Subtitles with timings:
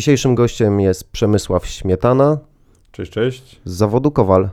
[0.00, 2.38] Dzisiejszym gościem jest Przemysław Śmietana
[2.92, 3.60] Cześć, cześć.
[3.64, 4.48] z zawodu Kowal.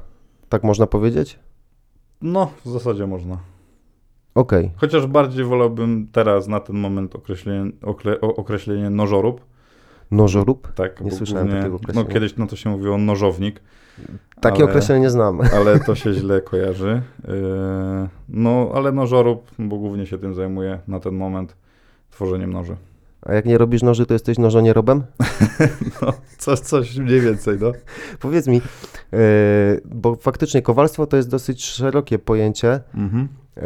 [0.49, 1.39] Tak można powiedzieć?
[2.21, 3.37] No, w zasadzie można.
[4.35, 4.71] Okej.
[4.77, 9.41] Chociaż bardziej wolałbym teraz na ten moment określenie, okre, określenie nożorób.
[10.11, 10.73] Nożorób?
[10.73, 12.09] Tak, Nie słyszałem głównie- takiego No określenia.
[12.13, 13.61] kiedyś na to się mówiło nożownik,
[14.41, 15.41] Takie Ale- określenie znam.
[15.57, 17.01] ale to się źle kojarzy.
[17.27, 17.33] Yy,
[18.29, 21.55] No, ale nożorób, bo głównie się tym zajmuję na ten moment,
[22.11, 22.75] tworzeniem noży.
[23.21, 25.03] A jak nie robisz noży, to jesteś nożonierobem?
[26.01, 27.71] No, coś, coś mniej więcej, no.
[28.19, 28.55] Powiedz mi,
[29.11, 29.19] yy,
[29.85, 32.79] bo faktycznie kowalstwo to jest dosyć szerokie pojęcie.
[32.93, 33.27] Mhm.
[33.55, 33.61] Yy,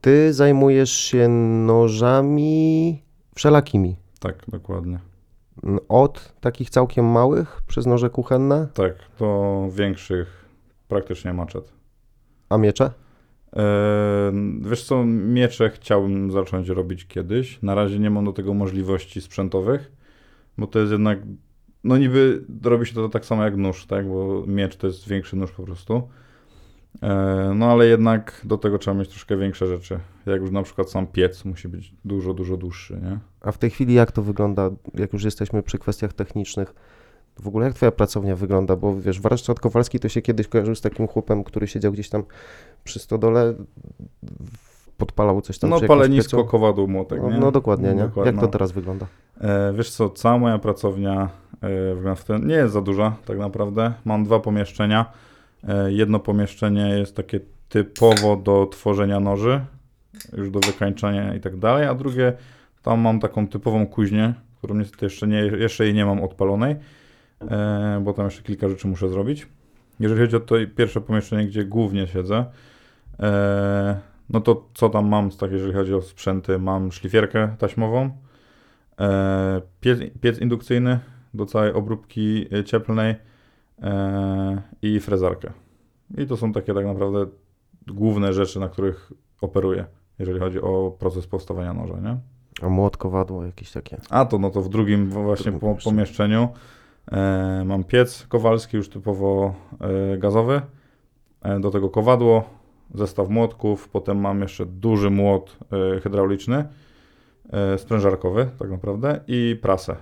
[0.00, 1.28] ty zajmujesz się
[1.66, 3.02] nożami
[3.34, 3.96] wszelakimi.
[4.20, 4.98] Tak, dokładnie.
[5.88, 10.44] Od takich całkiem małych przez noże kuchenne, Tak, do większych
[10.88, 11.72] praktycznie maczet.
[12.48, 12.90] a miecze?
[13.52, 13.62] Eee,
[14.60, 17.62] Wiesz co, miecze chciałbym zacząć robić kiedyś.
[17.62, 19.92] Na razie nie mam do tego możliwości sprzętowych,
[20.58, 21.18] bo to jest jednak,
[21.84, 25.36] no niby robi się to tak samo jak nóż, tak, bo miecz to jest większy
[25.36, 26.08] nóż po prostu.
[27.02, 29.98] Eee, No ale jednak do tego trzeba mieć troszkę większe rzeczy.
[30.26, 33.18] Jak już na przykład sam piec musi być dużo, dużo dłuższy, nie?
[33.40, 36.74] A w tej chwili jak to wygląda, jak już jesteśmy przy kwestiach technicznych?
[37.40, 38.76] W ogóle jak twoja pracownia wygląda?
[38.76, 42.24] Bo wiesz, warsztat kowalski to się kiedyś kojarzył z takim chłopem, który siedział gdzieś tam
[42.84, 43.54] przy stodole,
[44.96, 46.48] podpalał coś tam No palenisko, piecu.
[46.48, 48.02] kowadło, młotek, No, no dokładnie, nie?
[48.02, 48.52] Dokładnie, Jak to no.
[48.52, 49.06] teraz wygląda?
[49.40, 51.28] E, wiesz co, cała moja pracownia
[52.30, 53.92] e, nie jest za duża tak naprawdę.
[54.04, 55.06] Mam dwa pomieszczenia.
[55.68, 59.60] E, jedno pomieszczenie jest takie typowo do tworzenia noży,
[60.36, 62.32] już do wykańczania i tak dalej, a drugie
[62.82, 66.76] tam mam taką typową kuźnię, którą niestety jeszcze, nie, jeszcze jej nie mam odpalonej,
[68.00, 69.48] bo tam jeszcze kilka rzeczy muszę zrobić.
[70.00, 72.44] Jeżeli chodzi o to pierwsze pomieszczenie, gdzie głównie siedzę,
[73.20, 74.00] e,
[74.30, 78.10] no to co tam mam, tak, jeżeli chodzi o sprzęty, mam szlifierkę taśmową,
[79.00, 80.98] e, piec, piec indukcyjny
[81.34, 83.14] do całej obróbki e, cieplnej
[83.82, 85.52] e, i frezarkę.
[86.18, 87.26] I to są takie tak naprawdę
[87.86, 89.84] główne rzeczy, na których operuję,
[90.18, 92.16] jeżeli chodzi o proces powstawania noża, nie?
[92.62, 94.00] A młot, kowadło, jakieś takie.
[94.10, 96.48] A to no to w drugim właśnie po, pomieszczeniu.
[97.12, 99.54] E, mam piec kowalski już typowo
[100.14, 100.62] e, gazowy,
[101.42, 102.50] e, do tego kowadło,
[102.94, 105.56] zestaw młotków, potem mam jeszcze duży młot
[106.02, 106.64] hydrauliczny,
[107.76, 109.96] sprężarkowy tak naprawdę i prasę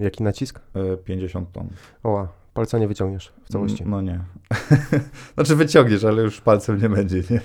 [0.00, 0.60] Jaki nacisk?
[0.74, 1.68] e, 50 ton.
[2.02, 3.84] Oła, palca nie wyciągniesz w całości.
[3.86, 4.20] No nie.
[5.34, 7.40] znaczy wyciągniesz, ale już palcem nie będzie, nie?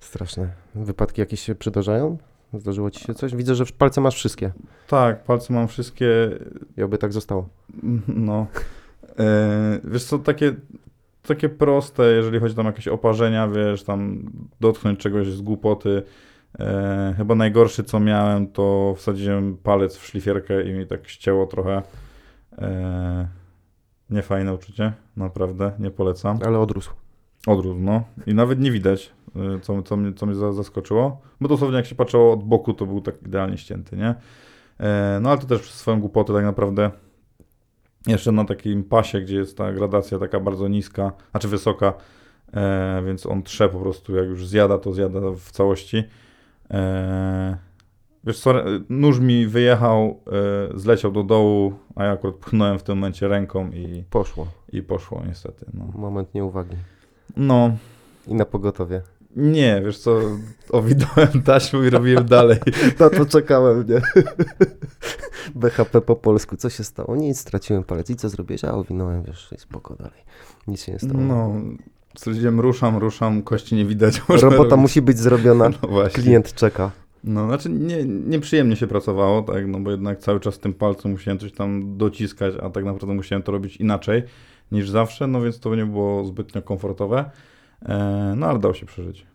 [0.00, 0.50] Straszne.
[0.74, 2.18] Wypadki jakieś się przydarzają?
[2.54, 3.34] Zdarzyło ci się coś?
[3.34, 4.52] Widzę, że palce masz wszystkie.
[4.86, 6.30] Tak, palce mam wszystkie
[6.76, 7.48] I oby tak zostało.
[8.08, 8.46] No.
[9.18, 10.54] E, wiesz co, takie,
[11.22, 14.30] takie proste, jeżeli chodzi tam o jakieś oparzenia, wiesz, tam
[14.60, 16.02] dotknąć czegoś z głupoty.
[16.58, 21.82] E, chyba najgorszy, co miałem, to wsadziłem palec w szlifierkę i mi tak ścięło trochę.
[22.58, 23.28] E,
[24.10, 26.38] niefajne uczucie, naprawdę, nie polecam.
[26.44, 27.05] Ale odrósł.
[27.46, 28.02] Odrósł, no.
[28.26, 29.12] I nawet nie widać,
[29.56, 31.20] y, co, co, mnie, co mnie za- zaskoczyło.
[31.40, 34.14] Bo dosłownie jak się patrzyło od boku, to był tak idealnie ścięty, nie?
[34.80, 36.90] E, no ale to też przez swoją głupotę tak naprawdę
[38.06, 41.92] jeszcze na takim pasie, gdzie jest ta gradacja taka bardzo niska, znaczy wysoka,
[42.54, 46.04] e, więc on trze po prostu, jak już zjada, to zjada w całości.
[46.70, 47.56] E,
[48.24, 48.54] wiesz co,
[48.88, 50.20] nóż mi wyjechał,
[50.74, 54.46] e, zleciał do dołu, a ja akurat pchnąłem w tym momencie ręką i, Poszło.
[54.72, 55.84] i poszło niestety, no.
[55.94, 56.76] Moment nieuwagi.
[57.36, 57.76] No,
[58.26, 59.02] I na pogotowie.
[59.36, 60.20] nie, wiesz co,
[60.70, 62.58] owidałem taśmą i robiłem dalej.
[63.00, 64.00] Na to czekałem, nie?
[65.54, 66.56] BHP po polsku.
[66.56, 67.16] Co się stało?
[67.16, 68.10] Nic, straciłem palec.
[68.10, 68.64] I co zrobiłeś?
[68.64, 70.20] A owinąłem, wiesz, i spoko dalej.
[70.66, 71.20] Nic się nie stało.
[71.20, 71.52] No,
[72.18, 74.22] stwierdziłem, ruszam, ruszam, kości nie widać.
[74.28, 74.76] Robota robić.
[74.76, 75.68] musi być zrobiona.
[75.82, 76.22] No właśnie.
[76.22, 76.90] Klient czeka.
[77.24, 81.38] No, znaczy nie, nieprzyjemnie się pracowało, tak, no bo jednak cały czas tym palcem musiałem
[81.38, 84.22] coś tam dociskać, a tak naprawdę musiałem to robić inaczej
[84.72, 87.30] niż zawsze, no więc to nie było zbytnio komfortowe,
[87.82, 89.26] e, no ale dało się przeżyć.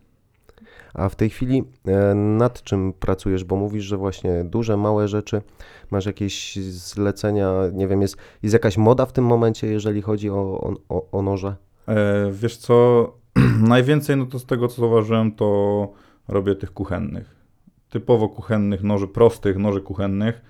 [0.94, 3.44] A w tej chwili e, nad czym pracujesz?
[3.44, 5.42] Bo mówisz, że właśnie duże, małe rzeczy,
[5.90, 10.74] masz jakieś zlecenia, nie wiem, jest, jest jakaś moda w tym momencie, jeżeli chodzi o,
[10.88, 11.56] o, o, noże?
[11.88, 13.06] E, wiesz co,
[13.74, 15.92] najwięcej no to z tego co zauważyłem, to
[16.28, 17.42] robię tych kuchennych.
[17.90, 20.42] Typowo kuchennych noży, prostych noży kuchennych.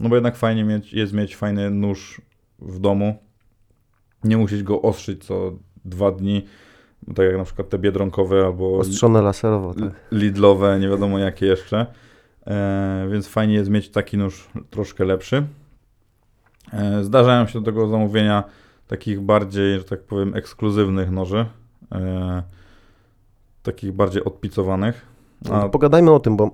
[0.00, 2.20] No bo jednak fajnie mieć, jest mieć fajny nóż
[2.58, 3.16] w domu.
[4.24, 5.52] Nie musieć go ostrzyć co
[5.84, 6.44] dwa dni,
[7.14, 9.92] tak jak na przykład te biedronkowe albo Ostrzone laserowo, tak?
[10.12, 11.86] Lidlowe, nie wiadomo jakie jeszcze.
[12.46, 15.46] E, więc fajnie jest mieć taki nóż troszkę lepszy.
[16.72, 18.44] E, zdarzają się do tego zamówienia
[18.88, 21.46] takich bardziej, że tak powiem, ekskluzywnych noży.
[21.92, 22.42] E,
[23.62, 25.06] takich bardziej odpicowanych.
[25.50, 26.50] A, Pogadajmy o tym, bo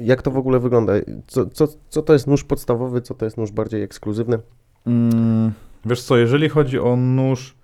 [0.00, 0.92] jak to w ogóle wygląda?
[1.26, 4.38] Co, co, co to jest nóż podstawowy, co to jest nóż bardziej ekskluzywny?
[4.86, 5.52] Mm,
[5.84, 7.54] wiesz co, jeżeli chodzi o nóż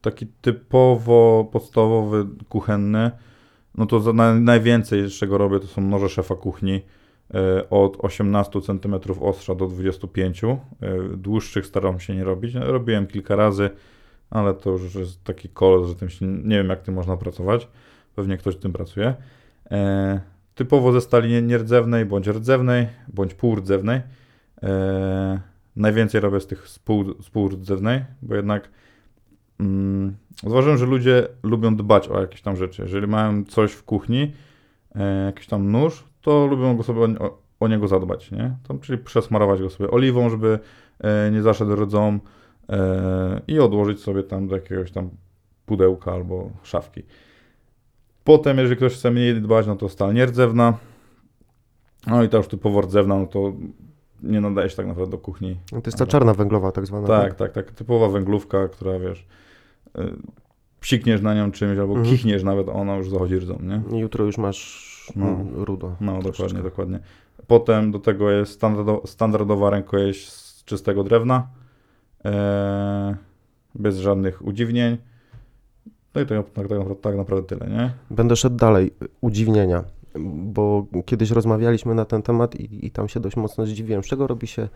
[0.00, 3.10] taki typowo podstawowy, kuchenny,
[3.74, 6.82] no to na, najwięcej z czego robię to są noże szefa kuchni
[7.34, 10.44] e, od 18 cm ostrza do 25.
[10.44, 10.58] E,
[11.16, 12.54] dłuższych staram się nie robić.
[12.54, 13.70] No, Robiłem kilka razy,
[14.30, 17.68] ale to już jest taki kolor, że tym się, nie wiem jak tym można pracować.
[18.14, 19.14] Pewnie ktoś tym pracuje.
[19.70, 20.20] E,
[20.54, 24.00] typowo ze stali nie- nierdzewnej, bądź rdzewnej, bądź półrdzewnej.
[24.62, 25.40] E,
[25.80, 28.70] najwięcej robię z tych spół, spółrdzewnej, bo jednak
[29.60, 32.82] mm, zauważyłem, że ludzie lubią dbać o jakieś tam rzeczy.
[32.82, 34.32] Jeżeli mają coś w kuchni,
[34.94, 38.56] e, jakiś tam nóż, to lubią go sobie o, o niego zadbać, nie?
[38.68, 40.58] Tam, czyli przesmarować go sobie oliwą, żeby
[41.00, 42.18] e, nie zaszedł rdzą
[42.68, 45.10] e, i odłożyć sobie tam do jakiegoś tam
[45.66, 47.02] pudełka albo szafki.
[48.24, 50.78] Potem, jeżeli ktoś chce mniej dbać, no to stal nierdzewna.
[52.06, 53.52] No i ta już typowo rdzewna, no to
[54.22, 55.56] nie nadaje się tak naprawdę do kuchni.
[55.70, 57.06] To jest ta czarna węglowa tak zwana.
[57.06, 57.70] Tak, tak, tak.
[57.70, 59.26] Typowa węglówka, która wiesz,
[59.98, 60.02] y,
[60.80, 62.10] psikniesz na nią czymś albo Mhm.
[62.16, 63.96] kichniesz nawet, ona już zachodzi rdzą, nie?
[63.96, 65.36] I Jutro już masz No.
[65.54, 65.96] rudo.
[66.00, 66.62] No, Troszeczkę.
[66.62, 66.98] dokładnie, dokładnie.
[67.46, 71.46] Potem do tego jest standardo, standardowa rękojeść z czystego drewna,
[72.24, 73.16] e,
[73.74, 74.96] bez żadnych udziwnień.
[76.14, 77.90] No i tak, tak, tak, naprawdę- tak naprawdę tyle, nie?
[78.10, 78.90] Będę szedł dalej.
[79.20, 79.84] Udziwnienia.
[80.18, 84.02] Bo kiedyś rozmawialiśmy na ten temat i, i tam się dość mocno zdziwiłem.
[84.02, 84.68] Z czego robi się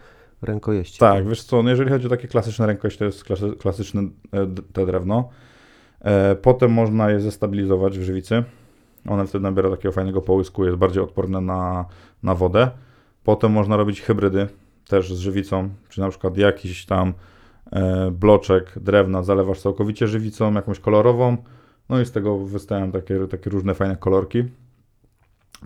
[0.42, 0.98] rękojeści?
[0.98, 4.02] Tak, wiesz co, no jeżeli chodzi o takie klasyczne rękojeść, to jest klasy, klasyczne
[4.72, 5.28] te drewno.
[6.00, 8.44] E, potem można je zestabilizować w żywicy.
[9.08, 11.84] One wtedy nabiera takiego fajnego połysku, jest bardziej odporne na,
[12.22, 12.70] na wodę.
[13.24, 14.48] Potem można robić hybrydy
[14.88, 17.14] też z żywicą, czyli na przykład jakiś tam
[17.72, 21.36] e, bloczek drewna zalewasz całkowicie żywicą, jakąś kolorową,
[21.88, 24.44] no i z tego wystają takie, takie różne fajne kolorki.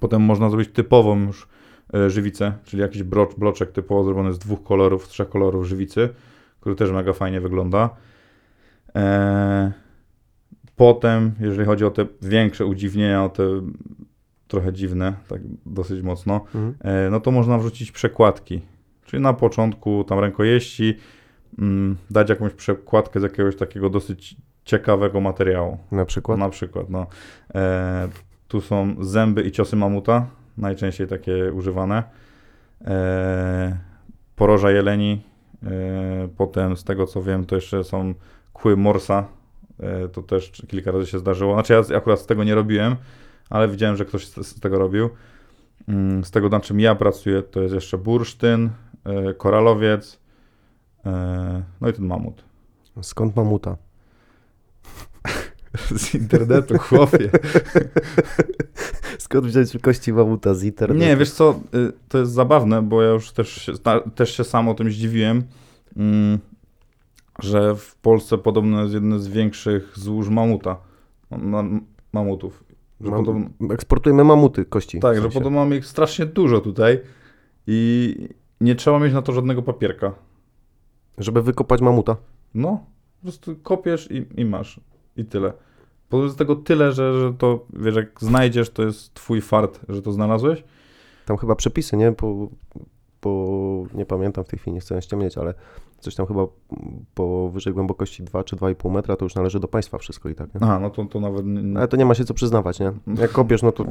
[0.00, 1.49] Potem można zrobić typową już
[1.94, 3.02] e, żywicę, czyli jakiś
[3.38, 6.08] bloczek typowo zrobiony z dwóch kolorów, trzech kolorów żywicy,
[6.61, 7.90] który też mega fajnie wygląda.
[8.96, 9.73] E,
[10.76, 13.43] potem, jeżeli chodzi o te większe udziwnienia, o te
[14.49, 16.75] trochę dziwne, tak dosyć mocno, Mhm.
[16.81, 18.61] e, no to można wrzucić przekładki.
[19.05, 20.94] Czyli na początku tam rękojeści,
[21.58, 25.79] mm, dać jakąś przekładkę z jakiegoś takiego dosyć ciekawego materiału.
[25.93, 26.38] Na przykład?
[26.38, 27.06] Na przykład, no.
[27.55, 28.08] E,
[28.48, 32.02] tu są zęby i ciosy mamuta, najczęściej takie używane.
[32.84, 33.78] E,
[34.36, 35.22] poroża jeleni.
[35.62, 38.14] E, potem, z tego co wiem, to jeszcze są
[38.52, 39.24] kły morsa.
[39.80, 41.54] E, to też kilka razy się zdarzyło.
[41.54, 42.96] Znaczy, ja akurat z tego nie robiłem,
[43.50, 45.08] ale widziałem, że ktoś z, tego robił.
[45.88, 48.70] Mm, Z tego, na czym ja pracuję, to jest jeszcze bursztyn,
[49.36, 50.20] koralowiec,
[51.80, 52.44] no i ten mamut.
[53.02, 53.76] Skąd mamuta?
[55.96, 57.30] Z internetu, chłopie.
[59.19, 61.00] Skąd wziąć kości mamuta z internetu?
[61.00, 63.70] Nie, wiesz co, y, to jest zabawne, bo ja już też
[64.14, 65.42] też się sam o tym zdziwiłem,
[65.96, 66.38] mm,
[67.42, 70.76] że w Polsce podobno jest jedno z większych złóż mamuta,
[71.30, 71.64] ma,
[72.12, 72.64] mamutów.
[73.00, 75.00] Że Mam, podobno, eksportujemy mamuty, kości.
[75.00, 75.34] tak, w że sensie.
[75.38, 77.00] podobno mamy ich strasznie dużo tutaj
[77.66, 78.16] i
[78.60, 80.12] nie trzeba mieć na to żadnego papierka.
[81.19, 82.17] Żeby wykopać mamuta.
[82.55, 82.84] No,
[83.20, 84.81] po prostu kopiesz i, i masz.
[85.17, 85.53] I tyle.
[86.12, 90.12] Jest tego tyle, że, że to, wiesz, jak znajdziesz, to jest twój fart, że to
[90.12, 90.65] znalazłeś.
[91.27, 92.12] Tam chyba przepisy, nie?
[92.12, 92.48] Po,
[93.20, 95.55] po, nie pamiętam w tej chwili, nie chcę ściemniać, ale
[95.98, 96.46] coś tam chyba
[97.15, 100.60] powyżej głębokości 2 czy 2,5 metra to już należy do państwa wszystko i tak, nie?
[100.62, 101.44] Aha, no to, to nawet...
[101.77, 102.93] Ale to nie ma się co przyznawać, nie?
[103.20, 103.84] Jak kopiesz, no to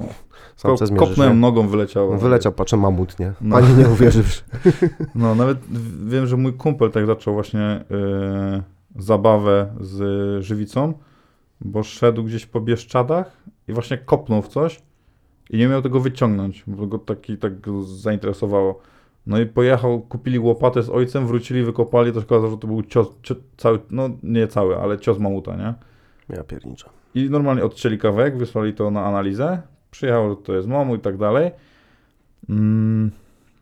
[0.55, 1.39] sam Ko- se zmierzysz, kopnąłem nie?
[1.39, 2.17] nogą, wyleciało.
[2.17, 3.33] Wyleciał, patrzę, mamut, nie?
[3.41, 3.55] No.
[3.55, 4.43] Pani nie uwierzysz.
[5.15, 5.57] No, nawet
[6.05, 8.63] wiem, że mój kumpel tak zaczął właśnie yy,
[9.03, 10.93] zabawę z żywicą,
[11.61, 13.37] bo szedł gdzieś po Bieszczadach
[13.67, 14.81] i właśnie kopnął w coś
[15.49, 18.79] i nie miał tego wyciągnąć, bo go taki, tak go zainteresowało.
[19.27, 23.07] No i pojechał, kupili łopatę z ojcem, wrócili, wykopali, to okazało, że to był cios,
[23.23, 25.73] cios cały, no nie cały, ale cios mamuta, nie?
[26.29, 26.89] Ja pierniczę.
[27.15, 29.61] I normalnie odcięli kawałek, wysłali to na analizę,
[29.91, 31.51] przyjechało, że to jest mamu i tak dalej.
[32.49, 33.11] Mm,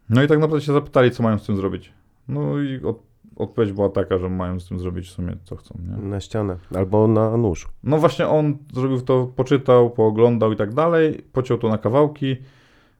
[0.09, 1.93] No i tak naprawdę się zapytali, co mają z tym zrobić.
[2.27, 2.99] No i od,
[3.35, 6.09] odpowiedź była taka, że mają z tym zrobić w sumie co chcą, nie?
[6.09, 6.57] Na ścianę.
[6.75, 7.67] Albo na nóż.
[7.83, 12.37] No właśnie on zrobił to, poczytał, pooglądał i tak dalej, pociął to na kawałki,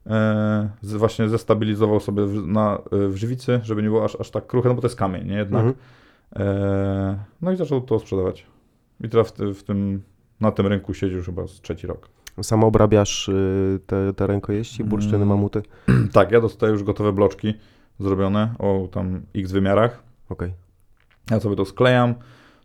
[0.07, 4.31] e, z, właśnie zestabilizował sobie w, na, e, w żywicy, żeby nie było aż, aż
[4.31, 5.37] tak kruche, no bo to jest kamień, nie?
[5.37, 5.65] Jednak.
[5.65, 5.75] Mhm.
[6.35, 8.45] E, no i zaczął to sprzedawać.
[9.01, 10.01] I teraz w, w tym,
[10.41, 12.09] na tym rynku siedzi już chyba z trzeci rok.
[12.41, 15.27] Sam obrabiasz y, te, te rękojeści, bursztyny, Mm.
[15.27, 15.61] mamuty?
[16.13, 17.53] Tak, ja dostaję już gotowe bloczki
[17.99, 20.03] zrobione o tam x wymiarach.
[20.29, 20.53] Okej.
[21.32, 22.15] Ja sobie to sklejam,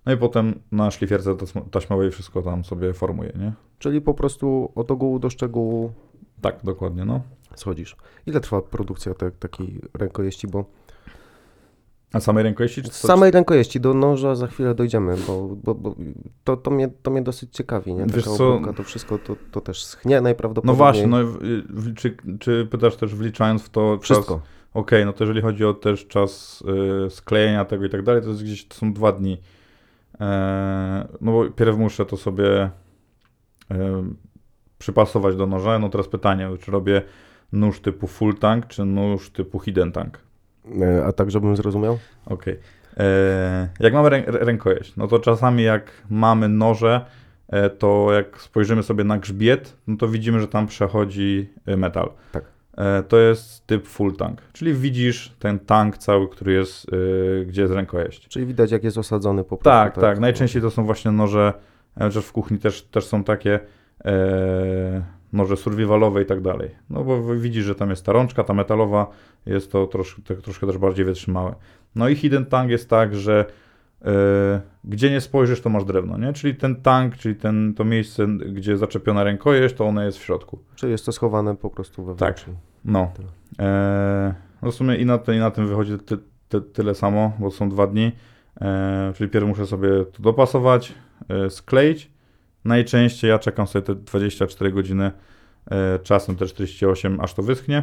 [0.06, 1.36] no i potem na szlifierce
[1.70, 3.52] taśmowej wszystko tam sobie formuję, nie?
[3.78, 5.92] Czyli po prostu od ogółu do szczegółu
[6.40, 7.20] Tak, dokładnie, no.
[7.54, 7.96] schodzisz.
[8.26, 10.64] Ile trwa produkcja te, takiej rękojeści, bo
[12.12, 12.82] A samej rękojeści?
[12.82, 15.94] Czy samej rękojeści do noża za chwilę dojdziemy, bo, bo, bo
[16.44, 18.06] to, to, mnie, to mnie dosyć ciekawi, nie?
[18.06, 18.54] Wiesz co?
[18.54, 20.76] obróbka, to wszystko to, to też schnie No najprawdopodobniej.
[20.76, 21.38] właśnie, no, w-
[21.68, 24.26] w- czy, czy pytasz też wliczając w to czas...
[24.74, 26.64] Okej, no to jeżeli chodzi o też czas
[27.06, 29.40] y, sklejenia tego i tak dalej, to jest gdzieś, to są dwa dni.
[30.20, 32.70] E, no bo pierw muszę to sobie
[33.70, 34.04] e,
[34.78, 35.78] przypasować do noża.
[35.78, 37.02] No teraz pytanie, czy robię
[37.52, 40.18] nóż typu full tank, czy nóż typu hidden tank?
[40.80, 41.98] E, A tak, żebym zrozumiał?
[42.26, 42.58] Okej.
[42.96, 47.04] E, Jak mamy rę, rękojeść, no to czasami jak mamy noże,
[47.78, 52.10] to jak spojrzymy sobie na grzbiet, no to widzimy, że tam przechodzi metal.
[52.32, 52.44] Tak.
[52.80, 57.62] E, To jest typ full tank, czyli widzisz ten tank cały, który jest, e, gdzie
[57.62, 58.28] jest rękojeść.
[58.28, 59.64] Czyli widać, jak jest osadzony po prostu.
[59.64, 60.20] Tak, tak.
[60.20, 61.52] Najczęściej to są właśnie noże,
[61.98, 63.60] chociaż w kuchni też, też są takie
[64.04, 66.70] e, noże survivalowe i tak dalej.
[66.90, 69.06] No bo widzisz, że tam jest ta rączka, ta metalowa,
[69.46, 71.54] jest to trosz, te, troszkę też bardziej wytrzymałe.
[71.94, 73.44] No i hidden tank jest tak, że
[74.84, 76.32] gdzie nie spojrzysz, to masz drewno, nie?
[76.32, 80.58] Czyli ten tank, czyli ten, to miejsce, gdzie zaczepiona rękojeść, to ono jest w środku.
[80.74, 82.44] Czyli jest to schowane po prostu wewnątrz.
[82.84, 83.12] No.
[83.58, 86.18] E, no w sumie i na, te, i na tym wychodzi ty,
[86.48, 88.12] ty, tyle samo, bo są dwa dni.
[88.60, 90.94] E, czyli pierw muszę sobie to dopasować,
[91.28, 92.10] e, skleić.
[92.64, 95.10] Najczęściej ja czekam sobie te 24 godziny,
[95.70, 97.82] e, czasem te 48, aż to wyschnie.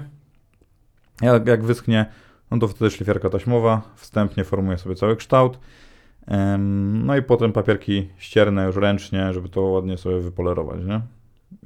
[1.21, 2.05] Jak, jak wyschnie,
[2.51, 5.59] no to wtedy szlifierka taśmowa, wstępnie formuję sobie cały kształt.
[6.67, 11.01] No i potem papierki ścierne już ręcznie, żeby to ładnie sobie wypolerować, nie?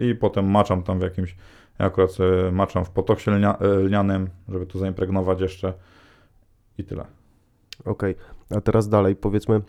[0.10, 1.36] I potem maczam tam w jakimś
[1.80, 5.74] ja akurat sobie maczam w potoksie lnia, e, lnianym, żeby to zaimpregnować jeszcze
[6.78, 7.06] i tyle.
[7.86, 8.16] Okej,
[8.58, 9.62] a teraz dalej, powiedzmy,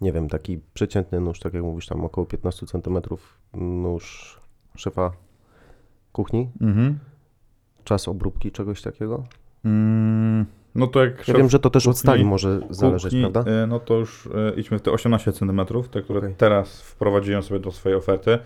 [0.00, 2.98] nie wiem, taki przeciętny nóż, tak jak mówisz, tam około 15 cm
[3.54, 4.36] nóż
[4.76, 5.12] szefa
[6.12, 6.98] kuchni, Mhm.
[7.84, 9.24] czas obróbki czegoś takiego?
[9.64, 13.30] Mm, no to jak Ja wiem, że to też od kuchni- stali może zależeć, kuchni,
[13.30, 13.50] prawda?
[13.50, 15.60] e, No to już e, idźmy w te 18 cm,
[15.90, 16.34] te, które Okej.
[16.34, 18.38] teraz wprowadziłem sobie do swojej oferty, e,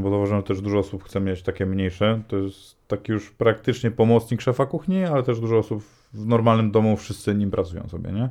[0.00, 2.22] bo zauważyłem, że też dużo osób chce mieć takie mniejsze.
[2.28, 6.96] To jest taki już praktycznie pomocnik szefa kuchni, ale też dużo osób w normalnym domu,
[6.96, 8.28] wszyscy nim pracują sobie, nie?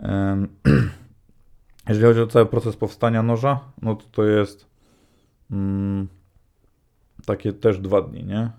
[0.00, 0.48] Em,
[1.88, 4.66] Jeżeli chodzi o cały proces powstania noża, no to to jest
[5.50, 6.08] mm,
[7.26, 8.50] takie też dwa dni, nie?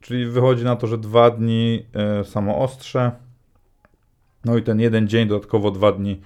[0.00, 3.12] Czyli wychodzi na to, że dwa dni e, samo ostrze,
[4.44, 6.20] no i ten jeden dzień, dodatkowo dwa dni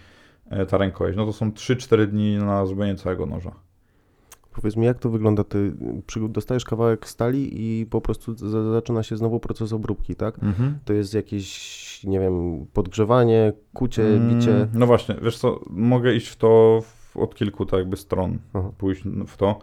[0.51, 1.17] e, ta rękojeść.
[1.17, 3.53] No to są 3-4 dni na zrobienie całego noża.
[4.61, 5.45] Powiedz mi, jak to wygląda?
[5.45, 5.73] Ty
[6.29, 7.51] dostajesz kawałek stali
[7.81, 10.39] i po prostu za- zaczyna się znowu proces obróbki, tak?
[10.85, 14.55] To jest jakieś, nie wiem, podgrzewanie, kucie, bicie.
[14.57, 18.39] Mm, No właśnie, wiesz co, mogę iść w to w, od kilku tak jakby stron,
[18.55, 18.71] Aha.
[18.79, 19.59] pójść w to.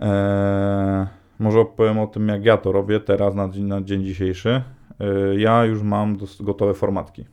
[0.00, 1.06] Eee,
[1.38, 4.62] może opowiem o tym, jak ja to robię teraz na dzień, na dzień dzisiejszy.
[5.00, 7.24] Eee, ja już mam gotowe formatki.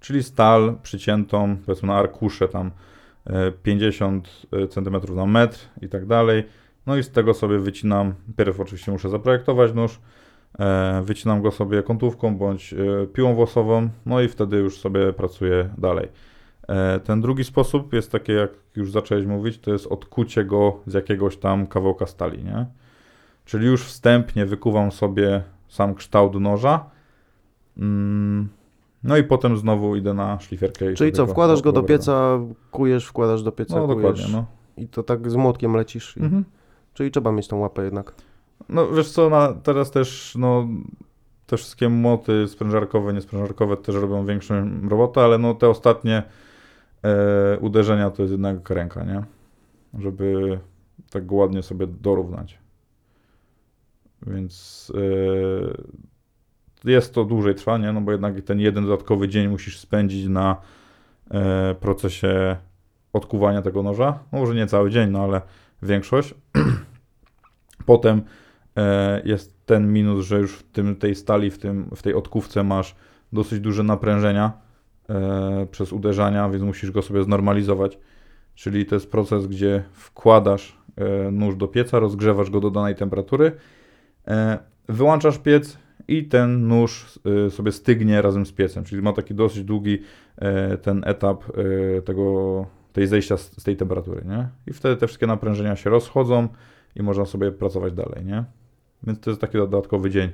[0.00, 2.70] Czyli stal przyciętą, powiedzmy na arkusze tam e,
[3.62, 6.44] 50 cm na metr i tak dalej.
[6.86, 10.00] No i z tego sobie wycinam, pierw oczywiście muszę zaprojektować nóż,
[10.58, 15.70] e, wycinam go sobie kątówką bądź e, piłą włosową, no i wtedy już sobie pracuję
[15.78, 16.08] dalej.
[16.68, 20.94] E, Ten drugi sposób jest taki, jak już zacząłeś mówić, to jest odkucie go z
[20.94, 22.66] jakiegoś tam kawałka stali, nie?
[23.44, 26.90] Czyli już wstępnie wykuwam sobie sam kształt noża,
[27.78, 28.48] mm,
[29.04, 30.92] no i potem znowu idę na szlifierkę.
[30.92, 31.98] i Czyli co, wkładasz go do obracam.
[31.98, 32.38] pieca,
[32.70, 34.44] kujesz, wkładasz do pieca, No kujesz dokładnie, no.
[34.76, 36.16] i to tak z młotkiem lecisz.
[36.16, 36.20] I...
[36.20, 36.44] Mhm.
[36.94, 38.14] Czyli trzeba mieć tą łapę jednak.
[38.68, 40.68] No wiesz co, na, teraz też no,
[41.46, 46.22] te wszystkie młoty sprężarkowe, niesprężarkowe też robią większą robotę, ale no te ostatnie
[47.04, 49.22] e, uderzenia to jest jednak ręka, nie?
[49.98, 50.58] Żeby
[51.10, 52.58] tak ładnie sobie dorównać.
[54.26, 55.00] Więc e,
[56.84, 57.92] jest to dłużej trwa, nie?
[57.92, 60.56] No bo jednak ten jeden dodatkowy dzień musisz spędzić na
[61.30, 62.56] e, procesie
[63.12, 64.18] odkuwania tego noża.
[64.32, 65.40] No może nie cały dzień, no ale
[65.82, 66.34] większość.
[67.86, 68.22] Potem
[68.76, 72.64] e, jest ten minus, że już w tym, tej stali, w, tym, w tej odkówce
[72.64, 72.94] masz
[73.32, 74.52] dosyć duże naprężenia
[75.08, 77.98] e, przez uderzania, więc musisz go sobie znormalizować.
[78.54, 83.52] Czyli to jest proces, gdzie wkładasz e, nóż do pieca, rozgrzewasz go do danej temperatury,
[84.28, 84.58] e,
[84.88, 85.78] wyłączasz piec
[86.10, 88.84] i ten nóż e, sobie stygnie razem z piecem.
[88.84, 90.02] Czyli ma taki dosyć długi
[90.36, 91.44] e, ten etap
[91.98, 94.48] e, tego, tej zejścia z, tej temperatury, nie?
[94.66, 96.48] I wtedy te wszystkie naprężenia się rozchodzą
[96.96, 98.44] i można sobie pracować dalej, nie?
[99.02, 100.30] Więc to jest taki dodatkowy dzień,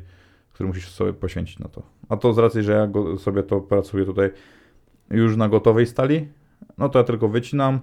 [0.53, 1.83] który musisz sobie poświęcić na to.
[2.09, 4.31] A to z racji, że ja sobie to pracuję tutaj
[5.11, 6.29] już na gotowej stali,
[6.79, 7.81] no to ja tylko wycinam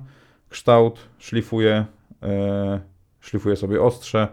[0.50, 1.86] kształt, szlifuję,
[3.20, 4.28] szlifuję sobie ostrze,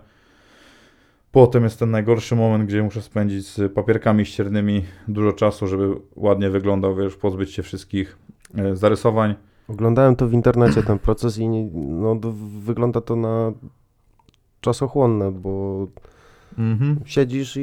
[1.32, 6.50] Potem jest ten najgorszy moment, gdzie muszę spędzić z papierkami ściernymi dużo czasu, żeby ładnie
[6.50, 8.18] wyglądał, wiesz, pozbyć się wszystkich
[8.54, 9.34] e, zarysowań.
[9.68, 12.16] Oglądałem to w internecie, ten proces i no,
[12.60, 13.52] wygląda to na
[14.60, 15.86] czasochłonne, bo
[16.58, 17.00] Mhm.
[17.04, 17.60] siedzisz i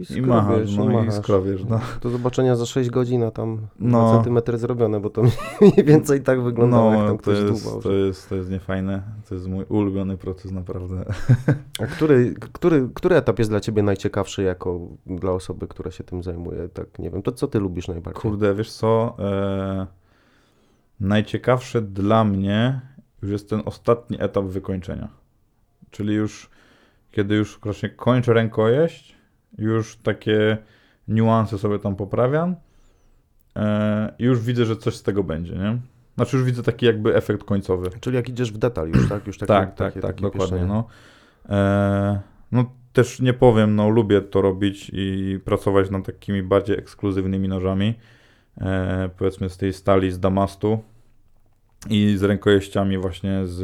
[0.00, 1.14] I skrobiesz, machasz, i no i machasz.
[1.14, 1.80] skrobiesz, no.
[2.02, 3.98] Do zobaczenia za 6 godzin, a tam No.
[4.08, 5.22] 2 centymetry zrobione, bo to
[5.60, 7.82] mniej więcej tak wyglądało, jak tam No, to ktoś jest, dłubał.
[7.82, 9.02] to, jest, to jest niefajne.
[9.28, 11.04] To jest mój ulubiony proces, naprawdę.
[11.82, 16.22] A który, który, który etap jest dla ciebie najciekawszy jako dla osoby, która się tym
[16.22, 16.68] zajmuje?
[16.68, 18.22] Tak, nie wiem, to co ty lubisz najbardziej?
[18.22, 19.16] Kurde, wiesz co?
[19.18, 19.86] E,
[21.00, 22.80] najciekawsze dla mnie
[23.22, 25.08] już jest ten ostatni etap wykończenia.
[25.90, 26.50] Czyli już,
[27.14, 29.16] kiedy już właśnie kończę rękojeść,
[29.58, 30.58] już takie
[31.08, 32.56] niuanse sobie tam poprawiam
[33.56, 35.78] e, i już widzę, że coś z tego będzie, nie?
[36.16, 37.90] Znaczy już widzę taki jakby efekt końcowy.
[38.00, 39.26] Czyli jak idziesz w detal już, tak?
[39.26, 40.66] Już takie, tak, tak, takie, tak, takie dokładnie.
[40.66, 40.86] No.
[41.48, 42.20] E,
[42.52, 47.94] no też nie powiem, no lubię to robić i pracować nad takimi bardziej ekskluzywnymi nożami.
[48.60, 50.78] E, powiedzmy z tej stali z Damastu
[51.90, 53.62] i z rękojeściami właśnie z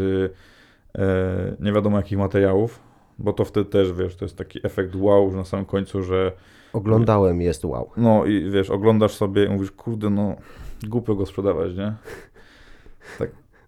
[0.99, 2.90] e, nie wiadomo jakich materiałów,
[3.21, 6.33] bo to wtedy też, wiesz, to jest taki efekt wow, na samym końcu, że
[6.73, 7.91] Oglądałem, jest wow.
[7.97, 10.37] no i wiesz, oglądasz sobie i mówisz, kurde, no
[10.83, 11.95] głupio go sprzedawać, nie?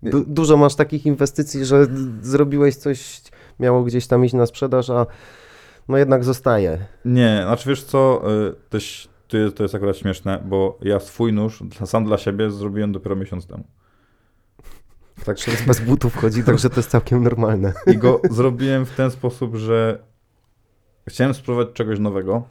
[0.02, 1.86] Du- dużo masz takich inwestycji, że
[2.20, 3.22] zrobiłeś coś,
[3.60, 5.06] miało gdzieś tam iść na sprzedaż, a
[5.88, 6.78] no jednak zostaje.
[7.04, 11.62] Nie, znaczy wiesz co, y, to jest, to jest akurat śmieszne, bo ja swój nóż
[11.84, 13.64] sam dla siebie zrobiłem dopiero miesiąc temu.
[15.24, 17.72] Tak, Więc bez butów chodzi, także to jest całkiem normalne.
[17.86, 19.98] I go zrobiłem w ten sposób, że
[21.08, 22.42] chciałem spróbować czegoś nowego,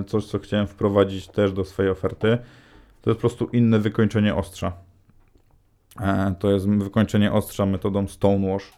[0.00, 2.38] y, coś co chciałem wprowadzić też do swojej oferty.
[3.02, 4.72] To jest po prostu inne wykończenie ostrza.
[6.00, 8.72] E, To jest wykończenie ostrza metodą Stonewash.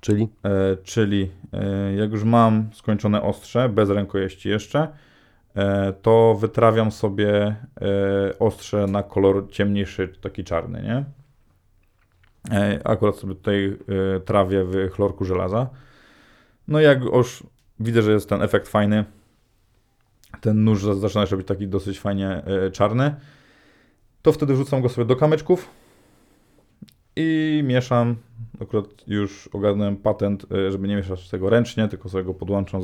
[0.00, 4.88] Czyli E, czyli e, jak już mam skończone ostrze, bez rękojeści jeszcze,
[5.54, 7.56] e, to wytrawiam sobie e,
[8.38, 11.04] ostrze na kolor ciemniejszy, taki czarny, nie?
[12.50, 13.76] E, akurat sobie tutaj
[14.16, 15.68] e, trawię w chlorku żelaza.
[16.68, 17.42] No jak już
[17.80, 19.04] widzę, że jest ten efekt fajny,
[20.40, 23.14] ten nóż za- zaczyna się robić taki dosyć fajnie e, czarny,
[24.22, 25.68] to wtedy wrzucam go sobie do kamyczków
[27.16, 28.16] i mieszam
[28.62, 32.80] akurat już ogarnąłem patent, żeby nie mieszać tego ręcznie, tylko sobie go podłączam,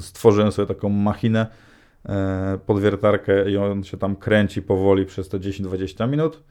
[0.00, 1.46] stworzyłem sobie taką machinę,
[2.06, 6.42] e, podwiertarkę i on się tam kręci powoli przez te 10-20 minut.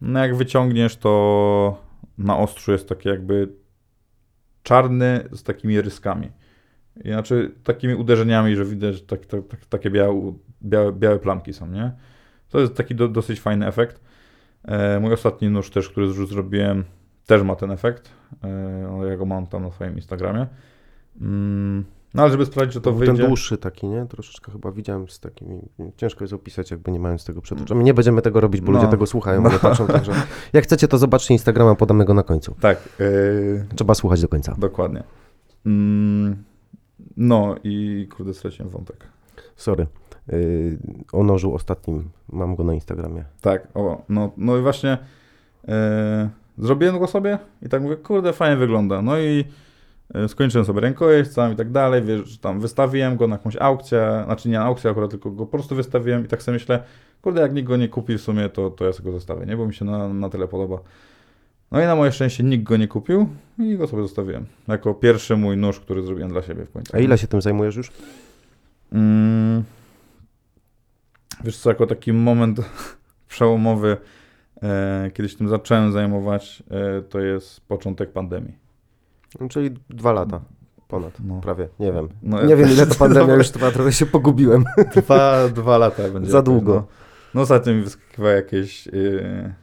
[0.00, 1.82] No jak wyciągniesz, to
[2.18, 3.48] na ostrzu jest taki jakby
[4.62, 6.30] czarny z takimi ryskami.
[7.04, 10.32] I Znaczy takimi uderzeniami, że widać tak, tak, tak, takie białe,
[10.62, 11.92] białe, białe plamki są, nie?
[12.48, 14.00] To jest taki do, dosyć fajny efekt.
[14.64, 16.84] E, mój ostatni nóż też, który już zrobiłem,
[17.26, 18.10] też ma ten efekt.
[18.44, 20.46] E, ja go mam tam na swoim Instagramie.
[21.20, 23.16] Mm, no ale żeby sprawdzić, że to wyjdzie...
[23.16, 24.06] ten dłuższy taki, nie?
[24.06, 25.60] Troszeczkę chyba widziałem z takimi,
[25.96, 27.84] ciężko jest opisać, jakby nie mając tego przed oczami.
[27.84, 28.78] Nie będziemy tego robić, bo No.
[28.78, 30.12] ludzie tego słuchają, nie patrzą, także
[30.52, 32.54] jak chcecie, to zobaczcie Instagrama, podamy go na końcu.
[32.60, 32.88] Tak,
[33.70, 34.54] e, Trzeba słuchać do końca.
[34.58, 35.02] dokładnie.
[35.66, 36.36] Mm,
[37.16, 39.06] no i kurde, straciłem wątek.
[39.56, 39.86] Sorry.
[40.28, 40.78] Yy,
[41.12, 43.24] o nożu ostatnim, mam go na Instagramie.
[43.40, 44.98] Tak, o, no, no i właśnie
[45.68, 49.02] e, zrobiłem go sobie i tak mówię, kurde, fajnie wygląda.
[49.02, 49.44] No i
[50.28, 54.48] skończyłem sobie rękojeść sam i tak dalej, wiesz, tam wystawiłem go na jakąś aukcję, znaczy
[54.48, 56.82] nie na aukcję akurat, tylko go po prostu wystawiłem i tak sobie myślę,
[57.22, 59.56] kurde, jak nikt go nie kupi w sumie, to, to ja sobie go zostawię, nie,
[59.56, 60.78] bo mi się na, na tyle podoba.
[61.70, 64.46] No i na moje szczęście nikt go nie kupił i go sobie zostawiłem.
[64.68, 66.96] Jako pierwszy mój nóż, który zrobiłem dla siebie w końcu.
[66.96, 67.92] A ile się tym zajmujesz już?
[68.92, 69.64] Mm,
[71.44, 72.60] wiesz co, jako taki moment
[73.28, 73.96] przełomowy,
[74.62, 78.59] e, kiedy się tym zacząłem zajmować, e, to jest początek pandemii.
[79.40, 80.40] No, Czyli dwa lata.
[80.88, 81.40] Ponad, No.
[81.40, 82.08] prawie, nie wiem.
[82.22, 84.64] No, Nie wiem ile to pandemia już trwa, trochę się pogubiłem.
[84.96, 86.30] Dwa, dwa lata będzie.
[86.30, 86.74] Za długo.
[86.74, 86.86] No,
[87.34, 89.54] no ostatnio mi wyskakiwały jakieś, e,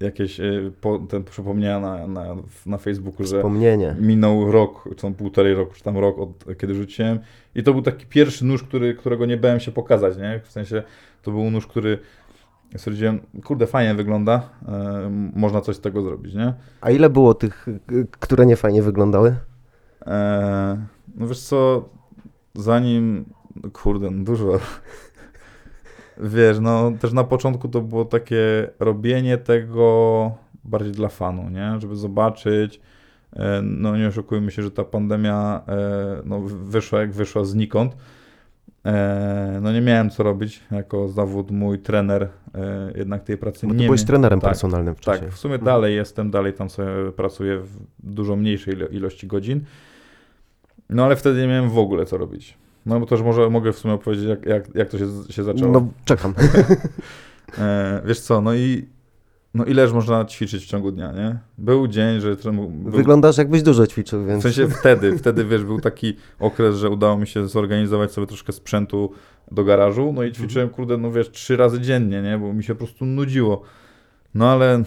[0.00, 3.42] jakieś e, po, ten przypomnienia na, na, na Facebooku, że
[4.00, 7.18] minął rok, czy tam półtorej roku, czy tam rok od kiedy rzuciłem.
[7.54, 10.40] I to był taki pierwszy nóż, który, którego nie bałem się pokazać, nie?
[10.44, 10.82] W sensie
[11.22, 11.98] to był nóż, który
[12.76, 16.54] stwierdziłem, kurde, fajnie wygląda, e, można coś z tego zrobić, nie?
[16.80, 17.66] A ile było tych,
[18.10, 19.36] które nie fajnie wyglądały?
[20.06, 21.88] E, no wiesz co,
[22.54, 23.24] zanim,
[23.72, 24.58] kurde, no dużo.
[26.22, 30.32] Wiesz, no też na początku to było takie robienie tego
[30.64, 31.80] bardziej dla fanu, nie?
[31.80, 32.80] Żeby zobaczyć,
[33.32, 35.62] e, no nie oszukujmy się, że ta pandemia
[36.24, 37.96] no, wyszła jak wyszła znikąd.
[38.86, 42.22] E, no nie miałem co robić jako zawód mój trener
[42.54, 45.20] e, jednak tej pracy Bo ty nie byłeś mia- trenerem tak, personalnym wcześniej.
[45.30, 45.64] tak, w sumie Mhm.
[45.66, 49.60] dalej jestem, dalej tam sobie pracuję w dużo mniejszej ilo- ilości godzin.
[50.90, 52.58] No ale wtedy nie miałem w ogóle co robić.
[52.86, 55.72] No bo też może mogę w sumie opowiedzieć, jak, jak, jak to się, się zaczęło.
[55.72, 56.34] No, czekam.
[57.58, 58.86] E, wiesz co, no i
[59.54, 61.38] no ileż można ćwiczyć w ciągu dnia, nie?
[61.58, 64.42] Był dzień, że był, Wyglądasz jakbyś dużo ćwiczył, w więc...
[64.42, 69.12] sensie wtedy, wtedy wiesz, był taki okres, że udało mi się zorganizować sobie troszkę sprzętu
[69.52, 72.38] do garażu, no i ćwiczyłem, kurde, no wiesz, trzy razy dziennie, nie?
[72.38, 73.62] Bo mi się po prostu nudziło.
[74.34, 74.82] No ale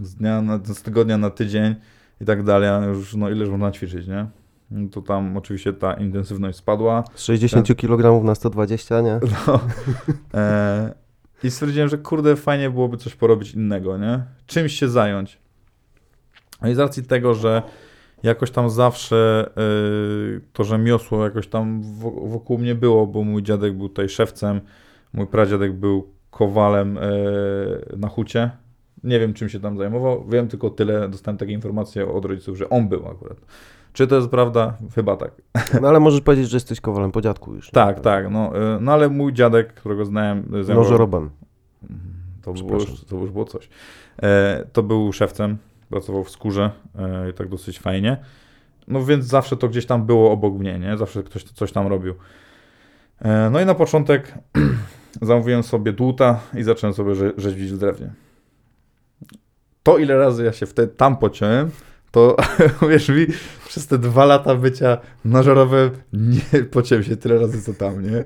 [0.00, 1.74] z dnia na, z tygodnia na tydzień
[2.20, 4.26] i tak dalej, a już no ileż można ćwiczyć, nie?
[4.70, 7.04] No to tam oczywiście ta intensywność spadła.
[7.14, 9.20] Z 60 kg na 120, nie?
[9.46, 9.60] No.
[10.34, 10.94] E,
[11.44, 14.22] I stwierdziłem, że kurde, fajnie byłoby coś porobić innego, nie?
[14.46, 15.38] Czymś się zająć.
[16.62, 17.62] No i z racji tego, że
[18.22, 19.50] jakoś tam zawsze
[20.36, 24.60] y, to rzemiosło jakoś tam wo- wokół mnie było, bo mój dziadek był tutaj szewcem,
[25.12, 27.00] mój pradziadek był kowalem y,
[27.96, 28.50] na hucie.
[29.04, 30.28] Nie wiem, czym się tam zajmował.
[30.28, 33.38] Wiem tylko tyle, dostałem takie informacje od rodziców, że on był akurat.
[33.92, 34.76] Czy to jest prawda?
[34.94, 35.30] Chyba tak.
[35.82, 37.66] No ale możesz powiedzieć, że jesteś kowalem po dziadku już.
[37.66, 37.72] nie?
[37.72, 38.30] Tak, tak.
[38.30, 41.30] No, y, no ale mój dziadek, którego znałem, zajmował- Nożorobem.
[42.42, 43.68] to było, już, to już było coś.
[44.22, 48.16] E, to był szewcem, pracował w skórze e, i tak dosyć fajnie.
[48.88, 50.96] No więc zawsze to gdzieś tam było obok mnie, nie?
[50.96, 52.14] Zawsze ktoś coś tam robił.
[53.18, 54.34] E, no i na początek
[55.22, 58.10] zamówiłem sobie dłuta i zacząłem sobie rze- rzeźbić w drewnie.
[59.82, 61.70] To ile razy ja się wtedy tam pociąłem,
[62.10, 62.36] to
[62.90, 63.26] wiesz mi,
[63.68, 68.24] przez te dwa lata bycia nożorowym nie pociąłem się tyle razy co tam, nie?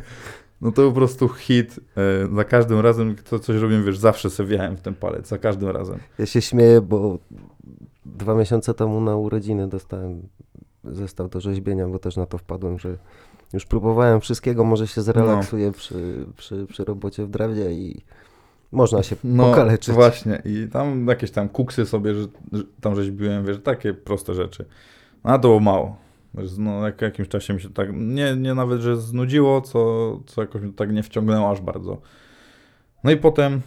[0.60, 1.80] No to po prostu hit.
[1.96, 5.38] E, za każdym razem, to coś robiłem, wiesz, zawsze sobie wjechałem w ten palec, za
[5.38, 5.98] każdym razem.
[6.18, 7.18] Ja się śmieję, bo
[8.06, 10.22] dwa miesiące temu na urodziny dostałem
[10.84, 12.96] zestaw do rzeźbienia, bo też na to wpadłem, że
[13.52, 18.02] już próbowałem wszystkiego, może się zrelaksuję przy, przy, przy robocie w drewnie i
[18.74, 19.94] można się No pokaleczyć.
[19.94, 24.64] właśnie i tam jakieś tam kuksy sobie, że, że tam rzeźbiłem, wiesz, takie proste rzeczy.
[25.24, 25.96] No a to było mało.
[26.58, 30.62] No jak, jakimś czasie mi się tak, nie, nie nawet, że znudziło, co, co jakoś
[30.62, 32.00] mnie tak nie wciągnęło aż bardzo.
[33.04, 33.60] No i potem,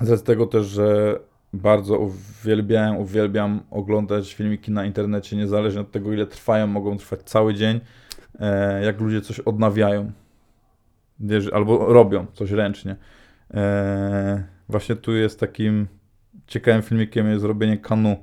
[0.00, 1.18] z tego też, że
[1.52, 7.54] bardzo uwielbiałem, uwielbiam oglądać filmiki na internecie, niezależnie od tego, ile trwają, mogą trwać cały
[7.54, 7.80] dzień,
[8.40, 10.12] e, jak ludzie coś odnawiają,
[11.20, 12.96] wiesz, albo robią coś ręcznie.
[13.54, 15.86] E, właśnie tu jest takim
[16.46, 18.16] ciekawym filmikiem jest zrobienie kanu.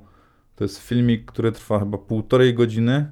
[0.56, 3.10] To jest filmik, który trwa chyba półtorej godziny.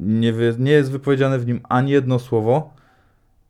[0.00, 2.74] Nie, wy, nie jest wypowiedziane w nim ani jedno słowo.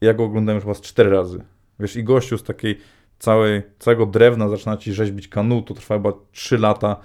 [0.01, 1.44] Ja go oglądałem już chyba cztery razy.
[1.81, 2.79] Wiesz, i gościu z takiej
[3.18, 6.97] całej, całego drewna zaczyna ci rzeźbić kanu, to trwa chyba trzy lata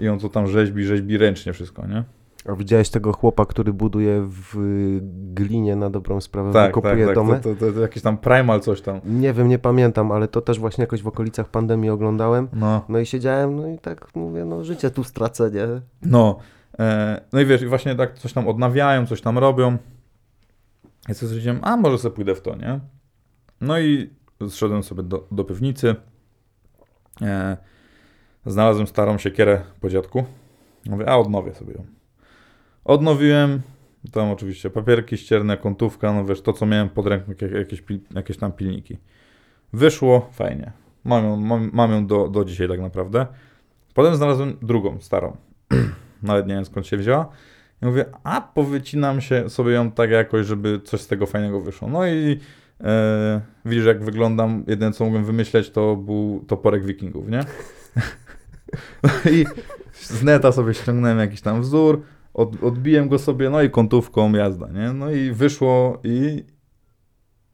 [0.00, 2.04] i on to tam rzeźbi, rzeźbi ręcznie wszystko, nie?
[2.48, 4.56] A widziałeś tego chłopa, który buduje w
[5.34, 7.14] glinie na dobrą sprawę, Tak, tak, wykopuje tak.
[7.14, 7.40] domy?
[7.40, 9.00] To, to, to, to jakiś tam primal coś tam.
[9.04, 12.48] Nie wiem, nie pamiętam, ale to też właśnie jakoś w okolicach pandemii oglądałem.
[12.52, 12.84] No.
[12.88, 15.66] No i siedziałem, no i tak mówię, no życie tu stracę, nie?
[16.02, 16.38] No,
[16.78, 19.76] e, no i wiesz, i właśnie tak coś tam odnawiają, coś tam robią.
[21.08, 22.80] I sobie stwierdziłem, a może sobie pójdę w to, nie?
[23.60, 24.10] No i
[24.48, 25.94] zszedłem sobie do, do piwnicy.
[27.22, 27.56] E,
[28.46, 30.24] znalazłem starą siekierę po dziadku.
[30.86, 31.97] Mówię, a odnowię sobie ją.
[32.88, 33.60] Odnowiłem,
[34.12, 37.82] tam oczywiście papierki ścierne, kątówka, no wiesz, to co miałem pod ręką, jak- jakieś,
[38.14, 38.98] jakieś tam pilniki.
[39.72, 40.72] Wyszło, fajnie.
[41.04, 43.26] Mam ją, mam, mam ją do, do dzisiaj tak naprawdę.
[43.94, 45.36] Potem znalazłem drugą, starą.
[46.22, 47.28] Nawet nie wiem skąd się wzięła.
[47.82, 51.88] I mówię, a powycinam się sobie ją tak jakoś, żeby coś z tego fajnego wyszło.
[51.88, 52.40] No i
[52.80, 54.64] e, widzisz jak wyglądam.
[54.66, 57.40] Jedyne co mogłem wymyśleć to był toporek wikingów, nie?
[59.02, 59.46] No I
[59.92, 62.02] z neta sobie ściągnąłem jakiś tam wzór,
[62.34, 64.92] od, odbiłem go sobie, no i kątówką jazda, nie?
[64.92, 66.44] No i wyszło i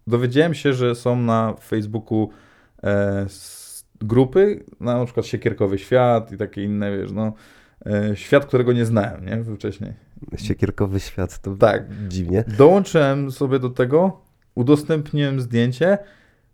[0.06, 2.30] dowiedziałem się, że są na Facebooku
[2.82, 3.26] e,
[4.00, 7.32] grupy, na przykład Siekierkowy Świat i takie inne, wiesz, no,
[7.86, 9.92] e, świat, którego nie znałem, nie, wcześniej.
[10.36, 12.08] Siekierkowy świat, to Tak.
[12.08, 12.44] dziwnie.
[12.58, 14.20] Dołączyłem sobie do tego,
[14.54, 15.98] udostępniłem zdjęcie,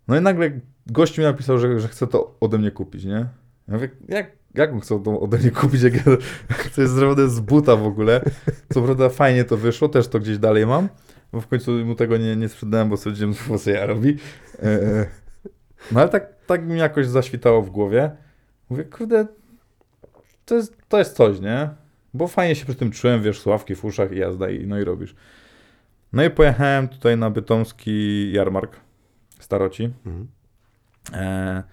[0.07, 0.51] no i nagle
[0.87, 3.25] gość mi napisał, że, że chce to ode mnie kupić, nie?
[3.67, 6.03] Ja mówię, jak, jak on chce to ode mnie kupić, jak ja,
[6.75, 8.21] to jest zrobione z buta w ogóle.
[8.73, 10.89] Co prawda fajnie to wyszło, też to gdzieś dalej mam,
[11.33, 13.33] bo w końcu mu tego nie, nie sprzedałem, bo stwierdziłem,
[13.63, 14.17] co ja robi.
[14.63, 15.05] E,
[15.91, 18.11] No ale tak, tak mi jakoś zaświtało w głowie.
[18.69, 19.27] Mówię, kurde,
[20.45, 21.69] to jest, to jest coś, nie?
[22.13, 24.83] Bo fajnie się przy tym czułem, wiesz, sławki w uszach i jazda i no i
[24.83, 25.15] robisz.
[26.13, 28.75] No i pojechałem tutaj na bytomski jarmark
[29.39, 29.89] staroci.
[30.05, 30.27] Mhm.
[31.13, 31.63] E,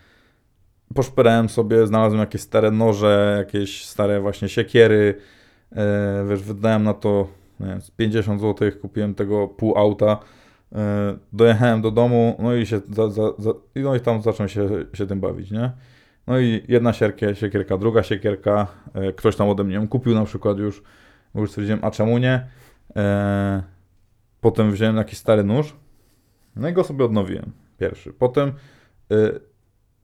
[0.94, 5.14] poszperałem sobie, znalazłem jakieś stare noże, jakieś stare właśnie siekiery.
[5.72, 7.28] E, wiesz, wydałem na to
[7.60, 10.18] wiem, z 50 zł, kupiłem tego pół auta.
[10.74, 14.68] E, dojechałem do domu, no i się za, za, za, no i tam zacząłem się,
[14.94, 15.70] się tym bawić, nie?
[16.26, 20.24] No i jedna sierkie, siekierka, druga siekierka, e, ktoś tam ode mnie ją kupił na
[20.24, 20.82] przykład już,
[21.34, 22.46] bo już stwierdziłem, a czemu nie?
[22.96, 23.62] E,
[24.40, 25.76] potem wziąłem jakiś stary nóż,
[26.56, 28.12] no i go sobie odnowiłem, pierwszy.
[28.12, 28.52] Potem
[29.12, 29.40] y,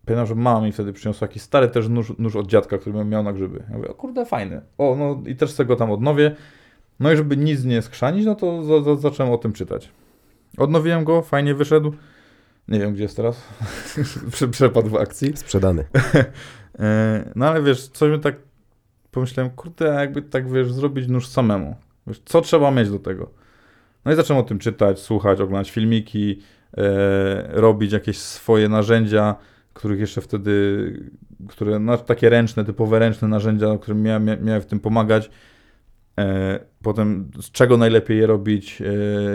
[0.07, 3.23] pamiętam, że mama mi wtedy przyniosła jakiś stary też nóż, nóż od dziadka, który miał
[3.23, 3.65] na grzyby.
[3.71, 4.61] Ja mówię, o kurde, fajny.
[4.79, 6.37] O, no i też sobie go tam odnowię.
[7.01, 9.91] No i żeby nic nie skrzanić, no to za, za, zacząłem o tym czytać.
[10.59, 11.93] Odnowiłem go, fajnie wyszedł.
[12.69, 13.43] Nie wiem, gdzie jest teraz.
[14.33, 15.37] Prze- Przepadł w akcji.
[15.37, 15.85] Sprzedany.
[16.79, 18.35] E, No ale wiesz, coś mi tak
[19.11, 21.77] pomyślałem, kurde, jakby tak wiesz, zrobić nóż samemu.
[22.07, 23.31] Wiesz, co trzeba mieć do tego?
[24.05, 26.43] No i zacząłem o tym czytać, słuchać, oglądać filmiki,
[26.77, 26.83] e,
[27.61, 29.35] robić jakieś swoje narzędzia,
[29.75, 31.11] których jeszcze wtedy,
[31.49, 35.31] które, no, takie ręczne, typowe ręczne narzędzia, którym miałem, mia- miałem w tym pomagać.
[36.21, 38.85] E, potem z czego najlepiej je robić, e,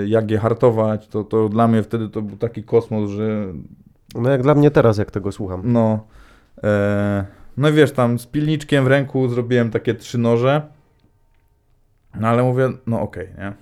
[0.08, 3.54] jak je hartować, to, to dla mnie wtedy to był taki kosmos, że
[4.16, 5.62] No jak dla mnie teraz, jak tego słucham.
[5.66, 6.08] no.
[6.64, 7.26] E,
[7.58, 10.62] no i wiesz, tam z pilniczkiem w ręku zrobiłem takie trzy noże.
[12.20, 13.54] No ale mówię, no okej, nie?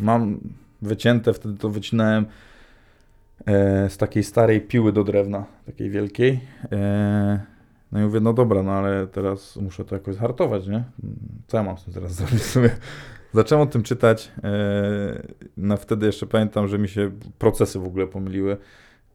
[0.00, 0.40] Mam
[0.82, 2.26] wycięte, wtedy to wycinałem
[3.88, 6.40] z takiej starej piły do drewna, takiej wielkiej.
[6.72, 7.40] E,
[7.92, 10.84] no i mówię, no dobra, no ale teraz muszę to jakoś zhartować, nie?
[11.46, 12.70] Co ja mam z tym teraz zrobić sobie?
[13.34, 14.32] Zacząłem o tym czytać.
[14.44, 15.22] E,
[15.56, 18.56] no wtedy jeszcze pamiętam, że mi się procesy w ogóle pomyliły.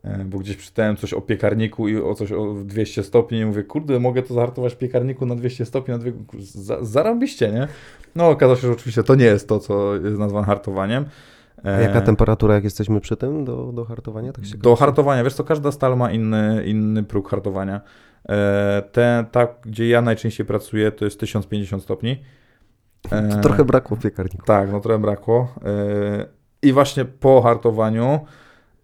[0.03, 3.63] E, Bo gdzieś czytałem coś o piekarniku i o coś o 200 stopni i mówię,
[3.63, 6.11] kurde, mogę to zahartować w piekarniku na 200 stopni, na dwie...
[6.39, 7.67] za, zarobiście, nie?
[8.15, 11.05] No okazało się, że oczywiście to nie jest to, co jest nazwane hartowaniem.
[11.63, 14.33] A E, jaka temperatura, jak jesteśmy przy tym, do, do hartowania?
[14.33, 17.81] Tak się do hartowania, wiesz co, każda stal ma inny, inny próg hartowania.
[18.29, 22.21] E, Te, ta, gdzie ja najczęściej pracuję, to jest 1050 stopni.
[23.11, 24.45] E, To trochę brakło w piekarniku.
[24.45, 25.55] tak, no trochę brakło.
[26.61, 28.19] I właśnie po hartowaniu,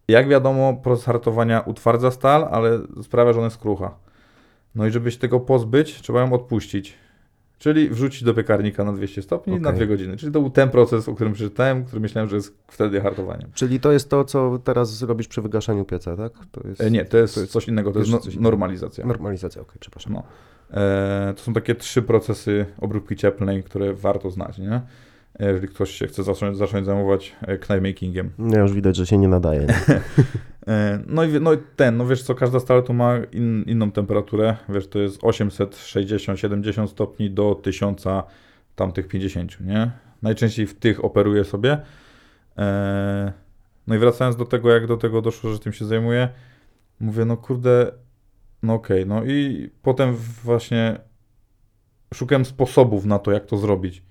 [0.08, 3.96] jak wiadomo, proces hartowania utwardza stal, ale sprawia, że ona jest krucha.
[4.76, 6.98] No i żeby się tego pozbyć, trzeba ją odpuścić.
[7.60, 9.80] Czyli wrzucić do piekarnika na 200 stopni na Okej.
[9.80, 10.18] 2 godziny.
[10.18, 13.50] Czyli to był ten proces, o którym przeczytałem, który myślałem, że jest wtedy hartowaniem.
[13.54, 16.34] Czyli to jest to, co teraz zrobisz przy wygaszaniu pieca, tak?
[16.52, 19.06] To jest E, nie, to jest, to jest coś innego, to jest no, normalizacja.
[19.06, 20.14] normalizacja, okej, przepraszam.
[20.14, 20.24] No.
[20.72, 24.82] E, to są takie trzy procesy obróbki cieplnej, które warto znać, nie?
[25.40, 28.32] Jeżeli ktoś się chce zacząć, zacząć zajmować e, knifemakingiem.
[28.38, 29.60] No już widać, że się nie nadaje.
[29.62, 29.76] Nie?
[30.68, 33.92] E, No i, no i ten, no wiesz co, każda stal tu ma in, inną
[33.92, 38.04] temperaturę, wiesz, to jest 860-70 stopni do 1000
[38.76, 39.92] tamtych 50, nie?
[40.22, 41.78] Najczęściej w tych operuję sobie.
[42.58, 43.34] E,
[43.88, 46.30] No i wracając do tego, jak do tego doszło, że tym się zajmuję,
[47.00, 47.92] mówię, no kurde,
[48.64, 51.00] no okej, no i potem właśnie
[52.14, 54.04] szukałem sposobów na to, jak to zrobić.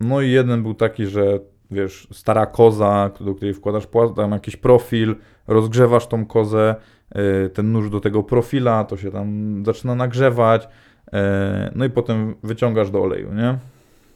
[0.00, 1.38] No i jeden był taki, że
[1.70, 6.74] wiesz, stara koza, do której wkładasz tam jakiś profil, rozgrzewasz tą kozę,
[7.46, 10.68] y, ten nóż do tego profila, to się tam zaczyna nagrzewać,
[11.12, 13.58] e, no i potem wyciągasz do oleju, nie?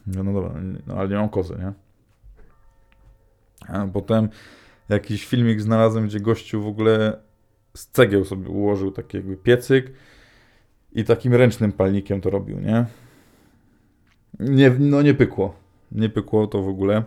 [0.06, 1.72] No dobra, no, ale nie mam kozy, nie?
[3.68, 4.28] A potem
[4.88, 7.16] jakiś filmik znalazłem, gdzie gościu w ogóle
[7.74, 9.92] z cegieł sobie ułożył taki jakby piecyk
[10.92, 12.86] i takim ręcznym palnikiem to robił, nie?
[14.40, 15.54] Nie, no nie pykło.
[15.92, 17.02] Nie pykło to w ogóle.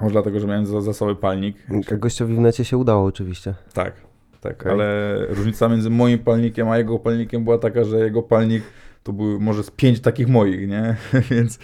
[0.00, 1.56] Może dlatego, że miałem za, za cały palnik.
[1.98, 3.54] Gościowi w necie się udało oczywiście.
[3.74, 3.94] Tak,
[4.40, 4.72] tak, Okej.
[4.72, 8.62] ale różnica między moim palnikiem a jego palnikiem była taka, że jego palnik
[9.02, 10.96] to były może z pięć takich moich, nie?
[11.30, 11.58] Więc.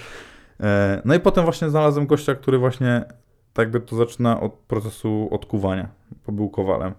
[0.61, 3.05] E, no i potem właśnie znalazłem gościa, który właśnie
[3.53, 5.89] tak by to zaczyna od procesu odkuwania,
[6.27, 6.95] bo był kowalem.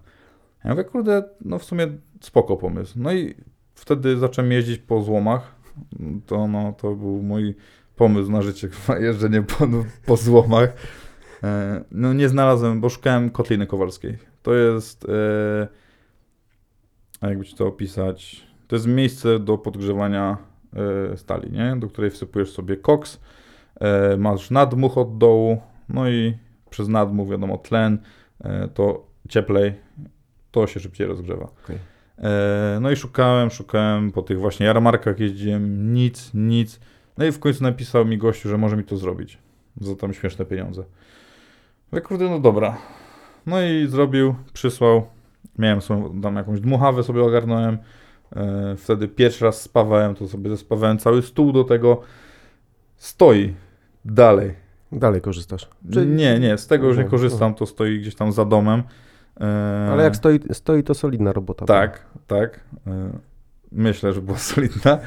[0.63, 1.88] Ja mówię, kurde, no w sumie
[2.21, 2.93] spoko pomysł.
[2.95, 3.36] No i
[3.76, 5.56] wtedy zacząłem jeździć po złomach.
[6.26, 7.56] To, no, to był mój
[7.96, 9.68] pomysł na życie, jeżdżenie po,
[10.06, 10.74] po złomach.
[11.44, 14.18] E, No nie znalazłem, bo szukałem kotliny kowalskiej.
[14.44, 15.68] To jest, e,
[17.22, 20.38] a jakby ci to opisać, to jest miejsce do podgrzewania
[21.13, 21.76] e, stali, nie?
[21.80, 23.20] Do której wsypujesz sobie koks,
[24.18, 26.38] masz nadmuch od dołu, no i
[26.70, 27.98] przez nadmuch, wiadomo, tlen,
[28.74, 29.74] to cieplej,
[30.52, 31.48] to się szybciej rozgrzewa.
[31.63, 31.78] Okej.
[32.20, 36.80] E, No i szukałem, szukałem po tych właśnie jarmarkach jeździłem, nic, nic.
[37.18, 39.38] No i w końcu napisał mi gościu, że może mi to zrobić
[39.82, 40.84] za tam śmieszne pieniądze.
[41.92, 42.78] Mówię, kurde, no dobra.
[43.46, 45.08] No i zrobił, przysłał.
[45.58, 47.78] Miałem swoją, tam jakąś dmuchawę sobie ogarnąłem.
[48.36, 52.02] E, wtedy pierwszy raz spawałem, to sobie zespawałem cały stół do tego.
[52.96, 53.54] Stoi
[54.06, 54.54] dalej.
[54.92, 55.68] Dalej korzystasz.
[56.06, 58.84] Nie, nie, z tego już nie No, korzystam, to stoi gdzieś tam za domem.
[59.41, 61.65] E, Ale jak stoi, stoi to solidna robota.
[61.65, 62.60] tak, tak.
[62.88, 63.10] E,
[63.71, 64.97] Myślę, że była solidna.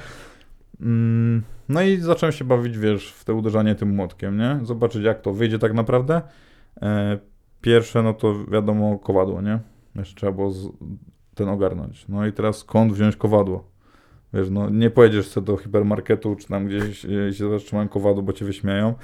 [0.80, 4.60] Mm, No i zacząłem się bawić, wiesz, w te uderzanie tym młotkiem, nie?
[4.62, 6.22] Zobaczyć, jak to wyjdzie tak naprawdę.
[6.82, 7.18] E,
[7.60, 9.58] Pierwsze, no to wiadomo, kowadło, nie?
[9.96, 10.52] Jeszcze trzeba było
[11.34, 12.08] ten ogarnąć.
[12.08, 13.64] No i teraz skąd wziąć kowadło?
[14.34, 18.44] Wiesz, no nie pojedziesz sobie do hipermarketu, czy tam gdzieś się zatrzymają kowadło, bo cię
[18.44, 18.94] wyśmieją.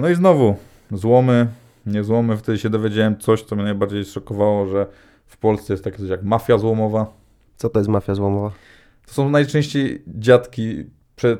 [0.00, 0.56] No i znowu,
[0.92, 1.46] złomy,
[1.86, 2.36] nie złomy.
[2.36, 4.86] Wtedy się dowiedziałem coś, co mnie najbardziej szokowało, że
[5.26, 7.12] w Polsce jest takie coś jak mafia złomowa.
[7.56, 8.50] Co to jest mafia złomowa?
[9.06, 10.84] To są najczęściej dziadki,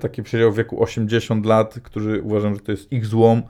[0.01, 3.43] taki przedział wieku 80 lat, którzy uważają, że to jest ich złom.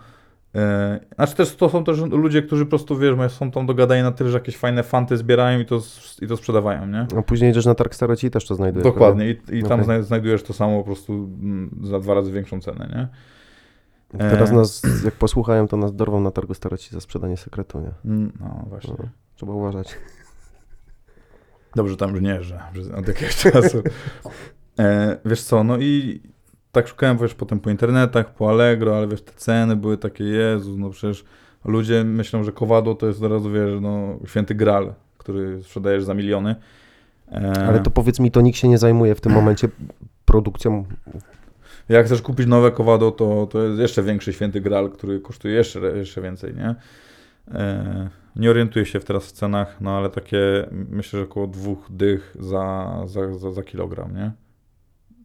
[0.54, 4.12] E, znaczy też to są też ludzie, którzy po prostu, wiesz, są tam dogadani na
[4.12, 5.80] tyle, że jakieś fajne fanty zbierają i to,
[6.22, 7.06] i to sprzedawają, nie?
[7.18, 8.84] A później idziesz na targ staroci i też to znajdujesz.
[8.84, 9.30] Dokładnie.
[9.30, 13.08] I, i tam znajdujesz to samo po prostu mm, za dwa razy większą cenę, nie?
[14.08, 14.30] Prawda?
[14.30, 14.54] Teraz E.
[14.54, 17.90] nas, jak posłuchają, to nas dorwą na targu staroci za sprzedanie sekretu, nie?
[18.12, 18.94] Mm, No właśnie.
[18.98, 19.04] No,
[19.36, 19.96] trzeba uważać.
[21.74, 22.40] Dobrze tam już nie
[22.72, 23.82] przez- od jakiegoś czasu.
[24.78, 26.20] E, wiesz co, no i
[26.72, 30.76] tak szukałem wiesz, potem po internetach, po Allegro, ale wiesz, te ceny były takie, Jezu,
[30.78, 31.24] no przecież
[31.64, 36.14] ludzie myślą, że kowadło to jest od razu, wiesz, no święty gral, który sprzedajesz za
[36.14, 36.56] miliony.
[37.32, 39.68] E, Ale to powiedz mi, to nikt się nie zajmuje w tym momencie
[40.24, 40.84] produkcją.
[41.88, 45.80] Jak chcesz kupić nowe kowadło, to, to jest jeszcze większy święty gral, który kosztuje jeszcze,
[45.80, 46.74] jeszcze więcej, nie?
[47.54, 52.36] E, nie orientuję się teraz w cenach, no ale takie myślę, że około dwóch dych
[52.40, 54.32] za, za, za, za kilogram, nie?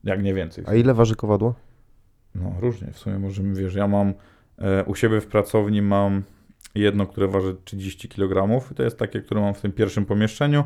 [0.03, 0.63] Jak nie więcej.
[0.67, 1.55] A ile waży kowadło?
[2.35, 4.13] No różnie, w sumie możemy, wiesz, ja mam
[4.57, 6.23] e, u siebie w pracowni mam
[6.75, 10.63] jedno, które waży 30 kg, to jest takie, które mam w tym pierwszym pomieszczeniu,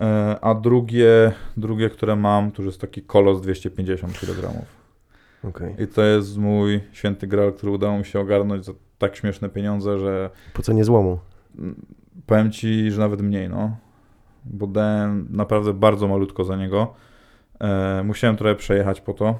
[0.00, 4.66] e, a drugie, drugie, które mam, to już jest taki kolos 250 kg.
[5.44, 5.74] Okej.
[5.78, 9.98] I to jest mój święty gral, który udało mi się ogarnąć za tak śmieszne pieniądze,
[9.98, 11.18] że Po cenie złomu.
[11.58, 11.86] mm,
[12.26, 13.76] powiem ci, że nawet mniej, no.
[14.44, 16.94] Bo dałem naprawdę bardzo malutko za niego.
[17.60, 19.38] E, musiałem trochę przejechać po to,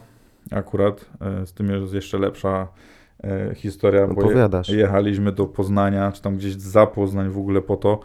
[0.51, 1.07] akurat.
[1.21, 2.69] E, z tym jest jeszcze lepsza
[3.25, 7.77] e, historia, bo je, jechaliśmy do Poznania, czy tam gdzieś za Poznań w ogóle po
[7.77, 8.01] to.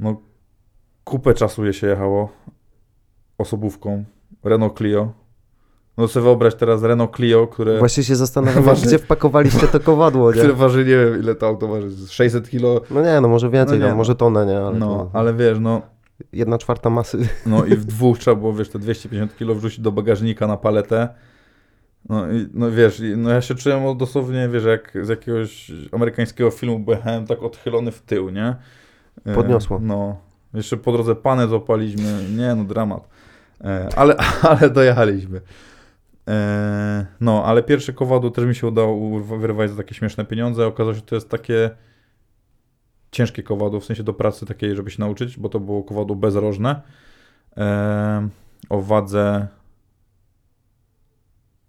[0.00, 0.20] No,
[1.04, 2.28] kupę czasu je się jechało
[3.38, 4.04] osobówką,
[4.44, 5.12] Renault Clio.
[5.98, 7.78] No sobie wyobraź teraz Renault Clio, które...
[7.78, 10.38] Właśnie się zastanawiam, Właśnie- gdzie wpakowaliście to kowadło, nie?
[10.38, 12.80] które waży, nie wiem ile to auto waży, z 600 kilo.
[12.90, 13.96] No nie, no może więcej, No nie, tam, no.
[13.96, 14.58] może tonę, nie?
[14.58, 15.82] Ale No, to ale wiesz, no,
[16.32, 17.18] jedna czwarta masy.
[17.46, 21.08] no i w dwóch trzeba było, wiesz, te 250 kilo wrzucić do bagażnika na paletę.
[22.08, 26.78] No i, no wiesz, no ja się czułem dosłownie, wiesz, jak z jakiegoś amerykańskiego filmu,
[26.78, 28.56] bo jechałem tak odchylony w tył, nie?
[29.26, 29.78] E, Podniosło.
[29.82, 30.16] No,
[30.54, 33.08] jeszcze po drodze panę złapaliśmy, nie no, dramat.
[33.64, 35.40] E, ale, ale dojechaliśmy.
[36.28, 40.66] E, no, ale pierwsze kowadło też mi się udało wyrwać za takie śmieszne pieniądze.
[40.66, 41.70] Okazało się, że to jest takie
[43.10, 46.82] ciężkie kowadło, w sensie do pracy takiej, żeby się nauczyć, bo to było kowadło bezrożne.
[47.56, 48.28] E,
[48.68, 49.48] o wadze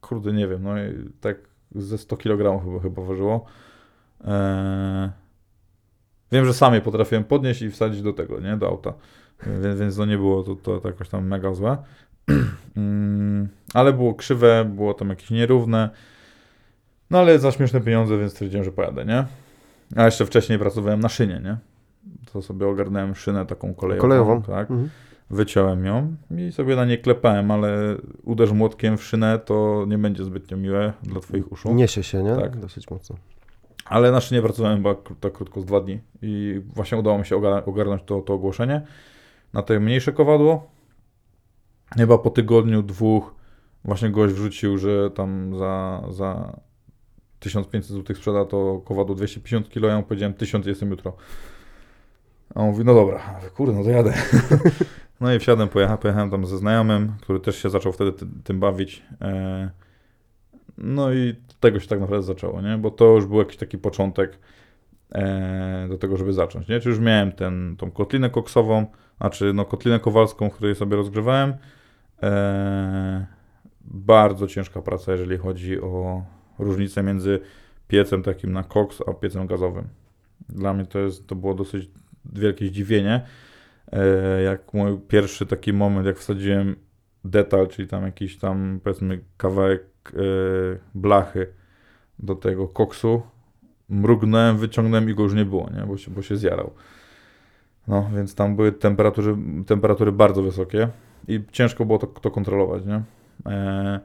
[0.02, 1.38] kurde, nie wiem, no i tak
[1.76, 3.46] ze 100 kg chyba, chyba ważyło.
[4.24, 5.12] E,
[6.32, 8.94] wiem, że sam je potrafiłem podnieść i wsadzić do tego, nie, do auta.
[9.62, 11.78] Więc, więc to nie było to, to, to jakoś tam mega złe.
[13.74, 15.90] Ale było krzywe, było tam jakieś nierówne.
[17.10, 19.26] No ale za śmieszne pieniądze, więc stwierdziłem, że pojadę, nie?
[19.96, 21.58] A jeszcze wcześniej pracowałem na szynie, nie?
[22.34, 24.02] To sobie ogarnąłem szynę taką kolejową.
[24.02, 24.42] Kolejową?
[24.42, 24.72] Tak.
[24.72, 24.90] Mhm.
[25.30, 30.24] Wyciąłem ją i sobie na nie klepałem, ale uderz młotkiem w szynę, to nie będzie
[30.24, 31.74] zbytnio miłe dla twoich uszu.
[31.74, 32.36] Niesie się, nie?
[32.36, 32.58] Tak.
[32.58, 33.16] Dosyć mocno.
[33.86, 37.36] Ale na szynie pracowałem chyba tak krótko z dwa dni i właśnie udało mi się
[37.36, 38.82] ogar- ogarnąć to, to ogłoszenie
[39.54, 40.68] na to mniejsze kowadło.
[41.98, 43.36] Chyba po tygodniu, dwóch
[43.88, 46.60] właśnie gość wrzucił, że tam za, za
[47.40, 51.14] 1500 zł sprzeda to kowadło 250 kg, ja mu powiedziałem 1000 jestem jutro.
[52.56, 54.14] A on mówi, no dobra, kurde, no to jadę.
[55.22, 58.60] no i wsiadłem, pojechałem, pojechałem tam ze znajomym, który też się zaczął wtedy ty, tym
[58.60, 59.04] bawić.
[59.22, 59.70] E,
[60.78, 62.78] no i tego się tak naprawdę zaczęło, nie?
[62.78, 64.40] Bo to już był jakiś taki początek
[65.12, 66.80] e, do tego, żeby zacząć, nie?
[66.80, 68.86] Czy już miałem ten, tą kotlinę koksową,
[69.18, 71.54] znaczy no kotlinę kowalską, której sobie rozgrzewałem.
[73.88, 76.24] Bardzo ciężka praca, jeżeli chodzi o
[76.60, 77.40] różnicę między
[77.88, 79.88] piecem takim na koks, a piecem gazowym.
[80.50, 81.90] Dla mnie to, jest, to było dosyć
[82.34, 83.26] wielkie zdziwienie.
[83.92, 86.76] E, jak mój pierwszy taki moment, jak wsadziłem
[87.26, 89.84] detal, czyli tam jakiś tam powiedzmy kawałek
[90.14, 90.20] e,
[90.96, 91.48] blachy
[92.20, 93.22] do tego koksu,
[93.90, 95.86] mrugnąłem, wyciągnąłem i go już nie było, nie?
[95.86, 96.72] Bo, się, bo się zjarał.
[97.88, 100.90] No, więc tam były temperatury, temperatury bardzo wysokie
[101.28, 103.02] i ciężko było to, to kontrolować, nie?
[103.46, 104.00] E,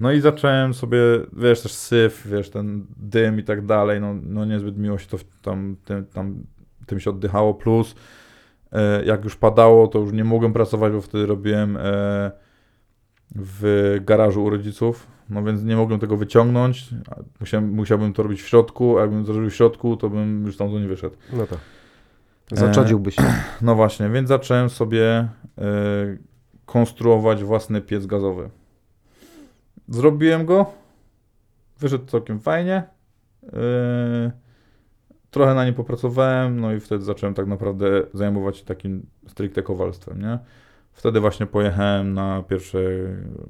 [0.00, 0.98] no i zacząłem sobie,
[1.32, 5.18] wiesz, też syf, wiesz, ten dym i tak dalej, no, no niezbyt miło się to
[5.42, 6.44] tam, tym, tam
[6.86, 7.94] tym się oddychało, plus
[8.72, 11.80] e, jak już padało, to już nie mogłem pracować, bo wtedy robiłem e,
[13.34, 16.88] w garażu u rodziców, no więc nie mogłem tego wyciągnąć,
[17.40, 20.56] musiałem, musiałbym to robić w środku, a jakbym to robił w środku, to bym już
[20.56, 21.16] tam nie wyszedł.
[21.32, 21.58] No tak.
[22.52, 23.34] Zaczadziłbyś się.
[23.62, 25.28] No właśnie, więc zacząłem sobie
[26.68, 28.50] konstruować własny piec gazowy.
[29.88, 30.66] Zrobiłem go,
[31.78, 32.82] wyszedł całkiem fajnie.
[33.42, 33.50] Yy,
[35.30, 40.22] trochę na nim popracowałem, no i wtedy zacząłem tak naprawdę zajmować się takim stricte kowalstwem,
[40.22, 40.38] nie?
[40.92, 42.78] Wtedy właśnie pojechałem na pierwsze,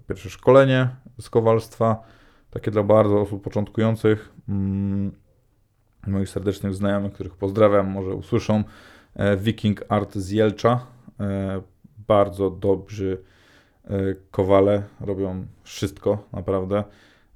[0.09, 0.89] pierwsze szkolenie
[1.21, 2.03] z kowalstwa,
[2.51, 5.13] takie dla bardzo osób początkujących, mm,
[6.07, 8.65] moich serdecznych znajomych, których pozdrawiam, może usłyszą.
[9.15, 10.87] E, Viking Art z Jelcza,
[11.21, 11.61] e,
[12.09, 13.23] bardzo dobrzy
[13.85, 13.91] e,
[14.31, 16.85] kowale, robią wszystko naprawdę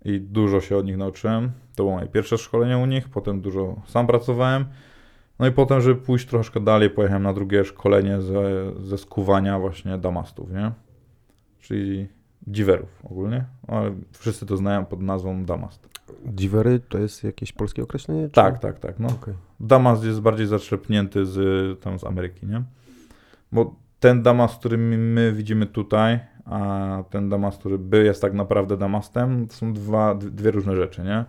[0.04, 1.52] i dużo się od nich nauczyłem.
[1.74, 4.64] To było moje pierwsze szkolenie u nich, potem dużo sam pracowałem.
[5.38, 9.98] No i potem, żeby pójść troszkę dalej, pojechałem na drugie szkolenie ze, ze skuwania właśnie
[9.98, 10.72] damastów, nie?
[11.60, 12.08] Czyli
[12.46, 15.88] dziwerów ogólnie, ale wszyscy to znają pod nazwą damast.
[16.26, 18.24] Dziwery to jest jakieś polskie określenie?
[18.24, 18.32] Czy...
[18.34, 18.98] Tak, tak, tak.
[18.98, 19.08] No.
[19.08, 19.34] Okej.
[19.60, 22.62] Damast jest bardziej zaczerpnięty z, tam z Ameryki, nie?
[23.52, 28.32] Bo ten damast, który my, my widzimy tutaj, a ten damast, który by jest tak
[28.34, 31.24] naprawdę damastem, to są dwa, dwie różne rzeczy, nie?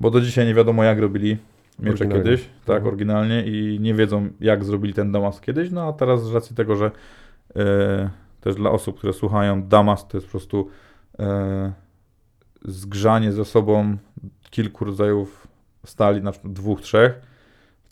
[0.00, 1.36] Bo do dzisiaj nie wiadomo, jak robili
[1.78, 2.86] miecze kiedyś, tak, Mhm.
[2.86, 6.76] oryginalnie i nie wiedzą, jak zrobili ten damast kiedyś, no a teraz z racji tego,
[6.76, 6.90] że
[7.56, 10.68] e, też dla osób, które słuchają, damast to jest po prostu
[11.18, 11.72] e,
[12.64, 13.96] zgrzanie ze sobą
[14.50, 15.46] kilku rodzajów
[15.86, 17.20] stali, na przykład dwóch, trzech,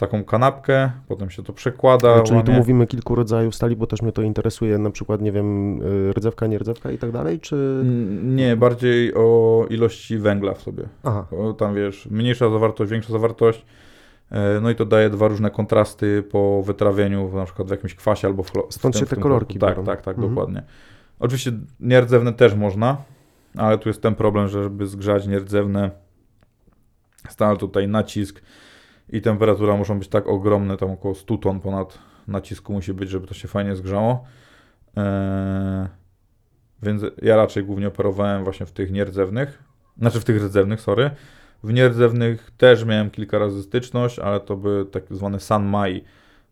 [0.00, 2.58] taką kanapkę, potem się to przekłada, Czyli tu łamie.
[2.60, 6.46] mówimy kilku rodzajów stali, bo też mnie to interesuje, na przykład, nie wiem, y, rdzewka,
[6.46, 7.82] nie rdzewka i tak dalej, czy...
[8.24, 10.82] Nie, bardziej o ilości węgla w sobie.
[11.04, 11.26] Aha,
[11.58, 13.64] tam wiesz, mniejsza zawartość, większa zawartość.
[14.30, 18.28] e, No i to daje dwa różne kontrasty po wytrawieniu, na przykład w jakimś kwasie
[18.28, 19.58] albo w chlo- w Stąd tym- się te kolorki.
[19.58, 19.84] Tak, biorą.
[19.86, 20.34] tak, tak, Mhm.
[20.34, 20.62] dokładnie.
[21.20, 22.96] Oczywiście nierdzewne też można,
[23.56, 25.90] ale tu jest ten problem, że żeby zgrzać nierdzewne
[27.28, 28.42] stal tutaj nacisk
[29.12, 31.98] i temperatura muszą być tak ogromne, tam około 100 ton ponad
[32.28, 34.24] nacisku musi być, żeby to się fajnie zgrzało.
[34.96, 35.86] Eee,
[36.82, 39.62] więc ja raczej głównie operowałem właśnie w tych nierdzewnych,
[39.98, 41.10] znaczy w tych rdzewnych, sorry.
[41.62, 46.04] W nierdzewnych też miałem kilka razy styczność, ale to były tak zwane sanmai.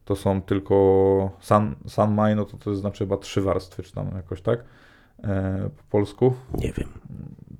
[0.05, 4.43] To są tylko san, sanmai, no to to znaczy chyba trzy warstwy, czy tam jakoś
[4.43, 4.65] tak
[5.25, 6.35] e, po polsku.
[6.59, 6.89] nie wiem.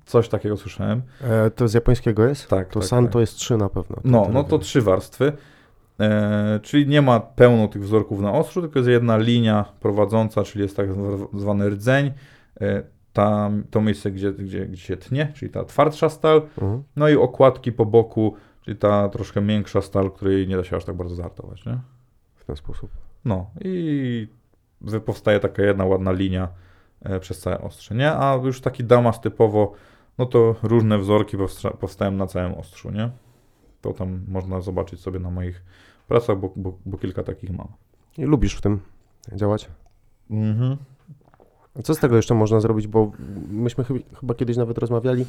[0.09, 1.01] Coś takiego słyszałem.
[1.21, 2.47] E, to z japońskiego jest?
[2.47, 3.13] Tak, To tak, san tak.
[3.13, 3.97] to jest trzy na pewno.
[4.03, 4.59] No, tyle no to wiem.
[4.59, 5.33] trzy warstwy.
[5.99, 10.61] E, czyli nie ma pełno tych wzorków na ostrzu, tylko jest jedna linia prowadząca, czyli
[10.63, 10.87] jest tak
[11.33, 12.11] zwany rdzeń.
[12.61, 12.83] E,
[13.13, 16.41] tam, to miejsce, gdzie, gdzie, gdzie się tnie, czyli ta twardsza stal.
[16.61, 16.83] Mhm.
[16.95, 20.85] No i okładki po boku, czyli ta troszkę miększa stal, której nie da się aż
[20.85, 21.77] tak bardzo zahartować, nie?
[22.35, 22.89] W ten sposób.
[23.25, 24.27] No i
[25.05, 26.47] powstaje taka jedna ładna linia
[27.01, 28.11] e, przez całe ostrze, nie?
[28.11, 29.73] A już taki damas typowo,
[30.19, 31.37] no to różne wzorki
[31.79, 33.09] powstają na całym ostrzu, nie?
[33.81, 35.63] To tam można zobaczyć sobie na moich
[36.07, 37.67] pracach, bo, bo, bo kilka takich mam.
[38.17, 38.79] I lubisz w tym
[39.35, 39.69] działać?
[40.29, 40.77] Mhm.
[41.83, 43.11] Co z tego jeszcze można zrobić, bo
[43.49, 43.83] myśmy
[44.19, 45.25] chyba, kiedyś nawet rozmawiali,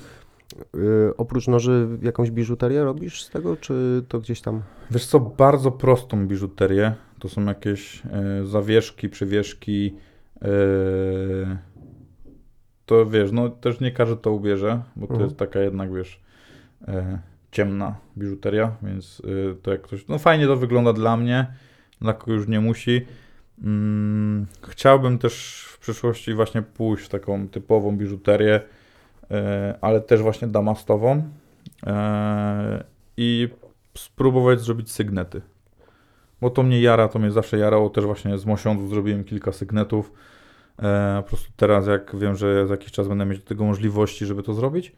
[0.75, 4.63] yy, oprócz noży jakąś biżuterię robisz z tego, czy to gdzieś tam...
[4.91, 6.95] Wiesz co, bardzo prostą biżuterię.
[7.19, 9.97] To są jakieś e, zawieszki, przywieszki.
[10.43, 10.49] E,
[12.91, 15.29] to wiesz, no też nie każdy to ubierze, bo to Mhm.
[15.29, 16.21] jest taka jednak, wiesz,
[16.89, 17.19] e,
[17.53, 21.47] ciemna biżuteria, więc e, to jak ktoś, no fajnie to wygląda dla mnie,
[22.01, 23.07] dla kogo już nie musi.
[23.65, 28.61] Mm, chciałbym też w przyszłości właśnie pójść w taką typową biżuterię,
[29.31, 31.23] e, ale też właśnie damastową
[31.87, 32.85] e,
[33.17, 33.49] i
[33.95, 35.41] spróbować zrobić sygnety.
[36.41, 37.91] Bo to mnie jara, to mnie zawsze jarało.
[37.91, 40.13] Też właśnie z Mosiądzu zrobiłem kilka sygnetów.
[40.81, 44.27] E, po prostu teraz, jak wiem, że za jakiś czas będę mieć do tego możliwości,
[44.27, 44.93] żeby to zrobić,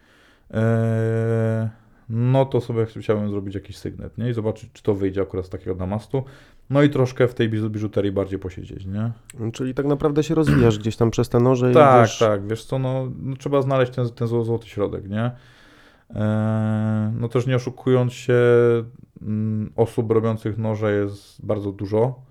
[0.50, 1.70] e,
[2.08, 4.30] no to sobie chciałbym zrobić jakiś sygnet, nie?
[4.30, 6.24] I zobaczyć, czy to wyjdzie akurat z takiego damastu.
[6.70, 9.10] No i troszkę w tej biżu- biżuterii bardziej posiedzieć, nie?
[9.52, 12.18] Czyli tak naprawdę się rozwijasz gdzieś tam przez te noże i Tak, wiesz...
[12.18, 15.30] tak, wiesz co, no, no trzeba znaleźć ten, ten zło- złoty środek, nie?
[16.14, 18.34] E, no też nie oszukując się,
[19.22, 22.22] mm, osób robiących noże jest bardzo dużo,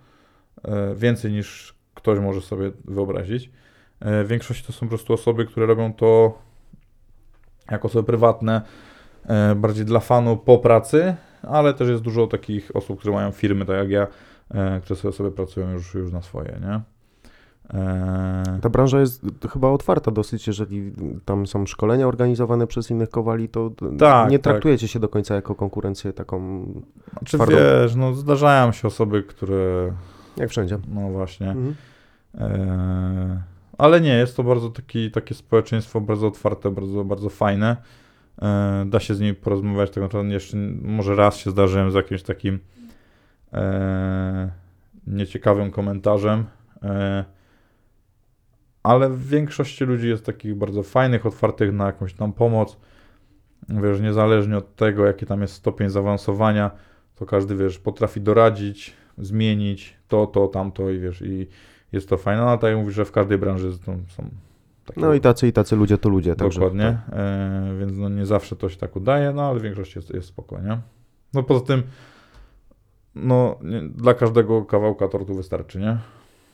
[0.63, 3.51] e, więcej niż ktoś może sobie wyobrazić.
[3.99, 6.37] E, w większości to są po prostu osoby, które robią to
[7.71, 8.61] jako osoby prywatne,
[9.27, 13.65] e, bardziej dla fanu po pracy, ale też jest dużo takich osób, które mają firmy,
[13.65, 14.07] tak jak ja,
[14.51, 16.81] e, które sobie, sobie pracują już, już na swoje, nie?
[18.61, 19.21] Ta branża jest
[19.53, 20.91] chyba otwarta dosyć, jeżeli
[21.25, 24.43] tam są szkolenia organizowane przez innych kowali, to Tak, nie tak.
[24.43, 26.65] traktujecie się do końca jako konkurencję taką,
[27.11, 27.55] Znaczy twardą.
[27.55, 29.91] wiesz, no zdarzają się osoby, które,
[30.37, 30.77] jak wszędzie.
[30.87, 31.75] no właśnie, Mhm.
[32.37, 33.41] E,
[33.77, 37.77] ale nie, jest to bardzo taki, takie społeczeństwo bardzo otwarte, bardzo, bardzo fajne.
[38.41, 42.23] E, da się z nimi porozmawiać, tak naprawdę jeszcze może raz się zdarzyłem z jakimś
[42.23, 42.59] takim
[43.53, 44.51] e,
[45.07, 46.45] nieciekawym komentarzem.
[48.83, 52.77] Ale w większości ludzi jest takich bardzo fajnych, otwartych na jakąś tam pomoc.
[53.69, 56.71] Wiesz, niezależnie od tego, jaki tam jest stopień zaawansowania,
[57.15, 61.47] to każdy, wiesz, potrafi doradzić, zmienić to, to, tamto i wiesz, i
[61.91, 62.41] jest to fajne.
[62.41, 63.99] No, ale tak jak mówisz, że w każdej branży są,
[64.85, 66.35] takie No i tacy i tacy ludzie to ludzie.
[66.35, 69.99] Także, Dokładnie, e, więc no nie zawsze to się tak udaje, no ale w większości
[69.99, 70.77] jest, jest spoko, nie?
[71.33, 71.83] No poza tym,
[73.15, 75.97] no nie, dla każdego kawałka tortu wystarczy, nie?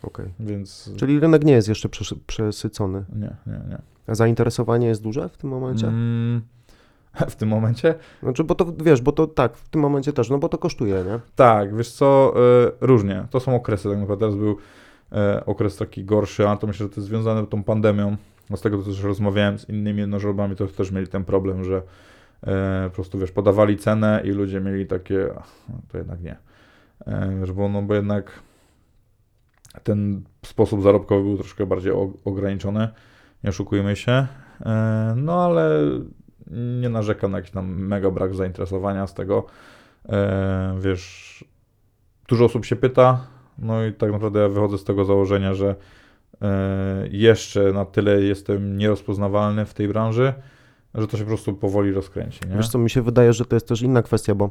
[0.03, 0.25] Okej.
[0.39, 3.05] Więc Czyli rynek nie jest jeszcze przes- przesycony.
[3.15, 3.81] nie, nie, nie.
[4.07, 5.87] A zainteresowanie jest duże w tym momencie?
[5.87, 6.41] Mm,
[7.29, 7.95] w tym momencie?
[8.23, 11.03] Znaczy, bo to wiesz, bo to tak, w tym momencie też, no bo to kosztuje,
[11.03, 11.19] nie?
[11.35, 13.27] Tak, wiesz co, e, różnie.
[13.29, 14.57] To są okresy, tak naprawdę teraz był
[15.45, 18.17] okres taki gorszy, a to myślę, że to jest związane z tą pandemią.
[18.49, 21.81] No z tego też rozmawiałem z innymi jednożerbami, to też mieli ten problem, że
[22.43, 26.37] e, po prostu, wiesz, podawali cenę i ludzie mieli takie, "Ach, no to jednak nie.
[27.05, 28.39] E, wiesz, bo, no, bo jednak
[29.83, 31.93] ten sposób zarobkowy był troszkę bardziej
[32.25, 32.87] ograniczony,
[33.43, 34.27] nie oszukujmy się.
[34.65, 35.69] E, no ale
[36.81, 39.45] nie narzekam na jakiś tam mega brak zainteresowania z tego.
[40.09, 41.45] E, wiesz,
[42.27, 43.27] dużo osób się pyta,
[43.59, 45.75] no i tak naprawdę ja wychodzę z tego założenia, że
[46.41, 50.33] e, jeszcze na tyle jestem nierozpoznawalny w tej branży,
[50.95, 52.55] że to się po prostu powoli rozkręci, nie?
[52.55, 54.49] Wiesz co, mi się wydaje, że to jest też inna kwestia, bo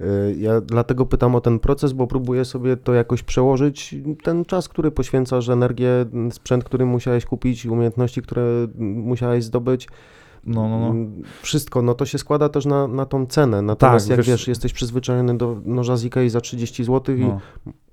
[0.00, 0.04] y,
[0.38, 4.90] ja dlatego pytam o ten proces, bo próbuję sobie to jakoś przełożyć, ten czas, który
[4.90, 5.88] poświęcasz, energię,
[6.30, 8.42] sprzęt, który musiałeś kupić, umiejętności, które
[8.78, 9.88] musiałeś zdobyć,
[10.44, 10.94] No, no, no.
[11.42, 13.62] Wszystko, no to się składa też na, na tą cenę.
[13.62, 17.20] Natomiast Tak, jak wiesz- wiesz, jesteś przyzwyczajony do noża z Ikei za 30 zł i
[17.20, 17.40] no.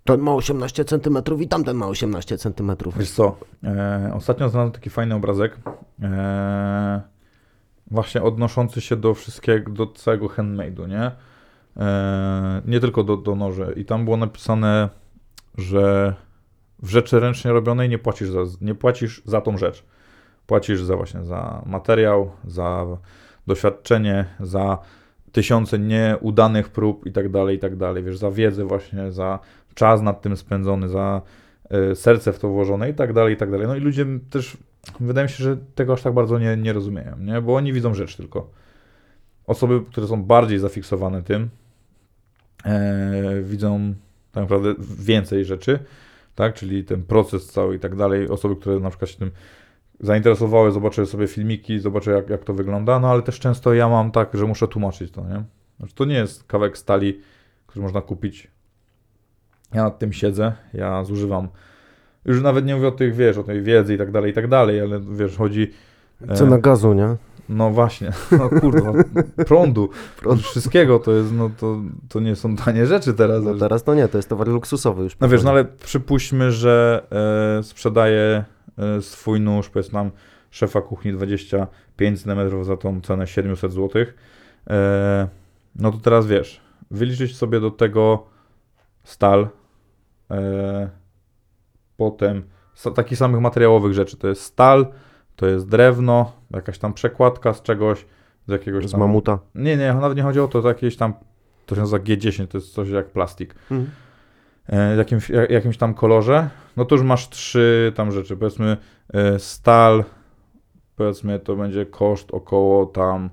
[0.04, 2.72] Ten ma 18 cm i tamten ma 18 cm.
[2.98, 5.58] Wiesz co, e, ostatnio znalazłem taki fajny obrazek,
[6.02, 7.02] e,
[7.92, 11.12] właśnie odnoszący się do wszystkiego, do całego handmade'u, nie?
[11.78, 13.74] E, nie tylko do, do noży.
[13.78, 14.90] I tam było napisane,
[15.58, 16.14] że
[16.84, 19.86] w rzeczy ręcznie robionej nie płacisz za, nie płacisz za tą rzecz.
[20.48, 22.86] Płacisz za właśnie za materiał, za
[23.48, 24.78] doświadczenie, za
[25.32, 28.04] tysiące nieudanych prób i tak dalej, i tak dalej.
[28.04, 29.40] Wiesz, za wiedzę właśnie, za
[29.74, 31.22] czas nad tym spędzony, za
[31.70, 33.68] e, serce w to włożone i tak dalej, i tak dalej.
[33.68, 34.58] No i ludzie też,
[35.00, 37.42] wydaje mi się, że tego aż tak bardzo nie, nie rozumieją, nie?
[37.42, 38.50] Bo oni widzą rzecz tylko.
[39.48, 41.50] Osoby, które są bardziej zafiksowane tym,
[42.66, 43.94] e, widzą
[44.32, 45.80] tak naprawdę więcej rzeczy,
[46.36, 46.54] tak?
[46.54, 48.30] Czyli ten proces cały i tak dalej.
[48.30, 49.32] Osoby, które na przykład się tym
[50.00, 54.12] zainteresowały, zobaczyły sobie filmiki, zobaczyły jak, jak to wygląda, no ale też często ja mam
[54.12, 55.44] tak, że muszę tłumaczyć to, nie?
[55.78, 57.22] Znaczy, to nie jest kawałek stali,
[57.68, 58.48] który można kupić.
[59.74, 61.48] Ja nad tym siedzę, ja zużywam.
[62.26, 64.48] Już nawet nie mówię o tych, wiesz, o tej wiedzy i tak dalej, i tak
[64.48, 65.72] dalej, ale wiesz, chodzi.
[66.28, 67.16] e, Cena gazu, nie?
[67.50, 68.94] No właśnie, no kurwa,
[69.48, 69.90] prądu,
[70.42, 71.78] wszystkiego to jest, no to,
[72.10, 73.44] to nie są tanie rzeczy teraz.
[73.44, 75.20] No teraz to nie, to jest towar luksusowy już.
[75.20, 77.04] No wiesz, no ale przypuśćmy, że
[77.60, 78.44] e, sprzedaje
[78.78, 80.12] e, swój nóż, powiedzmy nam
[80.52, 84.06] szefa kuchni 25 cm za tą cenę 700 zł.
[84.70, 85.28] E,
[85.76, 86.62] no to teraz wiesz,
[86.92, 88.26] wyliczyć sobie do tego
[89.04, 89.48] stal,
[91.98, 92.44] potem
[92.76, 94.88] sa- takich samych materiałowych rzeczy, to jest stal,
[95.36, 98.06] to jest drewno, jakaś tam przekładka z czegoś,
[98.48, 99.00] z jakiegoś Z tam...
[99.00, 99.40] mamuta.
[99.56, 101.14] Nie, nie, nawet nie chodzi o to, to jakieś tam,
[101.66, 103.90] to się nazywa G10, to jest coś jak plastik Mhm.
[104.70, 108.38] e, jakimś, ja- jakimś tam kolorze, no to już masz trzy tam rzeczy.
[108.38, 108.78] Powiedzmy
[109.14, 110.04] e, stal,
[110.96, 113.30] powiedzmy to będzie koszt około tam,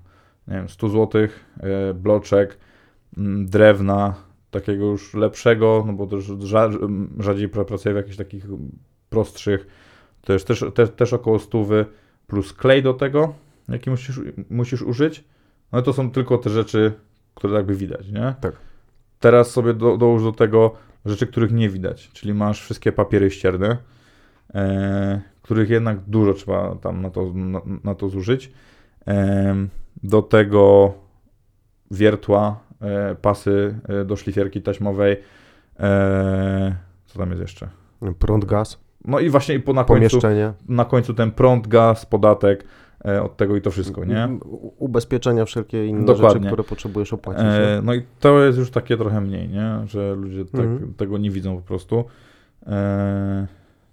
[0.49, 1.23] nie wiem, 100 zł,
[1.61, 2.59] e, bloczek,
[3.19, 4.15] mm, drewna,
[4.61, 6.71] takiego już lepszego, no bo też rza,
[7.19, 8.47] rzadziej pra- pracuję w jakichś takich
[9.11, 9.67] prostszych,
[10.21, 11.67] to jest też, też, też około 100
[12.27, 13.35] plus klej do tego,
[13.69, 15.25] jaki musisz, musisz użyć.
[15.73, 16.93] No to są tylko te rzeczy,
[17.35, 18.35] które jakby widać, nie?
[18.41, 18.57] Tak.
[19.21, 20.75] Teraz sobie do, dołóż do tego
[21.07, 23.77] rzeczy, których nie widać, czyli masz wszystkie papiery ścierne,
[24.55, 28.53] e, których jednak dużo trzeba tam na to, na, na to zużyć.
[29.07, 29.69] Em,
[30.03, 30.95] do tego
[31.91, 32.66] wiertła, e,
[33.23, 35.17] pasy e, do szlifierki taśmowej.
[35.81, 36.75] E,
[37.07, 37.69] co tam jest jeszcze?
[38.19, 40.19] Prąd, gaz, No i właśnie i po na końcu,
[40.69, 42.65] na końcu ten prąd, gaz, podatek
[43.05, 44.29] e, od tego i to wszystko, nie?
[44.79, 46.39] Ubezpieczenia, wszelkie inne Dokładnie.
[46.41, 47.45] rzeczy, które potrzebujesz opłacić.
[47.45, 49.79] E, no i to jest już takie trochę mniej, nie?
[49.87, 50.95] Że ludzie tak, Mhm.
[50.95, 52.05] tego nie widzą po prostu.
[52.67, 53.47] E,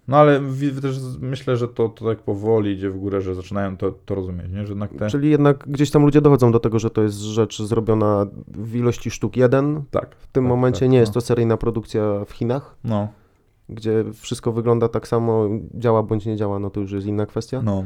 [0.08, 0.40] no ale
[0.82, 4.52] też myślę, że to, to tak powoli idzie w górę, że zaczynają to, to rozumieć,
[4.52, 4.66] nie?
[4.66, 5.10] Że jednak te...
[5.10, 9.10] Czyli jednak gdzieś tam ludzie dochodzą do tego, że to jest rzecz zrobiona w ilości
[9.10, 9.82] sztuk jeden.
[9.90, 10.14] Tak.
[10.14, 11.00] W tym tak, momencie tak, nie no.
[11.00, 13.08] jest to seryjna produkcja w Chinach, No,
[13.68, 17.62] gdzie wszystko wygląda tak samo, działa bądź nie działa, no to już jest inna kwestia.
[17.62, 17.84] no,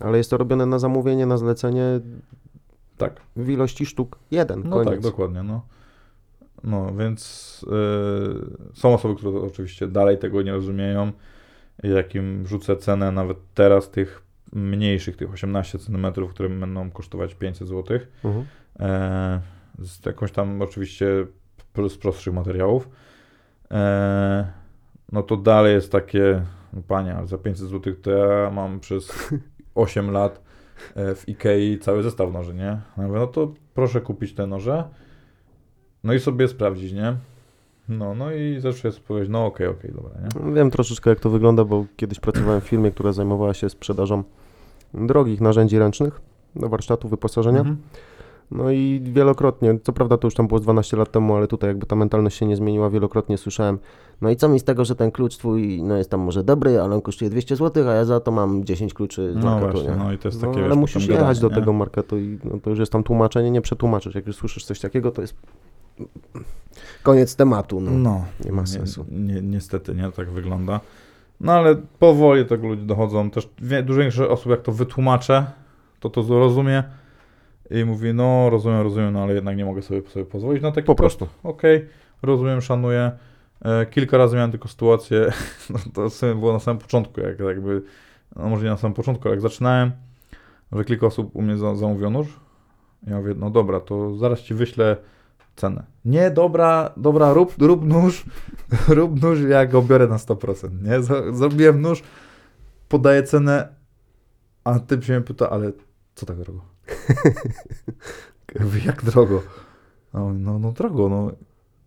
[0.00, 2.00] Ale jest to robione na zamówienie, na zlecenie
[2.96, 3.20] tak.
[3.36, 4.88] w ilości sztuk jeden, No koniec.
[4.88, 5.62] tak, dokładnie, no.
[6.64, 7.64] No, więc
[8.74, 11.12] y, są osoby, które oczywiście dalej tego nie rozumieją.
[11.82, 14.22] Jakim rzucę cenę nawet teraz tych
[14.52, 17.98] mniejszych, tych 18 cm, które będą kosztować 500 zł.
[18.24, 18.46] Mhm.
[18.80, 19.40] E,
[19.78, 21.26] z jakąś tam oczywiście
[21.88, 22.88] z prostszych materiałów.
[23.70, 24.52] E,
[25.12, 29.30] no to dalej jest takie, no panie, ale za 500 zł to ja mam przez
[29.74, 30.42] 8 lat
[30.94, 32.80] e, w Ikei cały zestaw noży, nie?
[32.96, 34.84] Ja mówię, no to proszę kupić te noże,
[36.04, 37.16] no i sobie sprawdzić, nie?
[37.88, 40.54] No, no i zawsze jest powiedzieć, no okej, okej, dobra, nie?
[40.54, 44.22] Wiem troszeczkę jak to wygląda, bo kiedyś pracowałem w firmie, która zajmowała się sprzedażą
[44.94, 46.20] drogich narzędzi ręcznych
[46.56, 47.58] do warsztatu wyposażenia.
[47.58, 47.76] Mhm.
[48.50, 51.70] No i wielokrotnie, co prawda to już tam było z 12 lat temu, ale tutaj
[51.70, 53.78] jakby ta mentalność się nie zmieniła, wielokrotnie słyszałem,
[54.20, 56.80] no i co mi z tego, że ten klucz twój, no jest tam może dobry,
[56.80, 59.72] ale on kosztuje 200 zł, a ja za to mam 10 kluczy z No marketu,
[59.72, 59.96] właśnie, nie?
[59.96, 61.64] no i to jest No, takie, ale wiesz, musisz potem jechać do gadanie, nie?
[61.64, 64.14] tego marketu i no, to już jest tam tłumaczenie, nie przetłumaczysz.
[64.14, 65.34] Jak już słyszysz coś takiego, to jest
[67.08, 67.80] koniec tematu.
[67.80, 67.90] No.
[67.90, 69.04] No, Nie ma sensu.
[69.10, 70.80] Nie, nie, niestety, nie, tak wygląda.
[71.40, 73.30] No ale powoli tego ludzie dochodzą.
[73.30, 73.48] Też
[73.84, 75.46] dużo większość osób, jak to wytłumaczę,
[76.00, 76.84] to to zrozumie
[77.70, 80.86] i mówi, no rozumiem, rozumiem, no ale jednak nie mogę sobie, sobie pozwolić na taki
[80.86, 81.18] Po koszt.
[81.18, 81.34] prostu.
[81.48, 81.86] Okej,
[82.22, 83.12] rozumiem, szanuję.
[83.64, 85.32] E, kilka razy miałem tylko sytuację,
[85.70, 87.82] no to było na samym początku, jak jakby,
[88.36, 89.92] no może nie na samym początku, ale jak zaczynałem,
[90.72, 92.26] że kilka osób u mnie za, zamówiło nóż.
[93.06, 94.96] Ja mówię, no dobra, to zaraz ci wyślę
[95.58, 95.84] cenę.
[96.04, 98.24] Nie, dobra, dobra, rób, rób nóż,
[98.88, 101.02] rób nóż, ja go biorę na 100%, nie?
[101.32, 102.02] Zrobiłem nóż,
[102.88, 103.68] podaję cenę,
[104.64, 105.72] a ty się mnie pyta, ale
[106.14, 106.60] co tak drogo?
[108.86, 109.42] Jak drogo?
[110.12, 111.32] On, no, no drogo, no.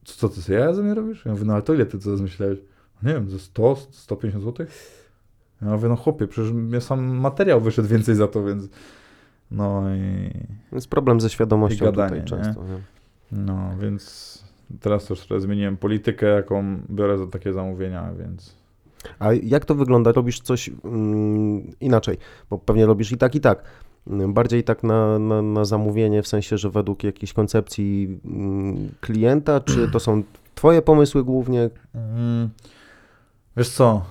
[0.05, 1.25] Co, co ty sobie ja ze mnie robisz?
[1.25, 2.59] Ja mówię, no ale to ile ty co zmyślałeś?
[3.03, 4.65] Nie wiem, ze 100, 150 zł?
[5.61, 8.69] Ja mówię, no chłopie, przecież mnie sam materiał wyszedł więcej za to, więc...
[9.51, 10.31] No i...
[10.71, 12.45] Jest problem ze świadomością gadanie, tutaj nie?
[12.45, 12.63] często.
[12.63, 12.81] Nie?
[13.31, 14.43] No, więc
[14.79, 18.55] teraz też trochę zmieniłem politykę, jaką biorę za takie zamówienia, więc...
[19.19, 20.11] A jak to wygląda?
[20.11, 22.17] Robisz coś mm, inaczej,
[22.49, 23.63] bo pewnie robisz i tak, i tak.
[24.27, 29.91] Bardziej tak na, na, na zamówienie, w sensie, że według jakiejś koncepcji mm, klienta, czy
[29.91, 30.23] to są
[30.55, 31.69] twoje pomysły głównie?
[31.95, 32.49] Mm,
[33.57, 34.05] wiesz co,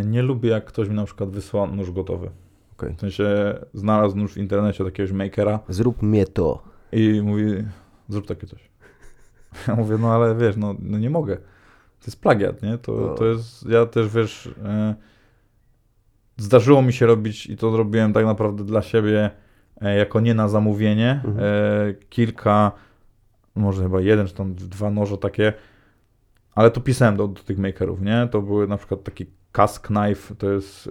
[0.00, 2.30] yy, nie lubię jak ktoś mi na przykład wysła nóż gotowy.
[2.72, 2.94] Okej.
[2.96, 6.62] W sensie znalazł nóż w internecie od jakiegoś makera Zrób mnie to.
[6.92, 7.44] i mówi,
[8.12, 8.70] zrób takie coś.
[9.68, 11.36] Ja mówię, no ale wiesz, no, no nie mogę.
[11.36, 12.78] To jest plagiat, nie?
[12.78, 13.14] To, No.
[13.14, 14.94] to jest, ja też wiesz, e,
[16.36, 19.30] zdarzyło mi się robić i to zrobiłem tak naprawdę dla siebie,
[19.80, 21.38] e, jako nie na zamówienie, Mhm.
[21.38, 22.72] e, kilka,
[23.54, 25.52] może chyba jeden czy tam dwa noże takie,
[26.54, 28.28] ale to pisałem do, do tych makerów, nie?
[28.30, 30.88] To były na przykład taki Cask Knife, to jest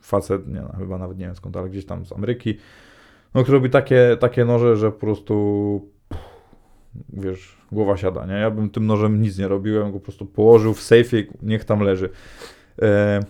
[0.00, 2.58] facet, nie, no, chyba nawet nie wiem skąd, ale gdzieś tam z Ameryki,
[3.34, 5.91] no, który robi takie, takie noże, że po prostu
[7.12, 8.34] wiesz, głowa siada, nie?
[8.34, 11.26] Ja bym tym nożem nic nie robił, ja bym go po prostu położył w sejfie,
[11.42, 12.10] niech tam leży.
[12.82, 13.20] E,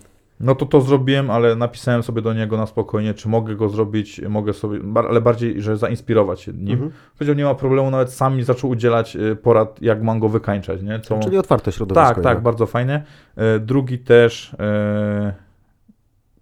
[0.40, 4.20] no to to zrobiłem, ale napisałem sobie do niego na spokojnie, czy mogę go zrobić,
[4.28, 6.72] mogę sobie, ale bardziej, że zainspirować się nim.
[6.72, 6.90] Mhm.
[7.18, 10.82] Powiedział, nie ma problemu, nawet sam mi zaczął udzielać e, porad, jak mam go wykańczać,
[10.82, 11.00] nie?
[11.00, 11.18] Co...
[11.18, 12.14] Czyli otwarte środowisko.
[12.14, 13.02] Tak, tak, bardzo fajnie.
[13.36, 15.34] E, Drugi też e,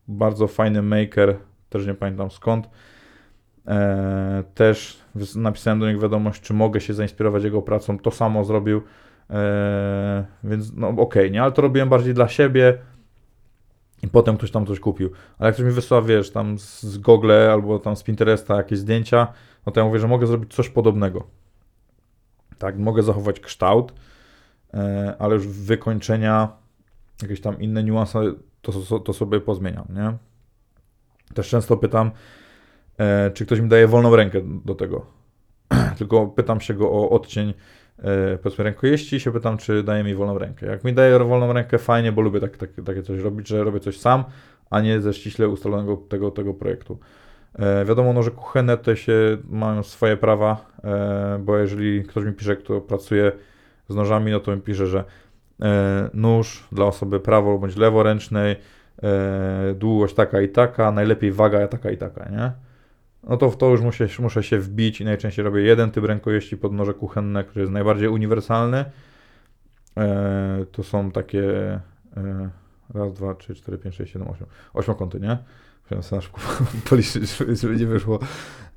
[0.08, 1.36] bardzo fajny maker,
[1.68, 2.70] też nie pamiętam skąd.
[3.66, 4.99] E, też
[5.36, 7.98] napisałem do niego wiadomość, czy mogę się zainspirować jego pracą.
[7.98, 8.82] To samo zrobił.
[9.30, 11.42] E, więc no okej, nie?
[11.42, 12.78] Ale to robiłem bardziej dla siebie.
[14.02, 15.10] I potem ktoś tam coś kupił.
[15.38, 19.32] Ale jak ktoś mi wysłał, wiesz, tam z, Google albo tam z Pinteresta jakieś zdjęcia,
[19.66, 21.26] no to ja mówię, że mogę zrobić coś podobnego.
[22.58, 23.92] Tak, mogę zachować kształt,
[24.74, 26.48] e, ale już wykończenia,
[27.22, 28.20] jakieś tam inne niuanse,
[28.62, 30.12] to, to, sobie pozmieniam, nie?
[31.34, 32.10] Też często pytam,
[33.34, 35.06] czy ktoś mi daje wolną rękę do tego.
[35.98, 37.54] Tylko pytam się go o odcień,
[37.98, 40.66] e, powiedzmy, rękojeści się pytam, czy daje mi wolną rękę.
[40.66, 43.80] Jak mi daje wolną rękę, fajnie, bo lubię tak, tak, takie coś robić, że robię
[43.80, 44.24] coś sam,
[44.70, 46.98] a nie ze ściśle ustalonego tego, tego projektu.
[47.58, 52.32] E, wiadomo, no, że kuchenne tutaj się mają swoje prawa, e, bo jeżeli ktoś mi
[52.32, 53.32] pisze, kto pracuje
[53.88, 55.04] z nożami, no to mi pisze, że
[55.62, 58.56] e, nóż dla osoby prawo bądź leworęcznej,
[59.02, 62.69] e, długość taka i taka, najlepiej waga taka i taka, nie?
[63.24, 66.56] No to w to już muszę, muszę się wbić i najczęściej robię jeden typ rękojeści
[66.56, 68.84] pod noże kuchenne, który jest najbardziej uniwersalny.
[69.96, 71.44] E, to są takie
[72.16, 72.50] e,
[72.94, 74.46] raz, dwa, trzy, cztery, pięć, sześć, siedem, osiem.
[74.74, 75.38] Ośmiokąty, nie?
[75.82, 76.40] Musiałem sobie na szybko
[76.90, 78.18] policzyć, żeby, nie wyszło.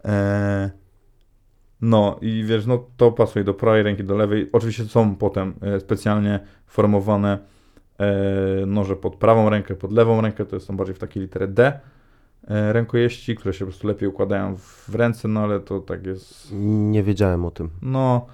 [0.06, 0.70] E,
[1.82, 4.50] no i wiesz, no to pasuje do prawej ręki, do lewej.
[4.52, 7.40] Oczywiście są potem e, specjalnie formowane
[8.00, 11.80] e, noże pod prawą rękę, pod lewą rękę, to są bardziej w takiej literę D
[12.48, 17.04] rękojeści, które się po prostu lepiej układają w, ręce, no ale to tak jest Nie
[17.04, 17.70] wiedziałem o tym.
[17.82, 18.26] no.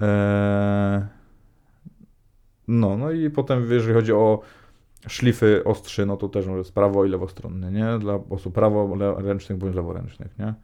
[0.00, 1.06] E,
[2.68, 4.40] no, no i potem jeżeli chodzi o
[5.08, 7.98] szlify ostrzy, no to też może jest prawo i lewostronny, nie?
[7.98, 10.54] Dla osób praworęcznych bądź leworęcznych, nie?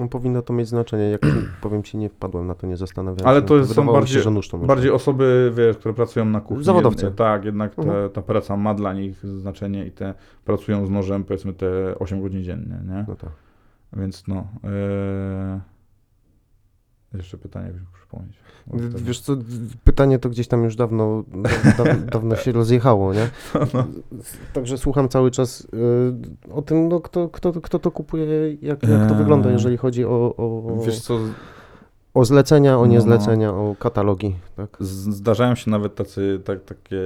[0.00, 1.20] No, powinno to mieć znaczenie, jak
[1.62, 3.46] powiem ci, nie wpadłem na to, nie zastanawiałem Ale się.
[3.46, 4.66] to jest- są Wydawało mi bardziej- się, że nóż to może.
[4.68, 6.64] Bardziej osoby, wiesz, które pracują na kuchni.
[6.64, 7.06] Zawodowcy.
[7.06, 8.10] Jed- Tak, jednak te, Mhm.
[8.10, 10.14] ta praca ma dla nich znaczenie i te
[10.44, 13.04] pracują z nożem powiedzmy te 8 godzin dziennie, nie?
[13.08, 13.30] No tak.
[13.92, 14.46] Więc no.
[14.64, 15.60] E...
[17.14, 18.36] Jeszcze pytanie, mógł przypomnieć.
[19.02, 19.36] Wiesz co,
[19.84, 23.30] pytanie to gdzieś tam już dawno, da, da, dawno się rozjechało, nie?
[23.74, 23.84] No.
[24.52, 28.26] Także słucham cały czas y, o tym, no, kto, kto, kto to kupuje,
[28.62, 29.14] jak, jak to Eee.
[29.18, 31.18] wygląda, jeżeli chodzi o, o, Wiesz co,
[32.14, 34.76] o zlecenia, o No, niezlecenia, o katalogi, tak?
[34.80, 37.00] zdarzają się nawet tacy, tak, takie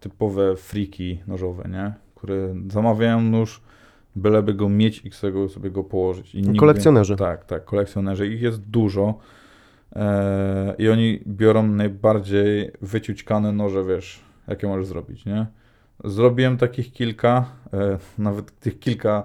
[0.00, 1.94] typowe friki nożowe, nie?
[2.14, 3.60] Które zamawiają nóż,
[4.16, 5.10] byleby go mieć i
[5.48, 6.34] sobie go położyć.
[6.34, 7.16] I nigdy- Kolekcjonerzy.
[7.16, 8.26] Tak, tak, kolekcjonerzy.
[8.26, 9.14] Ich jest dużo.
[9.96, 15.46] E, I oni biorą najbardziej wyciućkane noże, wiesz, jakie możesz zrobić, nie?
[16.04, 19.24] Zrobiłem takich kilka, e, nawet tych kilka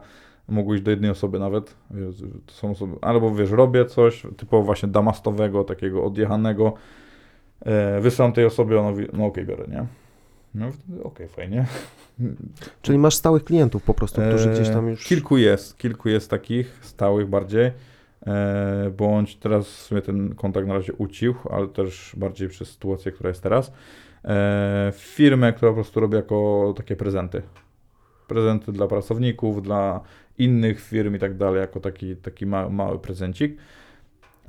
[0.49, 1.75] mogło iść do jednej osoby nawet.
[1.91, 2.15] Wiesz,
[2.45, 6.73] To są osoby, albo wiesz, robię coś typowo właśnie damastowego, takiego odjechanego,
[7.61, 9.85] e, wysyłam tej osobie, ona mówi, no okej, biorę, nie?
[10.55, 11.65] No wtedy okej, fajnie.
[12.81, 15.03] Czyli masz stałych klientów po prostu, którzy gdzieś tam już...
[15.03, 17.71] Kilku jest, kilku jest takich stałych bardziej.
[18.27, 23.11] E, bądź teraz w sumie ten kontakt na razie ucichł, ale też bardziej przez sytuację,
[23.11, 23.71] która jest teraz.
[24.25, 27.41] E, firmę, która po prostu robi jako takie prezenty.
[28.27, 30.01] Prezenty dla pracowników, dla
[30.37, 33.57] innych firm i tak dalej, jako taki, taki ma, mały prezencik.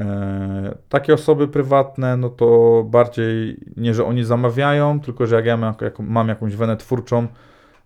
[0.00, 5.56] E, takie osoby prywatne, no to bardziej nie, że oni zamawiają, tylko że jak ja
[5.56, 7.26] mam, jak, mam jakąś wenę twórczą,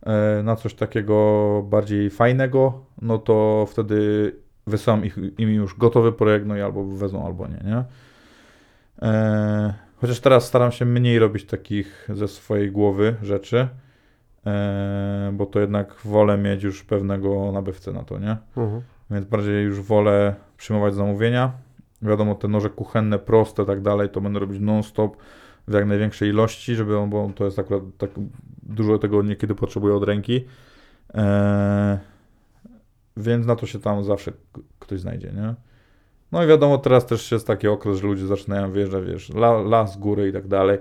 [0.02, 4.32] e, na coś takiego bardziej fajnego, no to wtedy
[4.66, 7.84] wysyłam ich, im już gotowy projekt, no i albo wezmą, albo nie, nie?
[9.02, 13.68] E, chociaż teraz staram się mniej robić takich ze swojej głowy rzeczy,
[14.46, 18.36] e, bo to jednak wolę mieć już pewnego nabywcę na to, nie?
[18.56, 18.82] Mhm.
[19.10, 21.52] Więc bardziej już wolę przyjmować zamówienia.
[22.02, 25.16] Wiadomo, te noże kuchenne, proste, tak dalej, to będę robić non-stop
[25.68, 28.10] w jak największej ilości, żeby on, bo to jest akurat tak
[28.62, 30.44] dużo tego niekiedy potrzebuję od ręki.
[31.14, 31.98] Eee,
[33.16, 34.32] więc na to się tam zawsze
[34.78, 35.54] ktoś znajdzie, nie?
[36.32, 39.96] No i wiadomo, teraz też jest taki okres, że ludzie zaczynają wyjeżdżać, wiesz, la, las,
[39.98, 40.78] góry i tak dalej.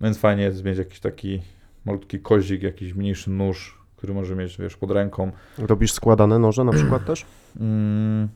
[0.00, 1.42] Więc fajnie jest mieć jakiś taki
[1.84, 5.32] malutki kozik, jakiś mniejszy nóż, który może mieć, wiesz, pod ręką.
[5.58, 7.26] Robisz składane noże na przykład też?
[7.60, 8.28] Mm,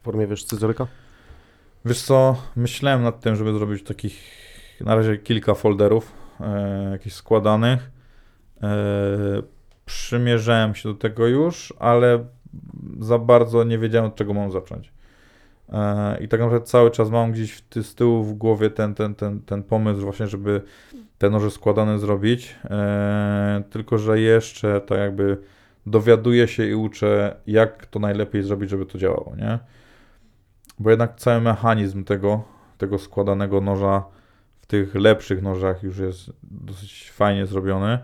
[0.00, 0.86] W formie, wiesz, scyzoryka?
[1.84, 4.20] Wiesz co, myślałem nad tym, żeby zrobić takich
[4.80, 7.90] na razie kilka folderów e, jakichś składanych.
[8.62, 8.76] E,
[9.86, 12.24] przymierzałem się do tego już, ale
[13.00, 14.92] za bardzo nie wiedziałem od czego mam zacząć.
[15.72, 19.14] E, I tak naprawdę cały czas mam gdzieś w z tyłu w głowie ten, ten,
[19.14, 20.62] ten, ten pomysł właśnie, żeby
[21.18, 22.56] te noże składane zrobić.
[22.64, 25.38] E, tylko, że jeszcze tak jakby
[25.86, 29.58] dowiaduję się i uczę, jak to najlepiej zrobić, żeby to działało, nie?
[30.78, 32.42] Bo jednak cały mechanizm tego,
[32.78, 34.04] tego składanego noża
[34.58, 37.98] w tych lepszych nożach już jest dosyć fajnie zrobiony.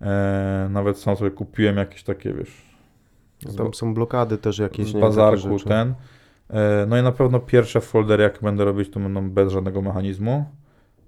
[0.00, 2.68] E, nawet sam sobie kupiłem jakieś takie, wiesz,
[3.46, 5.94] z, Tam są blokady też jakieś, z nie bazarku ten.
[6.50, 10.44] E, no i na pewno pierwsze foldery, jak będę robić, to będą bez żadnego mechanizmu.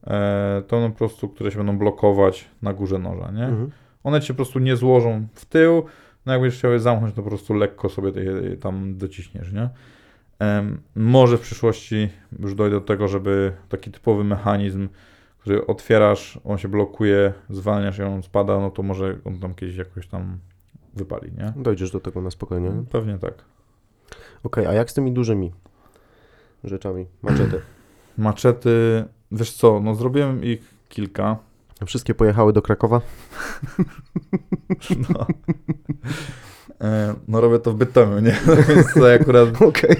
[0.06, 3.44] E, to będą po prostu, które się będą blokować na górze noża, nie?
[3.44, 3.70] Mhm.
[4.04, 5.84] One ci się po prostu nie złożą w tył.
[6.26, 9.68] No jak będziesz chciał je zamknąć, to po prostu lekko sobie je tam dociśniesz, nie?
[10.94, 14.88] Może w przyszłości już dojdę do tego, żeby taki typowy mechanizm,
[15.38, 19.76] który otwierasz, on się blokuje, zwalniasz i on spada, no to może on tam kiedyś
[19.76, 20.38] jakoś tam
[20.94, 21.52] wypali, nie?
[21.56, 22.68] Dojdziesz do tego na spokojnie.
[22.70, 22.84] nie?
[22.90, 23.34] Pewnie tak.
[24.44, 25.52] Okej, a jak z tymi dużymi
[26.64, 27.06] rzeczami?
[27.22, 27.60] Maczety.
[28.18, 31.36] Maczety, wiesz co, no zrobiłem ich kilka.
[31.86, 33.00] Wszystkie pojechały do Krakowa?
[35.08, 35.26] No,
[37.28, 38.36] no robię to w Bytomiu, nie?
[38.46, 39.96] No, więc to akurat Okej.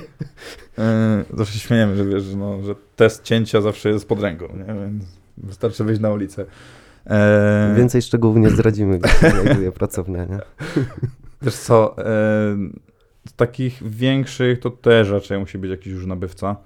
[0.79, 4.75] e, zawsze śmiejemy, że wiesz, no, że test cięcia zawsze jest pod ręką, nie?
[4.75, 5.05] Więc
[5.37, 6.45] wystarczy wyjść na ulicę.
[7.07, 10.39] E, Więcej szczegółów nie zdradzimy, się znajduje pracownia, nie?
[11.43, 12.05] Wiesz co, e,
[13.29, 16.57] z takich większych to też raczej musi być jakiś już nabywca.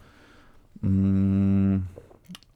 [0.85, 1.83] Mm,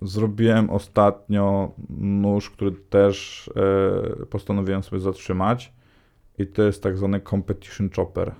[0.02, 3.50] zrobiłem ostatnio nóż, który też
[4.22, 5.72] e, postanowiłem sobie zatrzymać
[6.38, 8.32] i to jest tak zwany competition chopper.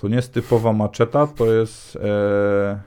[0.00, 2.80] To nie jest typowa maczeta, to jest e,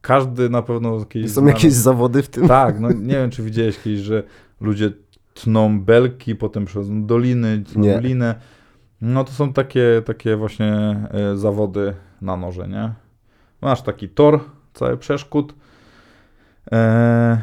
[0.00, 2.48] każdy na pewno kiedyś Są jakieś zawody w tym?
[2.48, 4.22] tak, no nie wiem, czy widziałeś kiedyś, że
[4.60, 4.90] ludzie
[5.34, 7.62] tną belki, potem przechodzą doliny,
[8.00, 8.34] linę.
[9.00, 10.72] No to są takie, takie właśnie
[11.10, 12.92] e, zawody na noże, nie?
[13.60, 14.40] Masz taki tor,
[14.74, 15.54] cały przeszkód.
[16.72, 17.42] E,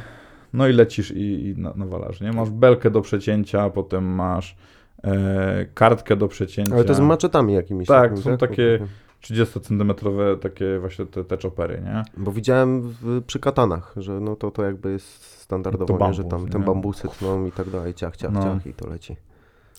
[0.54, 2.32] no i lecisz i, i na- nawalasz, nie?
[2.34, 4.56] Masz belkę do przecięcia, potem masz
[5.04, 6.76] e, kartkę do przecięcia.
[6.76, 7.88] Ale to z maczetami jakimiś.
[7.88, 8.80] Tak, są takie-
[9.24, 12.04] 30-centymetrowe takie właśnie te, te chopery, nie?
[12.18, 16.24] Bo widziałem w, przy katanach, że no to, to jakby jest standardowo, To nie, że
[16.24, 16.68] bambus, tam ten nie?
[16.68, 18.44] bambusy tną i tak dalej, ciach, ciach, No.
[18.44, 19.16] ciach i to leci.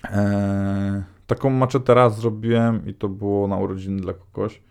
[0.05, 4.63] E, taką maczetę raz zrobiłem i to było na urodziny dla kogoś.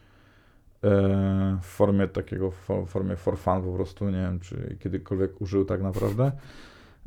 [0.84, 5.66] E, w formie takiego, w formie for fun po prostu, nie wiem czy kiedykolwiek użył
[5.66, 6.32] tak naprawdę.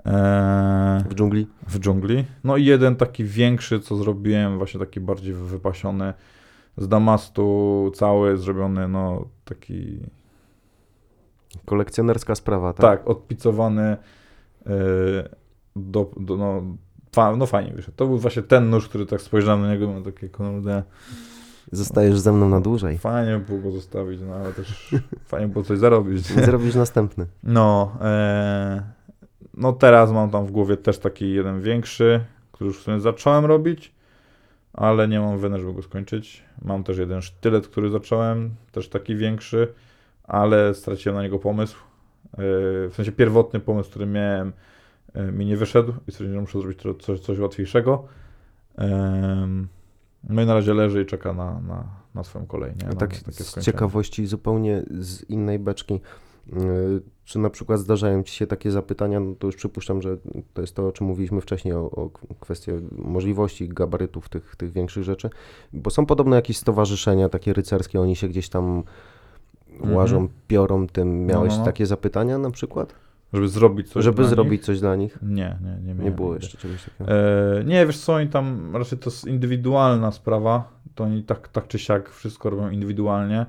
[0.07, 1.47] E, W dżungli?
[1.69, 2.25] w dżungli.
[2.45, 6.15] No i jeden taki większy, co zrobiłem, właśnie taki bardziej wypasiony,
[6.77, 9.99] z damastu, cały zrobiony, no taki,
[11.65, 12.81] Kolekcjonerska sprawa, tak?
[13.01, 13.99] tak, odpicowany e,
[15.77, 16.63] do, do no,
[17.13, 17.97] fa, no fajnie wyszedł.
[17.97, 20.83] To był właśnie ten nóż, który tak spojrzałem na niego, mam takie kurde,
[21.73, 22.99] Zostajesz ze mną na dłużej.
[22.99, 26.27] fajnie było go zostawić, no ale też fajnie było coś zarobić.
[26.45, 27.27] Zrobisz następny.
[27.43, 28.83] No, e,
[29.55, 33.45] no teraz mam tam w głowie też taki jeden większy, który już w sumie zacząłem
[33.45, 33.93] robić,
[34.73, 36.45] ale nie mam weny, żeby go skończyć.
[36.63, 39.69] Mam też jeden sztylet, który zacząłem, też taki większy,
[40.25, 41.77] ale straciłem na niego pomysł.
[42.33, 42.39] E,
[42.89, 44.53] w sensie pierwotny pomysł, który miałem,
[45.15, 48.09] e, mi nie wyszedł i stwierdziłem, że muszę zrobić coś, coś łatwiejszego.
[50.29, 51.85] No i na razie leży i czeka na, na,
[52.15, 52.73] na swoją kolej.
[52.77, 52.87] Nie?
[52.87, 56.01] A Na, tak z ciekawości zupełnie z innej beczki.
[56.47, 60.17] Yy, Czy na przykład zdarzają Ci się takie zapytania, no to już przypuszczam, że
[60.55, 65.05] to jest to, o czym mówiliśmy wcześniej, o, o kwestię możliwości, gabarytów tych, tych większych
[65.05, 65.31] rzeczy,
[65.73, 68.83] bo są podobno jakieś stowarzyszenia takie rycerskie, oni się gdzieś tam
[69.73, 69.95] Mhm.
[69.97, 71.27] łażą, piorą tym.
[71.27, 71.65] Miałeś no, no.
[71.65, 72.95] takie zapytania na przykład?
[73.33, 74.61] Żeby zrobić coś Żeby dla zrobić nich?
[74.63, 75.19] coś dla nich?
[75.23, 76.45] Nie, nie, nie Nie było nigdy.
[76.47, 77.11] jeszcze czegoś takiego.
[77.61, 81.69] E, nie, wiesz co, oni tam, raczej to jest indywidualna sprawa, to oni tak, tak
[81.69, 83.47] czy siak wszystko robią indywidualnie,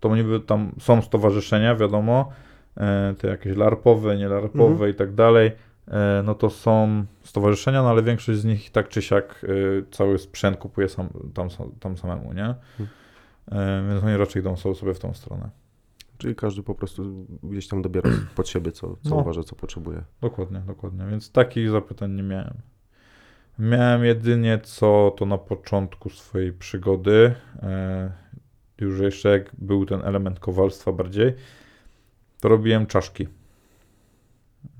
[0.00, 2.30] to oni by tam, są stowarzyszenia, wiadomo,
[2.76, 4.90] e, te jakieś larpowe, nielarpowe Mhm.
[4.90, 5.52] i tak dalej,
[5.88, 9.48] e, no to są stowarzyszenia, no ale większość z nich tak czy siak e,
[9.90, 11.48] cały sprzęt kupuje sam, tam,
[11.80, 12.54] tam samemu, nie?
[13.52, 15.50] E, więc oni raczej idą so- sobie w tą stronę.
[16.18, 19.16] Czyli każdy po prostu gdzieś tam dobiera pod siebie, co, co No.
[19.16, 20.02] uważa, co potrzebuje.
[20.20, 21.04] Dokładnie, dokładnie.
[21.10, 22.54] Więc takich zapytań nie miałem.
[23.58, 27.34] Miałem jedynie co to na początku swojej przygody.
[28.80, 31.34] Już jeszcze jak był ten element kowalstwa bardziej,
[32.40, 33.28] to robiłem czaszki.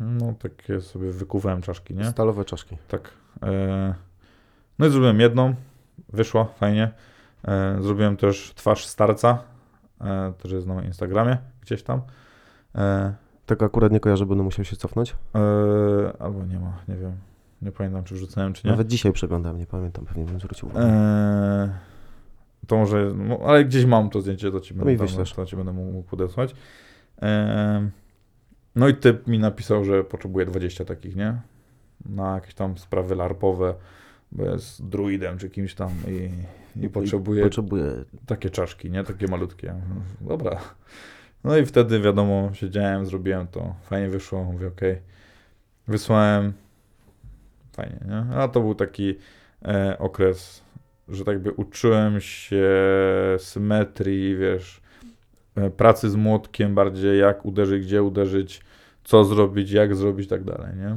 [0.00, 2.04] No, takie sobie wykuwałem czaszki, nie?
[2.04, 2.76] Stalowe czaszki.
[2.88, 3.10] Tak.
[3.42, 3.94] E,
[4.78, 5.54] no i zrobiłem jedną,
[6.08, 6.90] wyszła fajnie.
[7.44, 9.42] E, zrobiłem też twarz starca,
[10.00, 12.02] e, też jest na Instagramie, gdzieś tam.
[13.46, 15.16] Tego akurat nie kojarzę, będę musiał się cofnąć.
[16.18, 17.12] Albo nie ma, nie wiem.
[17.62, 18.70] Nie pamiętam, czy wrzucałem, czy nie.
[18.70, 20.88] Nawet dzisiaj przeglądam, nie pamiętam, pewnie bym zwrócił uwagę.
[22.66, 25.32] To może, no, ale gdzieś mam to zdjęcie, to ci No będę, i tam- wyślesz.
[25.32, 26.54] to ci będę mógł podesłać.
[27.22, 27.90] E,
[28.76, 31.40] no i typ mi napisał, że potrzebuje 20 takich, nie?
[32.06, 33.74] Na jakieś tam sprawy larpowe,
[34.32, 36.30] bo jest druidem czy kimś tam i,
[36.84, 37.92] i potrzebuje Potrzebuję.
[38.26, 39.04] takie czaszki, nie?
[39.04, 39.74] Takie malutkie.
[40.20, 40.60] Dobra.
[41.44, 43.74] No i wtedy wiadomo, siedziałem, zrobiłem to.
[43.82, 44.98] Fajnie wyszło, mówię okej.
[45.88, 46.52] Wysłałem.
[47.72, 48.36] Fajnie, nie?
[48.36, 49.14] A to był taki
[49.64, 50.62] e, okres,
[51.10, 52.68] że tak by uczyłem się
[53.38, 54.80] symetrii, wiesz,
[55.56, 58.60] e, pracy z młotkiem bardziej, jak uderzyć, gdzie uderzyć,
[59.04, 60.96] co zrobić, jak zrobić, tak dalej, nie?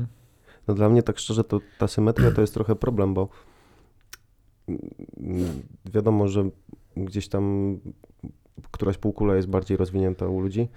[0.67, 3.29] No dla mnie tak szczerze to ta symetria to jest trochę problem, bo
[5.93, 6.49] wiadomo, że
[6.97, 7.77] gdzieś tam
[8.71, 10.67] któraś półkula jest bardziej rozwinięta u ludzi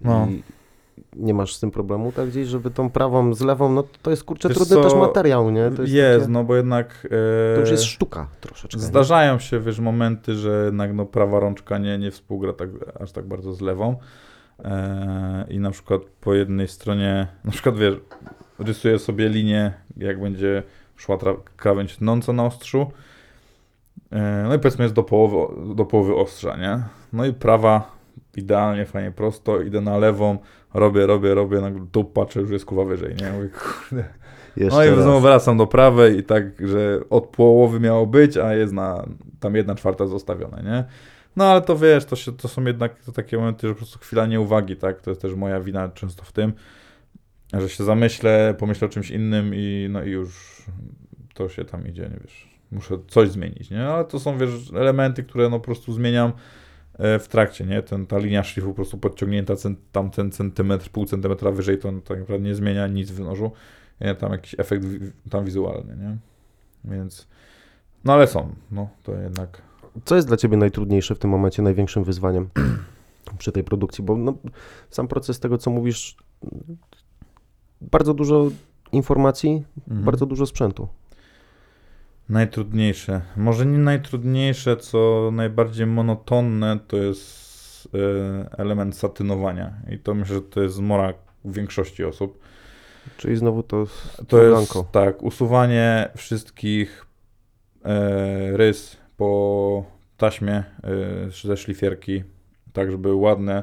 [0.00, 0.28] No.
[0.30, 0.42] i
[1.16, 4.24] nie masz z tym problemu, tak gdzieś, żeby tą prawą z lewą, no to jest
[4.24, 5.70] kurczę Wiesz trudny co, też materiał, nie?
[5.70, 7.06] To Jest, jest, takie, no bo jednak...
[7.52, 8.78] E, to już jest sztuka troszeczkę.
[8.78, 8.84] nie?
[8.84, 12.68] Zdarzają się, wiesz, momenty, że jednak no, prawa rączka nie, nie współgra tak,
[13.00, 13.96] aż tak bardzo z lewą.
[14.64, 17.94] E, I na przykład po jednej stronie, na przykład wiesz,
[18.58, 20.62] rysuję sobie linię, jak będzie
[20.96, 22.86] szła tra- krawędź tnąca na ostrzu.
[24.12, 26.82] E, no i powiedzmy jest do połowy, do połowy ostrza, nie?
[27.12, 27.96] No i prawa
[28.36, 30.38] idealnie, fajnie prosto, idę na lewą,
[30.78, 33.32] robię, robię, robię, nagle tu patrzę, już jest kuwa wyżej, nie?
[33.32, 34.04] Mówię, kurde,
[34.56, 38.54] Jeszcze no i znowu wracam do prawej i tak, że od połowy miało być, a
[38.54, 39.06] jest na
[39.40, 40.84] tam jedna czwarta zostawione, nie?
[41.36, 43.98] No ale to wiesz, to, się, to są jednak to takie momenty, że po prostu
[43.98, 45.00] chwila nieuwagi, tak?
[45.00, 46.52] To jest też moja wina często w tym,
[47.52, 50.62] że się zamyślę, pomyślę o czymś innym i no i już
[51.34, 53.88] to się tam idzie, nie wiesz, muszę coś zmienić, nie?
[53.88, 56.32] Ale to są, wiesz, elementy, które no po prostu zmieniam
[56.98, 57.82] w trakcie, nie?
[57.82, 59.54] Ten, ta linia szlifu po prostu podciągnięta
[59.92, 63.50] tam ten centymetr, pół centymetra wyżej, to tak naprawdę nie zmienia nic w nożu
[64.00, 64.84] nie, tam jakiś efekt
[65.30, 66.16] tam wizualny, nie?
[66.84, 67.28] Więc,
[68.04, 69.62] no ale są, no to jednak,
[70.04, 72.48] Co jest dla Ciebie najtrudniejsze w tym momencie, największym wyzwaniem
[73.38, 74.04] przy tej produkcji?
[74.04, 74.34] Bo no,
[74.90, 76.16] sam proces tego, co mówisz,
[77.80, 78.50] bardzo dużo
[78.92, 80.04] informacji, Mhm.
[80.04, 80.88] bardzo dużo sprzętu.
[82.28, 83.20] Najtrudniejsze.
[83.36, 89.74] Może nie najtrudniejsze, co najbardziej monotonne, to jest e, element satynowania.
[89.90, 91.14] I to myślę, że to jest zmora
[91.44, 92.38] większości osób.
[93.16, 93.86] Czyli znowu to
[94.28, 97.06] To jest tak, usuwanie wszystkich
[97.84, 99.84] e, rys po
[100.16, 100.64] taśmie e,
[101.44, 102.24] ze szlifierki,
[102.72, 103.62] tak żeby ładne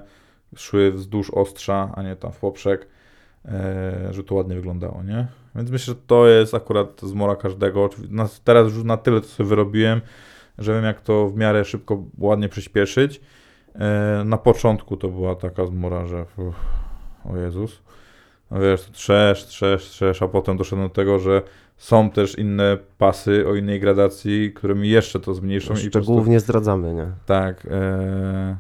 [0.56, 2.88] szły wzdłuż ostrza, a nie tam w poprzek,
[3.46, 5.28] e, żeby to ładnie wyglądało, nie?
[5.56, 7.90] Więc myślę, że to jest akurat zmora każdego.
[8.44, 10.02] Teraz już na tyle to sobie wyrobiłem,
[10.58, 13.22] że wiem jak to w miarę szybko, ładnie przyspieszyć.
[13.76, 16.56] E, na początku to była taka zmora, że uff,
[17.26, 17.82] o Jezus.
[18.52, 21.42] No wiesz, trzesz, trzesz, trzesz, a potem doszedłem do tego, że
[21.78, 26.40] są też inne pasy o innej gradacji, które mi jeszcze to zmniejszą i po prostu,
[26.40, 27.08] zdradzamy, nie?
[27.26, 27.68] tak.
[27.72, 28.58] E,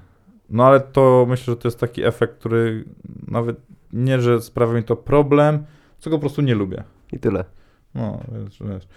[0.50, 2.84] no ale to myślę, że to jest taki efekt, który
[3.28, 3.58] nawet
[3.94, 5.66] nie, że sprawia mi to problem,
[6.04, 6.84] tylko po prostu nie lubię.
[7.12, 7.46] I tyle.
[7.96, 8.88] No, wiesz, wiesz.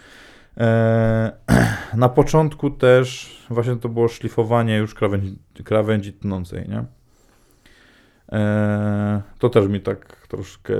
[1.96, 6.84] Na początku też właśnie to było szlifowanie już krawędzi, krawędzi tnącej, nie?
[8.32, 10.74] E, to też mi tak troszkę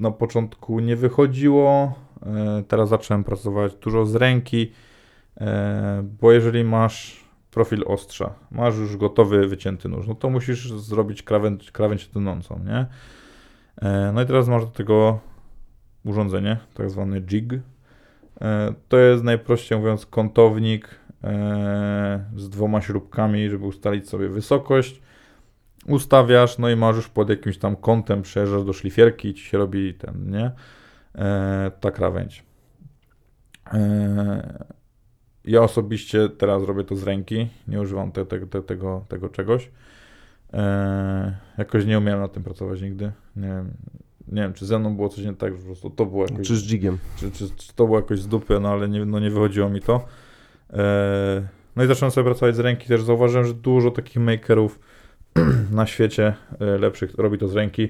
[0.00, 1.94] na początku nie wychodziło.
[2.26, 4.72] E, teraz zacząłem pracować dużo z ręki,
[5.40, 11.22] e, bo jeżeli masz profil ostrza, masz już gotowy wycięty nóż, no to musisz zrobić
[11.22, 12.86] krawędź, krawędź tnącą, nie?
[14.12, 15.20] No i teraz masz do tego
[16.04, 17.52] urządzenie, tak zwany jig.
[18.40, 20.88] E, To jest najprościej mówiąc kątownik
[21.24, 25.02] e, z dwoma śrubkami, żeby ustalić sobie wysokość.
[25.86, 29.58] Ustawiasz, no i masz już pod jakimś tam kątem, przejeżdżasz do szlifierki i ci się
[29.58, 30.50] robi ten, nie?
[31.14, 32.44] E, ta krawędź.
[35.44, 39.70] Ja osobiście teraz robię to z ręki, nie używam te, te, te, tego, tego czegoś.
[41.58, 43.12] Jakoś nie umiałem na tym pracować nigdy.
[43.36, 43.70] Nie wiem,
[44.32, 46.46] nie wiem, czy ze mną było coś nie tak, że po prostu to było jakoś
[46.46, 46.98] Czy z jigiem.
[47.16, 49.80] czy, czy, czy to było jakoś z dupy, no ale nie, no nie wychodziło mi
[49.80, 50.04] to.
[50.72, 54.80] E, no i zacząłem sobie pracować z ręki, też zauważyłem, że dużo takich makerów
[55.70, 57.88] na świecie e, lepszych robi to z ręki,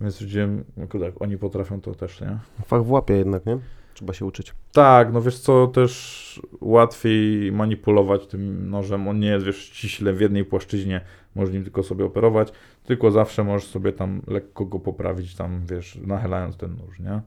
[0.00, 2.38] więc stwierdziłem, no kurde, oni potrafią to też, nie?
[2.66, 3.58] Fach w łapie jednak, nie?
[3.98, 4.54] Trzeba się uczyć.
[4.72, 10.20] Tak, no wiesz co, też łatwiej manipulować tym nożem, on nie jest, wiesz, ściśle w
[10.20, 11.00] jednej płaszczyźnie,
[11.34, 12.52] możesz nim tylko sobie operować,
[12.84, 17.20] tylko zawsze możesz sobie tam lekko go poprawić, tam, wiesz, nachylając ten nóż, nie?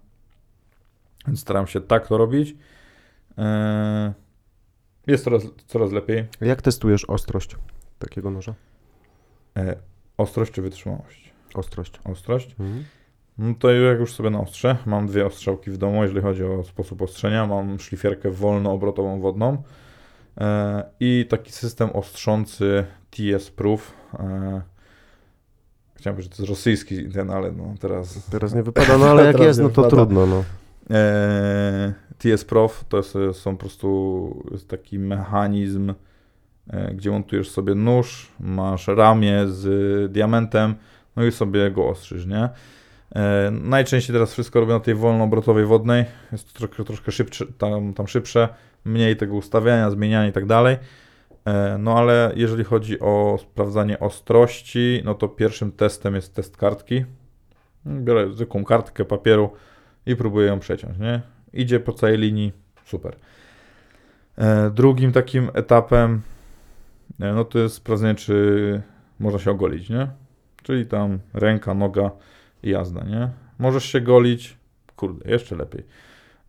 [1.27, 2.55] Więc staram się tak to robić.
[3.37, 4.11] Eee,
[5.07, 6.25] Jest coraz, coraz lepiej.
[6.41, 7.55] Jak testujesz ostrość
[7.99, 8.53] takiego noża?
[9.57, 9.75] E,
[10.17, 11.33] Ostrość czy wytrzymałość?
[11.53, 11.99] Ostrość.
[12.03, 12.55] Ostrość.
[12.59, 12.83] Mhm.
[13.41, 17.01] No to jak już sobie naostrzę, mam dwie ostrzałki w domu, jeżeli chodzi o sposób
[17.01, 17.47] ostrzenia.
[17.47, 19.63] Mam szlifierkę wolnoobrotową wodną
[20.37, 23.93] e, i taki system ostrzący TS Proof.
[24.13, 24.61] E,
[25.95, 28.29] chciałem powiedzieć, że to jest rosyjski ten, ale no teraz...
[28.29, 29.89] Teraz nie wypada, no ale jak jest, no to wypada.
[29.89, 30.43] trudno, no.
[30.89, 35.93] E, TS Prof to jest, są po prostu jest taki mechanizm,
[36.93, 40.75] gdzie montujesz sobie nóż, masz ramię z diamentem,
[41.15, 42.49] no i sobie go ostrzysz, nie?
[43.15, 47.93] E, najczęściej teraz wszystko robię na tej wolnoobrotowej wodnej, jest to troszkę, troszkę szybsze, tam,
[47.93, 48.49] tam szybsze,
[48.85, 50.77] mniej tego ustawiania, zmieniania i tak dalej.
[51.45, 57.05] E, No ale jeżeli chodzi o sprawdzanie ostrości, no to pierwszym testem jest test kartki.
[57.85, 59.51] Biorę zwykłą kartkę papieru,
[60.05, 61.21] i próbuję ją przeciąć, nie?
[61.53, 62.53] Idzie po całej linii,
[62.85, 63.15] super.
[64.37, 66.21] E, drugim takim etapem,
[67.19, 68.81] no to jest sprawdzenie, czy
[69.19, 70.07] można się ogolić, nie?
[70.63, 72.11] Czyli tam ręka, noga
[72.63, 73.29] jazda, nie?
[73.59, 74.57] Możesz się golić,
[74.95, 75.83] kurde, jeszcze lepiej.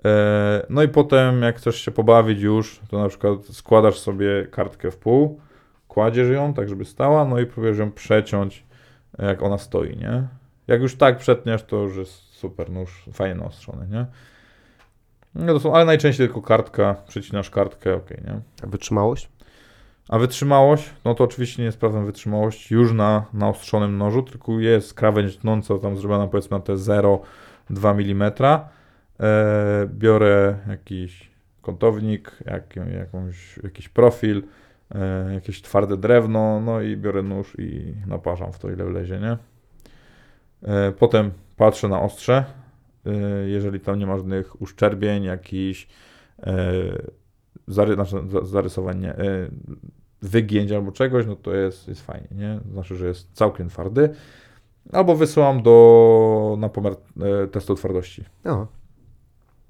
[0.04, 4.90] E, no i potem, jak chcesz się pobawić już, to na przykład składasz sobie kartkę
[4.90, 5.40] w pół,
[5.88, 8.64] kładziesz ją tak, żeby stała, no i próbujesz ją przeciąć,
[9.18, 10.28] jak ona stoi, nie?
[10.66, 14.06] Jak już tak przetniesz, to już jest super nóż, fajnie naostrzony, nie?
[15.34, 18.40] No to są, ale najczęściej tylko kartka, przecinasz kartkę, ok, nie?
[18.66, 19.28] Wytrzymałość?
[20.08, 25.36] A wytrzymałość, no to oczywiście nie sprawdzam wytrzymałość już na naostrzonym nożu, tylko jest krawędź
[25.36, 28.32] tnąca tam zrobiona powiedzmy na te 0,2 mm.
[29.20, 31.30] E, biorę jakiś
[31.62, 34.42] kątownik, jak, jakąś, jakiś profil,
[34.94, 39.36] e, jakieś twarde drewno, no i biorę nóż i naparzam w to ile wlezie, nie?
[40.72, 42.44] E, potem patrzę na ostrze,
[43.06, 43.12] e,
[43.48, 45.88] jeżeli tam nie ma żadnych uszczerbień, jakichś
[47.68, 49.14] zary, znaczy, za- zarysowań, nie,
[50.22, 52.60] wygięć albo czegoś, no to jest, jest fajnie, nie?
[52.72, 54.10] Znaczy, że jest całkiem twardy.
[54.92, 58.24] Albo wysyłam do, na pomiar e, testu twardości.
[58.44, 58.66] Aha,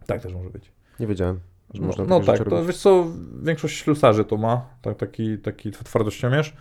[0.06, 0.72] Tak też może być.
[1.00, 1.40] nie wiedziałem,
[1.74, 2.66] że No, można no takie tak, to robić.
[2.66, 3.06] wiesz co,
[3.42, 6.56] większość ślusarzy to ma, tak, taki, taki twardościomierz.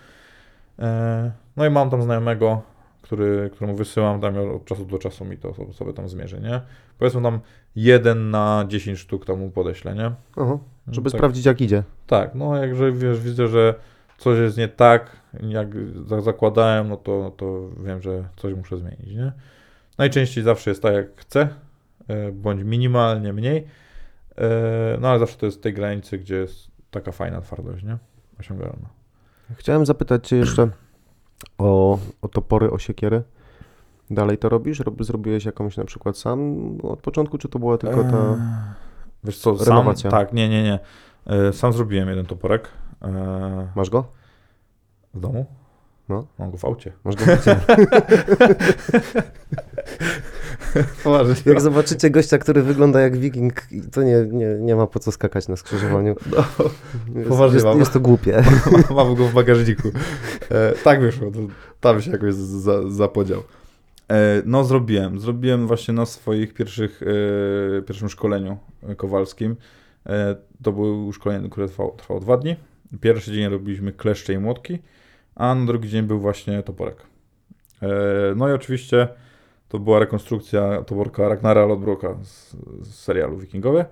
[0.79, 2.61] E, no i mam tam znajomego,
[3.01, 6.61] który, któremu wysyłam, tam od czasu do czasu mi to sobie, sobie tam zmierzy, nie?
[6.99, 7.39] Powiedzmy tam
[7.75, 10.11] 1 na 10 sztuk tam mu podeślę, nie?
[10.37, 10.57] Aha,
[10.91, 11.83] żeby tak, sprawdzić jak idzie.
[12.07, 13.75] Tak, no jakże wiesz, widzę, że
[14.17, 15.67] coś jest nie tak, jak
[16.05, 19.31] za- zakładałem, no to, no to wiem, że coś muszę zmienić, nie?
[19.97, 21.49] Najczęściej zawsze jest tak, jak chcę,
[22.07, 23.67] e, bądź minimalnie mniej,
[24.37, 27.97] e, no ale zawsze to jest w tej granicy, gdzie jest taka fajna twardość, nie?
[28.39, 28.89] Osiągalna.
[29.55, 30.69] Chciałem zapytać Cię jeszcze
[31.57, 33.23] o, o topory, o siekiery.
[34.09, 34.79] Dalej to robisz?
[34.79, 38.37] Rob, zrobiłeś jakąś na przykład sam od początku, czy to była tylko ta...
[39.23, 40.11] Wiesz co, sam, renowacja?
[40.11, 40.79] tak, nie, nie, nie.
[41.27, 42.67] E, Sam zrobiłem jeden toporek
[43.01, 44.05] e, Masz go?
[45.13, 45.45] w domu.
[46.09, 46.25] No.
[46.39, 46.91] Mam go w aucie.
[47.03, 47.45] Masz go w.
[51.03, 51.35] Poważnie.
[51.51, 53.53] Jak zobaczycie gościa, który wygląda jak wiking,
[53.91, 56.15] to nie, nie, nie ma po co skakać na skrzyżowaniu.
[57.15, 57.79] Jest, Poważnie jest, mam.
[57.79, 58.43] jest to głupie.
[58.95, 59.87] Mam go w bagażniku.
[60.51, 61.39] E, tak wyszło, to
[61.79, 63.43] tam się jakoś za, zapodział.
[64.11, 67.01] E, no zrobiłem, zrobiłem właśnie na swoich pierwszych,
[67.77, 69.55] e, pierwszym szkoleniu e, kowalskim.
[70.63, 72.55] To było szkolenie, które trwało, trwało dwa dni.
[73.01, 74.79] Pierwszy dzień robiliśmy kleszcze i młotki,
[75.35, 76.97] a na drugi dzień był właśnie toporek.
[78.35, 79.07] No i oczywiście
[79.69, 83.85] to była rekonstrukcja toporka Ragnara Lodbroka z, z serialu Wikingowie.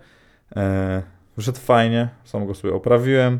[0.55, 1.03] E,
[1.37, 3.39] wyszedł fajnie, sam go sobie oprawiłem.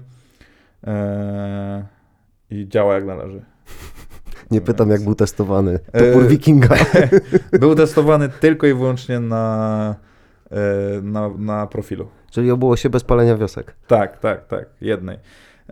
[2.49, 3.41] I działa jak należy.
[4.51, 5.79] Nie pytam, jak był testowany.
[5.93, 6.75] E, Topór wikinga.
[7.59, 9.95] Był testowany tylko i wyłącznie na,
[10.51, 12.07] e, na, na profilu.
[12.31, 13.75] Czyli obyło się bez palenia wiosek.
[13.87, 15.17] Tak, tak, tak, jednej.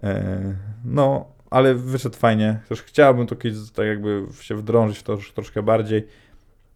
[0.04, 0.54] E,
[0.86, 2.60] no, ale wyszedł fajnie.
[2.70, 6.08] Też chciałbym to kiedyś tak jakby się wdrążyć w to już troszkę bardziej.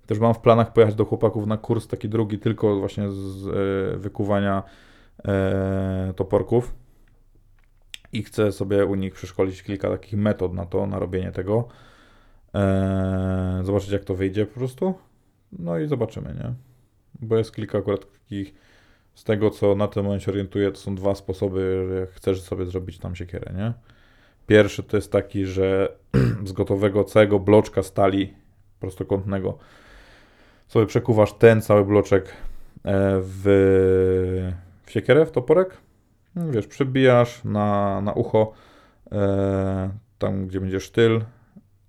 [0.06, 3.98] Też mam w planach pojechać do chłopaków na kurs taki drugi, tylko właśnie z e,
[3.98, 4.64] wykuwania
[5.26, 6.74] e, toporków.
[8.14, 11.68] I chcę sobie u nich przeszkolić kilka takich metod na to, na robienie tego.
[12.56, 14.94] E, zobaczyć jak to wyjdzie po prostu.
[15.52, 16.54] No i zobaczymy, nie?
[17.28, 18.54] Bo jest kilka akurat takich
[19.16, 22.98] z tego, co na tym momencie orientuję, to są dwa sposoby, jak chcesz sobie zrobić
[22.98, 23.74] tam siekierę, nie?
[24.48, 25.98] Pierwszy to jest taki, że
[26.46, 28.34] z gotowego całego bloczka stali
[28.80, 29.58] prostokątnego
[30.72, 32.32] sobie przekuwasz ten cały bloczek e,
[33.22, 33.44] w,
[34.86, 35.78] w siekierę, w toporek.
[36.36, 38.52] Wiesz, przybijasz na, na ucho,
[39.12, 39.90] e,
[40.20, 41.22] tam gdzie będzie sztyl,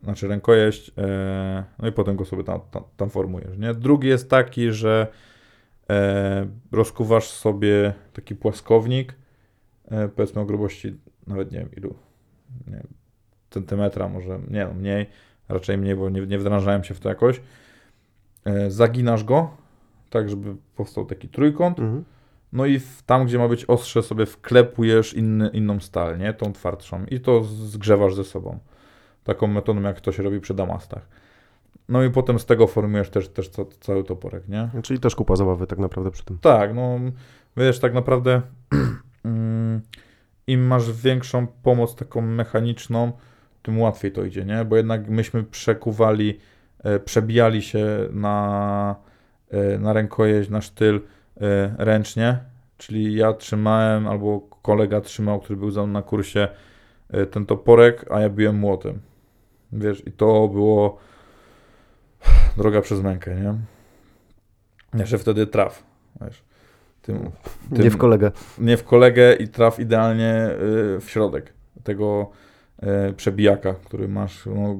[0.03, 3.74] znaczy rękojeść, e, no i potem go sobie tam, tam, tam formujesz, nie?
[3.74, 5.07] Drugi jest taki, że
[5.90, 9.14] e, rozkuwasz sobie taki płaskownik,
[9.90, 10.96] e, powiedzmy o grubości
[11.26, 11.94] nawet nie wiem ilu,
[12.66, 12.86] nie wiem,
[13.50, 15.07] centymetra może, nie no, mniej,
[15.48, 17.40] raczej mniej, bo nie, nie wdrażałem się w to jakoś.
[18.68, 19.50] Zaginasz go,
[20.11, 22.05] tak żeby powstał taki trójkąt, Mhm.
[22.53, 26.34] no i w, tam, gdzie ma być ostrze, sobie wklepujesz inny, inną stal, nie?
[26.34, 28.59] Tą twardszą i to zgrzewasz ze sobą.
[29.25, 31.09] Taką metodą, jak to się robi przy damastach.
[31.89, 34.68] No i potem z tego formujesz też, też ca, cały toporek, nie?
[34.83, 36.39] Czyli też kupa zabawy tak naprawdę przy tym.
[36.39, 36.99] Tak, no
[37.57, 38.43] wiesz, tak naprawdę
[39.25, 39.81] mm,
[40.47, 43.12] im masz większą pomoc taką mechaniczną,
[43.62, 44.64] tym łatwiej to idzie, nie?
[44.64, 46.39] Bo jednak myśmy przekuwali,
[46.85, 48.97] e, przebijali się na,
[49.51, 51.01] e, na rękojeść, na sztyl
[51.41, 52.38] e, ręcznie,
[52.79, 56.49] czyli ja trzymałem albo kolega trzymał, który był za mną na kursie
[57.30, 59.01] ten toporek, a ja biłem młotem.
[59.72, 60.99] Wiesz, i to było
[62.57, 63.54] droga przez mękę, nie?
[65.00, 65.82] Jeszcze wtedy traf,
[66.20, 66.42] wiesz.
[67.03, 67.30] Tym,
[67.70, 68.32] Nie w kolegę.
[68.58, 70.50] nie w kolegę i traf idealnie
[70.96, 71.53] y, w środek
[71.84, 72.30] tego
[73.11, 74.76] y, przebijaka, który masz, no,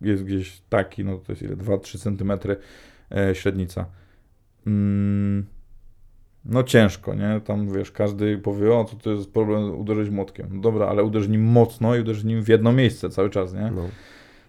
[0.00, 2.32] jest gdzieś taki, no to jest ile, 2-3 cm
[3.30, 3.86] y, średnica.
[4.66, 5.46] Mm,
[6.44, 7.40] no ciężko, nie?
[7.44, 10.48] Tam wiesz, każdy powie, o, to, to jest problem uderzyć młotkiem.
[10.52, 13.70] No dobra, ale uderz nim mocno i uderz nim w jedno miejsce cały czas, nie?
[13.74, 13.88] No.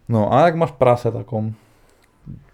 [0.10, 1.52] No, a jak masz prasę taką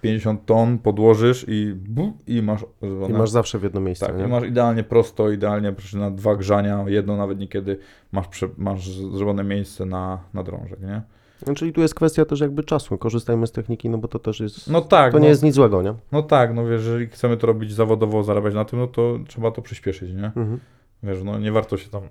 [0.01, 2.65] 50 ton, podłożysz i, bu, i masz...
[3.09, 4.23] I masz zawsze w jedno miejsce, Tak, nie?
[4.23, 7.77] i masz idealnie prosto, idealnie na dwa grzania, jedno nawet niekiedy
[8.11, 11.01] masz, prze, masz zrobione miejsce na, na drążek, nie?
[11.47, 12.97] No, czyli tu jest kwestia też jakby czasu.
[12.97, 14.69] Korzystajmy z techniki, no bo to też jest...
[14.69, 15.93] No tak, to no, nie jest nic złego, nie?
[16.11, 19.51] no tak, no wiesz, jeżeli chcemy to robić zawodowo, zarabiać na tym, no to trzeba
[19.51, 20.25] to przyspieszyć, nie?
[20.25, 20.59] Mhm.
[21.03, 22.01] Wiesz, no nie warto się tam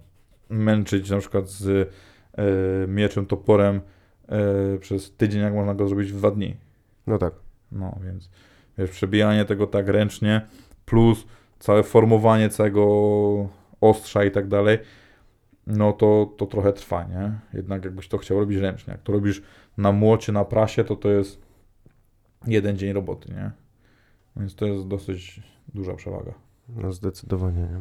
[0.49, 1.93] męczyć na przykład z
[2.39, 2.45] e,
[2.89, 3.81] mieczem, toporem
[4.31, 6.57] e, przez tydzień, jak można go zrobić w dwa dni.
[7.07, 7.35] No tak.
[7.73, 8.31] No więc
[8.79, 10.47] wiesz, przebijanie tego tak ręcznie,
[10.85, 11.27] plus
[11.59, 12.83] całe formowanie całego
[13.81, 14.79] ostrza i tak dalej,
[15.67, 17.33] no to, to trochę trwa, nie?
[17.55, 18.93] Jednak jakbyś to chciał robić ręcznie.
[18.93, 19.43] Jak to robisz
[19.77, 21.43] na młocie, na prasie, to to jest
[22.47, 23.51] jeden dzień roboty, nie?
[24.37, 25.43] Więc to jest dosyć
[25.75, 26.33] duża przewaga.
[26.69, 27.81] No zdecydowanie, nie?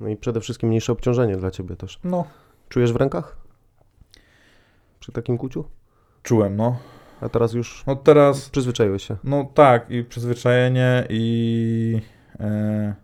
[0.00, 2.00] No i przede wszystkim mniejsze obciążenie dla ciebie też.
[2.04, 2.24] No,
[2.68, 3.36] Czujesz w rękach?
[5.00, 5.64] Przy takim kuciu?
[6.22, 6.78] czułem, no.
[7.20, 9.16] A teraz już No teraz, przyzwyczaiłeś się.
[9.24, 12.00] no tak, i przyzwyczajenie, i
[12.40, 12.94] e,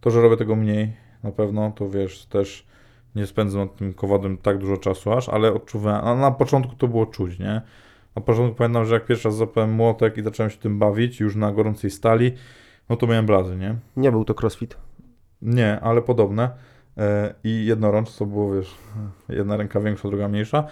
[0.00, 2.66] to, że robię tego mniej, na pewno, to wiesz, też
[3.14, 6.88] nie spędzam nad tym kowadem tak dużo czasu aż, ale odczuwałem, a na początku to
[6.88, 7.62] było czuć, nie?
[8.16, 11.36] Na początku pamiętam, że jak pierwszy raz zapałem młotek i zacząłem się tym bawić, już
[11.36, 12.32] na gorącej stali,
[12.88, 13.76] no to miałem blazy, nie?
[13.96, 14.76] Nie był to crossfit.
[15.42, 16.50] Nie, ale podobne.
[16.98, 18.74] E, I jednorącz, to było, wiesz,
[19.28, 20.66] jedna ręka większa, druga mniejsza.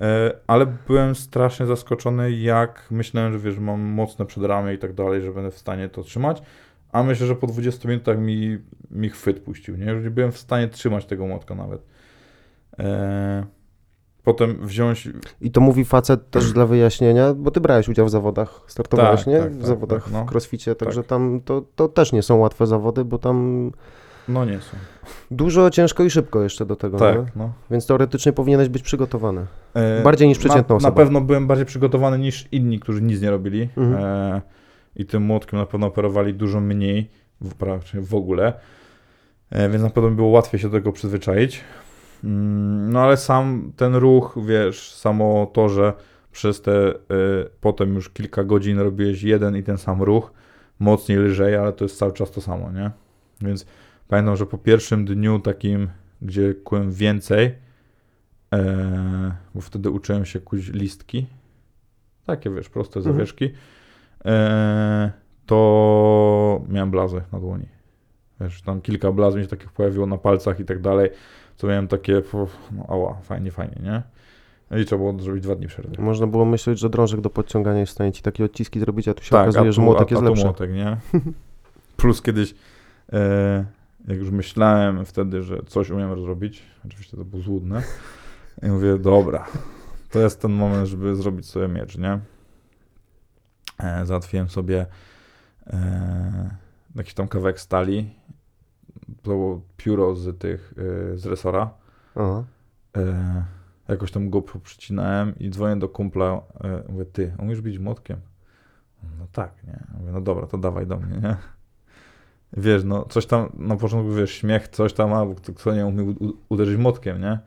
[0.00, 5.22] E, ale byłem strasznie zaskoczony, jak myślałem, że wiesz, mam mocne przedramię i tak dalej,
[5.22, 6.42] że będę w stanie to trzymać.
[6.92, 8.58] A myślę, że po 20 minutach mi,
[8.90, 9.86] mi chwyt puścił, nie?
[9.86, 11.82] Już nie byłem w stanie trzymać tego młotka nawet.
[12.78, 13.46] E,
[14.24, 15.08] potem wziąć...
[15.40, 19.26] I to mówi facet też dla wyjaśnienia, bo ty brałeś udział w zawodach, startowałeś, Tak,
[19.26, 19.38] nie?
[19.38, 20.24] tak, w tak, zawodach tak, no.
[20.24, 21.08] w crossficie, także Tak.
[21.08, 23.70] tam to, to też nie są łatwe zawody, bo tam
[24.28, 24.76] No nie są.
[25.30, 26.98] dużo, ciężko i szybko jeszcze do tego?
[26.98, 27.52] Tak, no.
[27.70, 29.46] Więc teoretycznie powinieneś być przygotowany.
[29.74, 30.90] E, Bardziej niż przeciętna na, osoba.
[30.90, 33.68] Na pewno byłem bardziej przygotowany niż inni, którzy nic nie robili.
[33.76, 34.04] Mhm.
[34.04, 34.42] E,
[34.96, 37.10] I tym młotkiem na pewno operowali dużo mniej,
[37.40, 37.54] w,
[38.08, 38.52] w ogóle.
[39.50, 41.60] E, więc na pewno było łatwiej się do tego przyzwyczaić.
[42.24, 45.92] Mm, no ale sam ten ruch, wiesz, samo to, że
[46.32, 46.94] przez te e,
[47.60, 50.32] potem już kilka godzin robiłeś jeden i ten sam ruch,
[50.78, 52.90] mocniej, lżej, ale to jest cały czas to samo, nie?
[53.40, 53.66] Więc
[54.08, 55.88] pamiętam, że po pierwszym dniu takim,
[56.22, 57.54] gdzie kułem więcej,
[58.54, 61.26] e, bo wtedy uczyłem się kuć listki,
[62.26, 63.14] takie wiesz, proste Mhm.
[63.16, 63.50] zawieszki,
[64.24, 65.12] e,
[65.46, 67.66] to miałem blazy na dłoni.
[68.40, 71.10] Wiesz, tam kilka blaz mi się takich pojawiło na palcach i tak dalej,
[71.56, 72.22] co miałem takie,
[72.72, 74.02] no ała, fajnie, fajnie, nie?
[74.80, 76.02] I trzeba było zrobić dwa dni przerwy.
[76.02, 79.14] Można było myśleć, że drążek do podciągania jest w stanie ci takie odciski zrobić, a
[79.14, 80.44] tu się Tak, okazuje, a że tu, młotek a, jest a tu lepszy.
[80.44, 80.96] młotek, nie?
[81.96, 82.54] Plus kiedyś,
[83.12, 83.64] e,
[84.04, 87.82] jak już myślałem wtedy, że coś umiem zrobić, oczywiście to było złudne,
[88.62, 89.46] i mówię, dobra,
[90.10, 92.20] to jest ten moment, żeby zrobić sobie miecz, nie?
[93.78, 94.86] E, załatwiłem sobie
[95.66, 96.56] e,
[96.94, 98.14] jakiś tam kawałek stali,
[99.22, 100.74] to było pióro z tych,
[101.12, 101.70] e, z resora,
[102.14, 102.44] Aha.
[102.96, 103.44] e,
[103.88, 108.20] jakoś tam go przycinałem i dzwonię do kumpla, e, mówię, ty, umiesz bić młotkiem?
[109.18, 109.80] No tak, nie?
[109.98, 111.36] Mówię, no dobra, to dawaj do mnie, nie?
[112.56, 116.14] Wiesz, no coś tam, na początku wiesz, śmiech, coś tam, a bo kto, nie umie
[116.48, 117.38] uderzyć młotkiem, nie?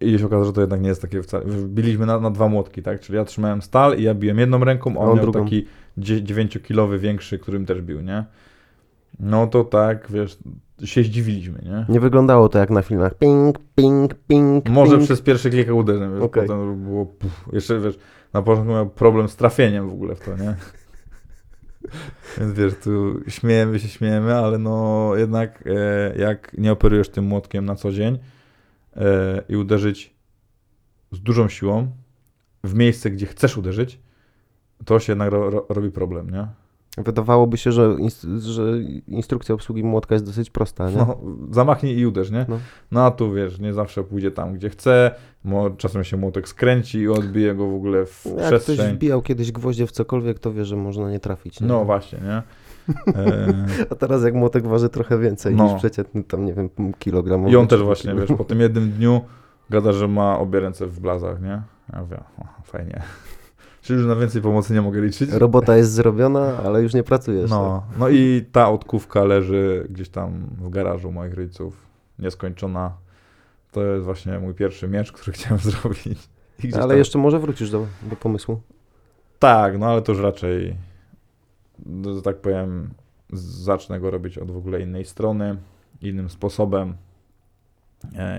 [0.00, 1.44] I się okazało, że to jednak nie jest takie wcale.
[1.64, 3.00] Biliśmy na, na dwa młotki, tak?
[3.00, 5.44] Czyli ja trzymałem stal i ja biłem jedną ręką, a on, on miał drugą.
[5.44, 5.66] taki
[5.98, 8.24] 9-kilowy większy, którym też bił, nie?
[9.20, 10.38] No to tak, wiesz,
[10.84, 11.86] się zdziwiliśmy, nie?
[11.88, 13.14] Nie wyglądało to jak na filmach.
[13.14, 14.68] Ping, ping, ping.
[14.68, 15.04] Może ping.
[15.04, 16.42] przez pierwsze kilka uderzeń, wiesz, Okej.
[16.42, 17.98] potem było, puf, jeszcze wiesz,
[18.32, 20.54] na początku miał problem z trafieniem w ogóle w to, nie?
[22.38, 27.64] Więc wiesz, tu śmiejemy się, śmiejemy, ale no jednak e, jak nie operujesz tym młotkiem
[27.64, 28.18] na co dzień
[28.96, 30.14] e, i uderzyć
[31.12, 31.90] z dużą siłą
[32.64, 34.00] w miejsce, gdzie chcesz uderzyć,
[34.84, 36.46] to się jednak ro, ro, robi problem, nie?
[37.04, 37.96] Wydawałoby się, że,
[38.38, 38.62] że
[39.08, 40.96] instrukcja obsługi młotka jest dosyć prosta, nie?
[40.96, 41.18] No,
[41.50, 42.46] zamachnij i uderz, nie?
[42.48, 42.58] No.
[42.90, 45.10] No a tu wiesz, nie zawsze pójdzie tam, gdzie chce,
[45.76, 48.94] czasem się młotek skręci i odbije go w ogóle w Jak ktoś przestrzeń.
[48.96, 51.60] wbijał kiedyś gwoździe w cokolwiek, to wie, że można nie trafić.
[51.60, 51.66] Nie?
[51.66, 52.42] No właśnie, nie?
[53.90, 55.64] A teraz jak młotek waży trochę więcej No.
[55.64, 56.68] niż przeciętny tam, nie wiem,
[56.98, 57.48] kilogram.
[57.48, 59.20] I on też właśnie, wiesz, po tym jednym dniu
[59.70, 61.62] gada, że ma obie ręce w blazach, nie?
[61.92, 63.02] Ja mówię, o, fajnie.
[63.88, 65.30] Czyli już na więcej pomocy nie mogę liczyć.
[65.30, 67.50] Robota jest zrobiona, ale już nie pracujesz.
[67.50, 71.86] No, no i ta odkówka leży gdzieś tam w garażu moich rodziców,
[72.18, 72.92] nieskończona.
[73.72, 76.28] To jest właśnie mój pierwszy miecz, który chciałem zrobić.
[76.74, 78.60] Ale tam- jeszcze może wrócisz do, do pomysłu.
[79.38, 80.76] Tak, no ale to już raczej,
[82.14, 82.90] że tak powiem,
[83.32, 85.56] zacznę go robić od w ogóle innej strony,
[86.02, 86.94] innym sposobem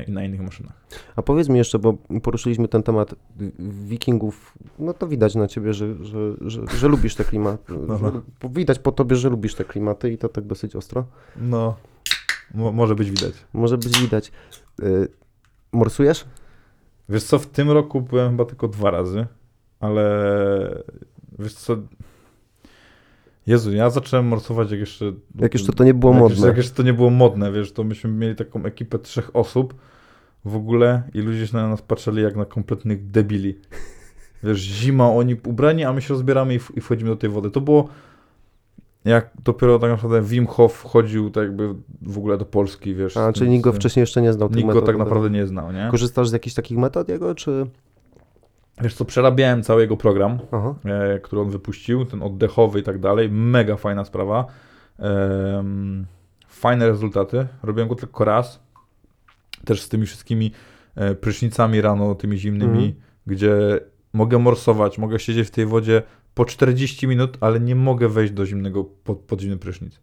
[0.08, 0.74] i na innych maszynach.
[1.16, 3.16] A powiedz mi jeszcze, bo poruszyliśmy ten temat
[3.60, 7.74] wikingów, no to widać na ciebie, że, że, że, że lubisz te klimaty.
[7.88, 8.00] No,
[8.44, 8.50] no.
[8.50, 11.06] widać po tobie, że lubisz te klimaty i to tak dosyć ostro.
[11.38, 11.76] No,
[12.54, 13.34] mo- może być widać.
[13.54, 14.32] Może być widać.
[14.84, 15.08] Y,
[15.72, 16.26] morsujesz?
[17.10, 19.28] Wiesz co, w tym roku byłem chyba tylko dwa razy,
[19.80, 20.84] ale
[21.40, 21.78] wiesz co,
[23.50, 25.14] Jezu, ja zacząłem morsować jak jeszcze...
[25.40, 26.34] Jak jeszcze to nie było jak modne.
[26.34, 29.74] Jeszcze, jak jeszcze to nie było modne, wiesz, to myśmy mieli taką ekipę trzech osób
[30.46, 33.60] w ogóle i ludzie się na nas patrzyli jak na kompletnych debili.
[34.44, 37.52] Wiesz, zima, oni ubrani, a my się rozbieramy i, i wchodzimy do tej wody.
[37.52, 37.90] To było
[39.06, 43.18] jak dopiero tak naprawdę Wim Hof wchodził tak jakby w ogóle do Polski, wiesz.
[43.18, 44.86] A, czyli nikt go z- wcześniej jeszcze nie znał Nikt go metod.
[44.86, 45.88] tak naprawdę nie znał, nie?
[45.92, 47.66] Korzystasz z jakichś takich metod jego, czy...
[48.82, 50.76] Wiesz co, przerabiałem cały jego program, Aha.
[50.86, 53.30] e, który on wypuścił, ten oddechowy i tak dalej.
[53.30, 54.46] Mega fajna sprawa.
[56.48, 57.48] Fajne rezultaty.
[57.64, 58.64] Robiłem go tylko raz.
[59.66, 60.52] Też z tymi wszystkimi
[60.96, 62.94] e, prysznicami rano, tymi zimnymi, Mhm.
[63.28, 63.80] gdzie
[64.14, 66.02] mogę morsować, mogę siedzieć w tej wodzie
[66.34, 70.00] po 40 minut, ale nie mogę wejść do zimnego, pod, pod zimny prysznic.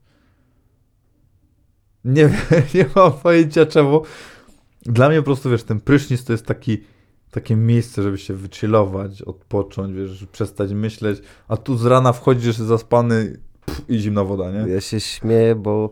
[2.04, 2.30] Nie
[2.74, 4.02] nie mam pojęcia czemu.
[4.82, 6.78] Dla mnie po prostu, wiesz, ten prysznic to jest taki,
[7.36, 13.36] takie miejsce, żeby się wychillować, odpocząć, wiesz, przestać myśleć, a tu z rana wchodzisz zaspany
[13.66, 14.72] pff, i zimna woda, nie?
[14.72, 15.90] Ja się śmieję, bo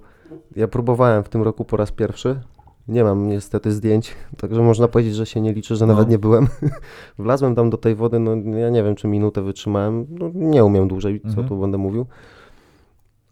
[0.56, 2.40] ja próbowałem w tym roku po raz pierwszy.
[2.88, 5.92] Nie mam niestety zdjęć, także można powiedzieć, że się nie liczy, że No.
[5.92, 6.48] nawet nie byłem.
[7.18, 10.06] Wlazłem tam do tej wody, no ja nie wiem, czy minutę wytrzymałem.
[10.10, 11.48] No, nie umiem dłużej, co Mhm.
[11.48, 12.06] tu będę mówił.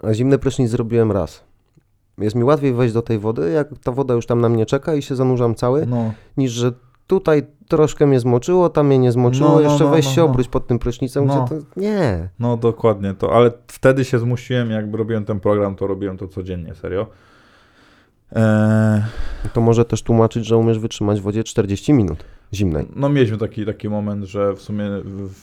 [0.03, 1.45] A zimny prysznic zrobiłem raz.
[2.19, 4.95] Jest mi łatwiej wejść do tej wody, jak ta woda już tam na mnie czeka
[4.95, 6.73] i się zanurzam cały, No, niż że
[7.07, 10.21] tutaj troszkę mnie zmoczyło, tam mnie nie zmoczyło, No, no, jeszcze no, wejść no, się
[10.21, 10.27] no.
[10.27, 11.81] obróć pod tym prysznicem, gdzie to...
[11.81, 12.29] Nie.
[12.39, 16.75] no dokładnie to, ale wtedy się zmusiłem, jakby robiłem ten program, to robiłem to codziennie,
[16.75, 17.07] serio.
[18.33, 19.03] Eee,
[19.53, 22.25] To może też tłumaczyć, że umiesz wytrzymać w wodzie 40 minut
[22.55, 22.87] zimnej.
[22.97, 24.85] No mieliśmy taki, taki moment, że w sumie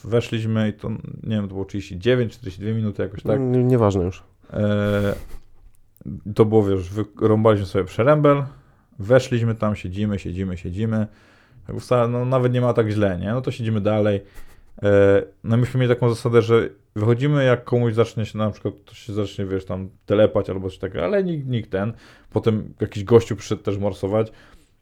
[0.04, 0.90] weszliśmy i to,
[1.24, 3.38] nie wiem, to było 39, 42 minuty jakoś tak.
[3.38, 4.24] Mm, Nieważne już.
[4.54, 5.14] E,
[6.36, 8.44] to było, wiesz, wyrąbaliśmy sobie przerębel,
[9.00, 11.08] weszliśmy tam, siedzimy, siedzimy, siedzimy.
[11.80, 13.32] Wcale, no, nawet nie ma tak źle, nie?
[13.32, 14.22] No to siedzimy dalej.
[14.84, 18.94] E, no myśmy mieli taką zasadę, że wychodzimy, jak komuś zacznie się na przykład, to
[18.94, 21.94] się zacznie, wiesz, tam telepać albo coś takiego, ale nikt, nikt ten.
[22.30, 24.32] Potem jakiś gościu przyszedł też morsować,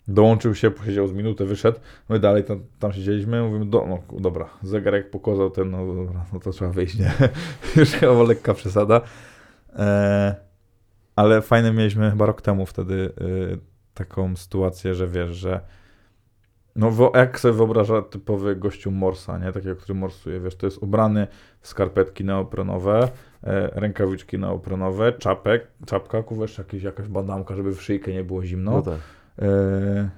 [0.07, 1.79] dołączył się, posiedział z minutę, wyszedł.
[2.09, 6.39] My dalej tam, tam siedzieliśmy, mówimy, do, no dobra, zegarek pokazał ten, no dobra, no
[6.39, 7.11] to trzeba wyjść, nie?
[7.77, 9.01] Już chyba lekka przesada.
[9.75, 10.47] E,
[11.15, 13.59] ale fajne mieliśmy chyba rok temu wtedy y,
[13.93, 15.61] taką sytuację, że wiesz, że
[16.77, 19.51] no jak sobie wyobraża typowy gościu morsa, nie?
[19.51, 21.27] Takiego, który morsuje, wiesz, to jest ubrany
[21.61, 23.09] w skarpetki neoprenowe,
[23.43, 28.71] e, rękawiczki neoprenowe, czapek, czapka, kuwesz, jakieś, jakaś bandamka, żeby w szyjkę nie było zimno.
[28.71, 28.99] No tak.
[29.39, 30.09] E,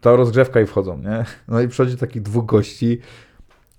[0.00, 1.24] ta rozgrzewka i wchodzą, nie?
[1.48, 3.00] No i przychodzi takich dwóch gości,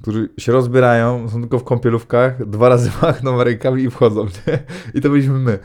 [0.02, 4.60] którzy się rozbierają, są tylko w kąpielówkach, dwa razy machną rękami i wchodzą, nie?
[4.94, 5.60] I to byliśmy my.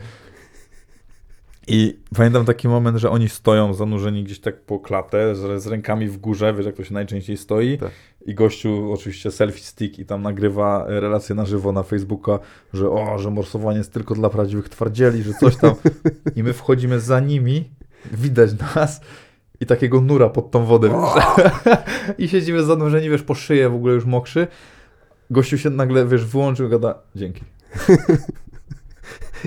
[1.67, 6.07] I pamiętam taki moment, że oni stoją zanurzeni gdzieś tak po klatę, z, z rękami
[6.07, 7.77] w górze, wiesz jak to się najczęściej stoi.
[7.77, 7.91] Tak.
[8.25, 12.39] I gościu oczywiście selfie stick i tam nagrywa relację na żywo na Facebooka,
[12.73, 15.73] że o, że morsowanie jest tylko dla prawdziwych twardzieli, że coś tam.
[16.35, 17.69] I my wchodzimy za nimi,
[18.11, 19.01] widać nas
[19.59, 20.89] i takiego nura pod tą wodę.
[22.17, 24.47] I siedzimy zanurzeni, wiesz, po szyję w ogóle już mokrzy.
[25.29, 27.41] Gościu się nagle, wiesz, wyłączył gada, dzięki.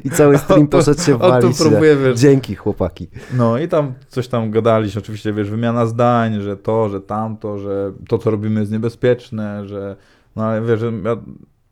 [0.04, 1.60] I cały stream tu- poszedł się walić.
[1.60, 1.66] nie?
[1.66, 3.08] próbuje, wiesz, Dzięki chłopaki.
[3.36, 7.92] No i tam coś tam gadaliśmy, oczywiście, wiesz, wymiana zdań, że to, że tamto, że
[8.08, 9.96] to, co robimy jest niebezpieczne, że,
[10.36, 11.16] no ale wiesz, że ja,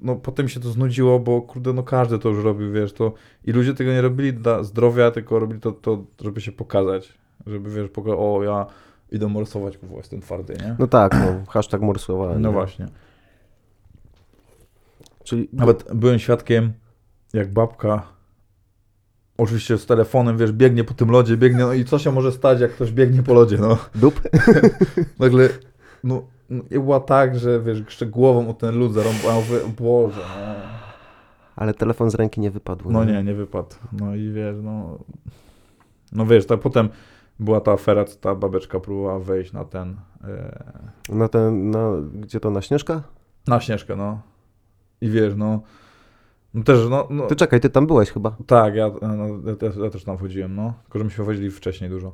[0.00, 3.12] no potem się to znudziło, bo kurde, no każdy to już robił, wiesz, to
[3.44, 7.14] i ludzie tego nie robili dla zdrowia, tylko robili to, to żeby się pokazać,
[7.46, 8.66] żeby, wiesz, pokazać, o, ja
[9.12, 10.76] idę morsować, kurwa, jestem twardy, nie?
[10.78, 12.42] No tak, no, hashtag morsowałem.
[12.42, 12.54] No nie?
[12.54, 12.86] właśnie.
[15.24, 16.72] Czyli Nawet byłem świadkiem,
[17.32, 18.02] jak babka,
[19.38, 22.60] oczywiście z telefonem, wiesz, biegnie po tym lodzie, biegnie, no i co się może stać,
[22.60, 23.78] jak ktoś biegnie po lodzie, no.
[23.94, 24.20] dup?
[25.18, 25.48] Nagle,
[26.04, 29.58] no, no i była tak, że wiesz, jeszcze głową o ten lód zarąbał, ja mówię,
[29.80, 30.54] Boże, no.
[31.56, 32.90] Ale telefon z ręki nie wypadł.
[32.90, 34.98] no nie, nie wypadł, no i wiesz, no,
[36.12, 36.88] no wiesz, tak potem
[37.40, 40.62] była ta afera, co ta babeczka próbowała wejść na ten, e,
[41.08, 43.02] Na ten, na, gdzie to, na Śnieżka?
[43.46, 44.20] na Śnieżkę, no,
[45.00, 45.60] i wiesz, no,
[46.54, 48.36] no też, no, no Ty czekaj, ty tam byłeś chyba.
[48.46, 52.12] tak, ja, no, ja, ja też tam chodziłem, no, tylko że myśmy chodzili wcześniej dużo.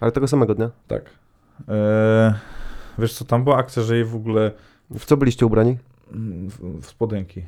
[0.00, 0.70] Ale tego samego dnia.
[0.88, 1.10] Tak.
[1.68, 2.34] E,
[2.98, 4.50] wiesz co, tam była akcja, że jej w ogóle
[4.90, 5.78] W co byliście ubrani?
[6.12, 7.42] mm, w, w spodenki.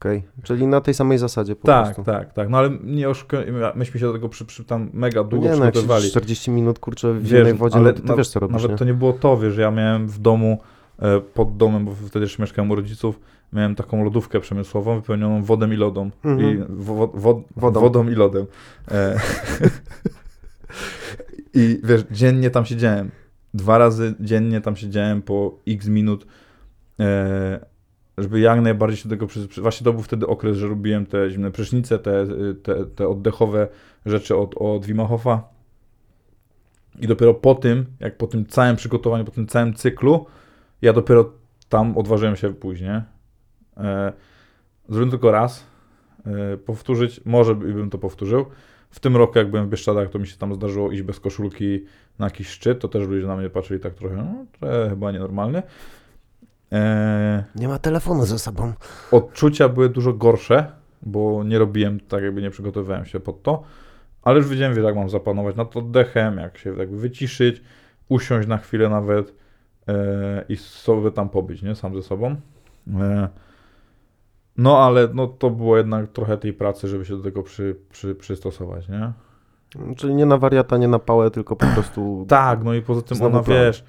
[0.00, 0.22] Okej.
[0.42, 2.04] Czyli na tej samej zasadzie po tak, prostu.
[2.04, 2.48] tak, tak.
[2.48, 5.56] No ale nie oszukujmy, myśmy się do tego przy, przy tam mega długo nie no,
[5.56, 6.00] przygotowywali.
[6.02, 8.54] siedzisz 40 minut, kurczę, w Wiesz, zimnej wodzie, ale no ty na- wiesz co robisz,
[8.56, 8.76] Nawet nie?
[8.78, 10.58] to nie było to, wiesz, ja miałem w domu,
[10.98, 13.20] e, pod domem, bo wtedy jeszcze mieszkałem u rodziców,
[13.54, 16.10] miałem taką lodówkę przemysłową wypełnioną wodą i lodą.
[16.24, 16.40] Mhm.
[16.58, 17.80] I wo, wo, Wodą.
[17.80, 18.08] wodą.
[18.08, 18.46] i lodem.
[18.90, 19.20] E,
[21.54, 23.10] I wiesz, dziennie tam siedziałem.
[23.54, 26.26] Dwa razy dziennie tam siedziałem po x minut,
[27.00, 27.66] e,
[28.18, 29.60] żeby jak najbardziej się do tego przyzwyczaić.
[29.60, 32.26] Właśnie to był wtedy okres, że robiłem te zimne prysznice, te,
[32.62, 33.68] te, te oddechowe
[34.06, 35.42] rzeczy od, od Wima Hofa.
[37.00, 40.26] I dopiero po tym, jak po tym całym przygotowaniu, po tym całym cyklu,
[40.82, 41.32] ja dopiero
[41.68, 43.00] tam odważyłem się później.
[43.76, 44.12] E,
[44.88, 45.64] zrobiłem tylko raz.
[46.26, 48.46] E, powtórzyć, może by- bym to powtórzył.
[48.90, 51.84] W tym roku, jak byłem w Bieszczadach, to mi się tam zdarzyło iść bez koszulki
[52.18, 55.62] na jakiś szczyt, to też ludzie na mnie patrzyli tak trochę, no, trochę chyba nienormalny.
[56.72, 58.72] E, Nie ma telefonu ze sobą.
[59.10, 60.72] odczucia były dużo gorsze,
[61.02, 63.62] bo nie robiłem tak, jakby nie przygotowywałem się pod to,
[64.22, 67.62] ale już wiedziałem, wiesz, jak mam zapanować nad oddechem, jak się jakby wyciszyć,
[68.08, 69.34] usiąść na chwilę nawet,
[69.88, 71.74] e, i sobie tam pobyć, nie?
[71.74, 72.36] Sam ze sobą.
[73.00, 73.28] E,
[74.56, 78.14] no ale no, to było jednak trochę tej pracy, żeby się do tego przy, przy,
[78.14, 79.12] przystosować, nie?
[79.96, 82.26] Czyli nie na wariata, nie na pałę, tylko po prostu...
[82.28, 83.44] Tak, no i poza tym ona, plan.
[83.44, 83.84] wiesz,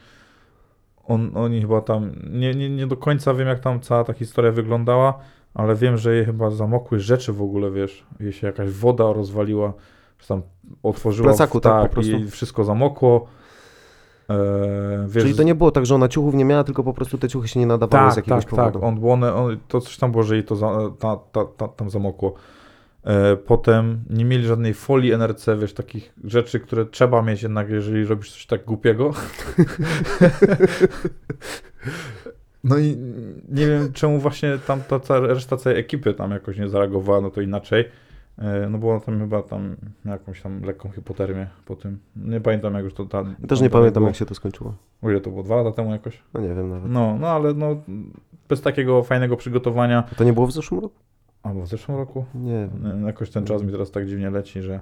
[1.08, 4.52] on, oni chyba tam, nie, nie, nie do końca wiem jak tam cała ta historia
[4.52, 5.20] wyglądała,
[5.54, 9.74] ale wiem, że jej chyba zamokły rzeczy w ogóle, wiesz, jej się jakaś woda rozwaliła,
[10.20, 10.42] że tam
[10.84, 12.12] otworzyła, plecaku, tak, tak, po prostu.
[12.12, 13.28] i wszystko zamokło.
[14.30, 17.18] E, wiesz, Czyli to nie było tak, że ona ciuchów nie miała, tylko po prostu
[17.18, 18.80] te ciuchy się nie nadawały z tak, jakiegoś tak, powodu.
[18.80, 21.68] tak, on, one, on, to coś tam było, że jej to za, ta, ta, ta,
[21.68, 22.34] tam zamokło.
[23.04, 28.06] E, potem nie mieli żadnej folii NRC, wiesz, takich rzeczy, które trzeba mieć jednak, jeżeli
[28.06, 29.12] robisz coś tak głupiego.
[32.66, 32.98] No i
[33.50, 37.30] nie wiem, czemu właśnie tam ta cała, reszta całej ekipy tam jakoś nie zareagowała, no
[37.30, 37.86] to inaczej.
[38.38, 39.76] E, No ona tam chyba tam
[40.06, 42.00] jakąś tam lekką hipotermię po tym.
[42.16, 43.18] Nie pamiętam jak już to ta...
[43.42, 44.08] Ja Też nie tam pamiętam, było.
[44.08, 44.74] jak się to skończyło.
[45.02, 45.44] O ile to było?
[45.44, 46.24] Dwa lata temu jakoś?
[46.34, 46.92] No nie wiem nawet.
[46.92, 47.76] No, no ale no
[48.50, 50.04] bez takiego fajnego przygotowania.
[50.18, 50.96] To nie było w zeszłym roku?
[51.44, 52.26] Albo w zeszłym roku?
[52.36, 52.70] Nie.
[52.84, 54.80] Nie, Jakoś ten czas mi teraz tak dziwnie leci, że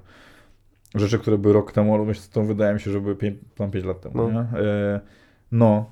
[0.96, 3.72] rzeczy, które były rok temu, ale myślę, to wydaje mi się, że były 5, tam
[3.72, 4.16] 5 lat temu.
[4.18, 4.30] No.
[4.30, 4.40] Nie?
[4.40, 5.00] E,
[5.52, 5.86] no.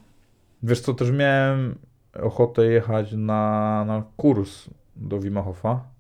[0.64, 1.76] Wiesz co, też miałem
[2.22, 5.91] ochotę jechać na, na kurs do Wimachowa.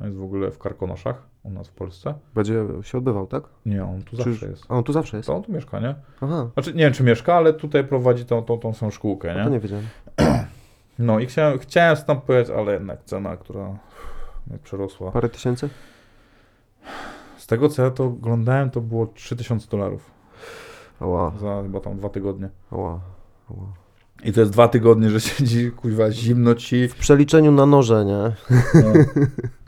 [0.00, 2.14] On jest w ogóle w Karkonoszach, u nas w Polsce.
[2.34, 3.42] Będzie się odbywał, tak?
[3.66, 4.64] Nie, on tu Czy zawsze jest.
[4.68, 5.26] A on tu zawsze jest?
[5.26, 5.94] To on tu mieszka, nie?
[6.20, 9.44] Aha, Znaczy, nie wiem, czy mieszka, ale tutaj prowadzi tą, tą, tą samą szkółkę, to
[9.44, 9.50] nie?
[9.50, 9.84] nie wiedziałem.
[10.98, 13.68] No i chciałem, chciałem tam pojechać, ale jednak cena, która
[14.46, 15.12] mnie przerosła.
[15.12, 15.68] Parę tysięcy?
[17.36, 20.10] Z tego co ja to oglądałem, to było 3000 dolarów
[21.00, 22.48] Ała, za chyba tam dwa tygodnie.
[22.72, 23.00] ała,
[23.50, 23.66] ała.
[24.24, 26.88] I to jest dwa tygodnie, że siedzi, kuźwa, zimno ci.
[26.88, 28.32] W przeliczeniu na noże, nie?
[28.74, 28.92] No,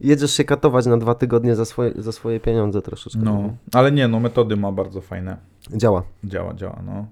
[0.00, 3.18] Jedziesz się katować na dwa tygodnie za swoje, za swoje pieniądze troszeczkę.
[3.22, 3.56] no.
[3.72, 5.36] ale nie, no metody ma bardzo fajne.
[5.76, 6.02] Działa.
[6.24, 7.06] Działa, działa, no.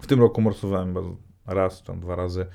[0.00, 0.94] W tym roku morsowałem
[1.46, 2.46] raz, tam dwa razy.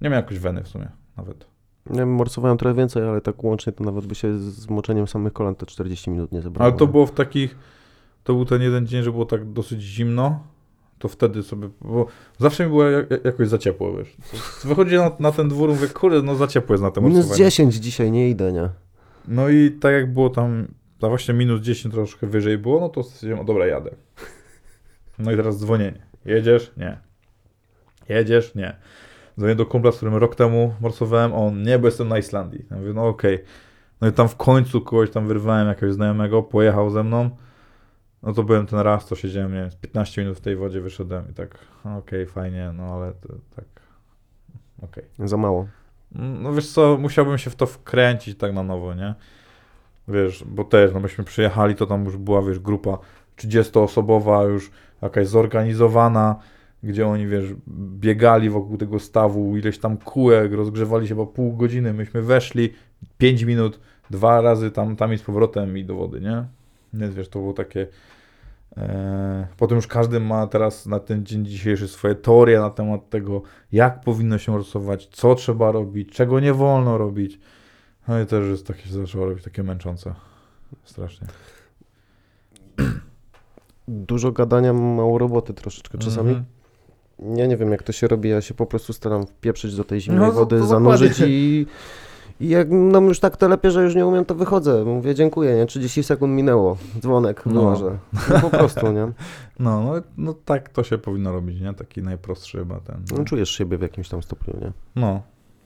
[0.00, 1.46] Nie miałem jakoś weny w sumie, nawet.
[1.90, 5.32] Nie wiem, morsowałem trochę więcej, ale tak łącznie to nawet by się z moczeniem samych
[5.32, 6.70] kolan to 40 minut nie zebrało.
[6.70, 7.56] Ale to było w takich,
[8.24, 10.40] to był ten jeden dzień, że było tak dosyć zimno,
[10.98, 12.06] to wtedy sobie, bo
[12.38, 14.16] zawsze mi było jak, jak- jakoś za ciepło, wiesz.
[14.64, 17.44] Wychodzi na, na ten dwór, mówię, kurde, no za ciepło jest na tym Minus morsowanie.
[17.44, 18.68] 10 dzisiaj, nie idę, nie?
[19.28, 20.68] No i tak jak było tam,
[21.02, 23.90] a właśnie minus 10 troszkę wyżej było, no to stwierdziłem, o dobra, jadę.
[25.18, 26.06] No i teraz dzwonienie.
[26.24, 26.72] Jedziesz?
[26.76, 26.98] Nie.
[28.08, 28.54] Jedziesz?
[28.54, 28.76] Nie.
[29.38, 32.66] Dzwonię do kumpla, z którym rok temu morsowałem, on, nie, bo jestem na Islandii.
[32.70, 33.44] Ja mówię, no okej.
[34.00, 37.30] No i tam w końcu kogoś tam wyrwałem, jakiegoś znajomego, pojechał ze mną.
[38.22, 40.80] No to byłem ten raz, to siedziałem, nie wiem, z 15 minut w tej wodzie
[40.80, 41.58] wyszedłem i tak,
[41.98, 43.64] okej, fajnie, no ale to, tak,
[44.82, 45.04] okej.
[45.18, 45.66] Za mało.
[46.14, 49.14] No wiesz co, musiałbym się w to wkręcić tak na nowo, nie?
[50.08, 52.98] Wiesz, bo też, no myśmy przyjechali, to tam już była, wiesz, grupa
[53.38, 54.70] 30-osobowa, już
[55.02, 56.36] jakaś zorganizowana,
[56.82, 57.54] gdzie oni, wiesz,
[58.00, 62.72] biegali wokół tego stawu, ileś tam kółek, rozgrzewali się chyba pół godziny, myśmy weszli,
[63.18, 63.80] 5 minut,
[64.10, 66.44] dwa razy tam, tam i z powrotem i do wody, nie?
[66.94, 67.86] Więc wiesz, to było takie...
[68.76, 73.42] E, potem już każdy ma teraz na ten dzień dzisiejszy swoje teorie na temat tego,
[73.72, 77.40] jak powinno się rysować, co trzeba robić, czego nie wolno robić.
[78.08, 80.14] No i też jest takie się zaczęło robić takie męczące.
[80.84, 81.26] Strasznie.
[83.88, 86.30] Dużo gadania, mało roboty troszeczkę czasami.
[86.30, 86.44] Mhm.
[87.36, 90.00] Ja nie wiem, jak to się robi, ja się po prostu staram wpieprzyć do tej
[90.00, 91.66] zimnej No, wody, zanurzyć i,
[92.42, 94.84] i jak nam już tak telepie, że już nie umiem, to wychodzę.
[94.84, 95.66] Mówię, dziękuję, nie?
[95.66, 97.52] 30 sekund minęło, dzwonek, No.
[97.52, 97.98] wyłażę.
[98.30, 99.08] No po prostu, nie?
[99.58, 101.74] No, no, no tak to się powinno robić, nie?
[101.74, 103.04] Taki najprostszy chyba ten.
[103.18, 104.72] No, czujesz siebie w jakimś tam stopniu, nie?
[104.96, 105.22] No,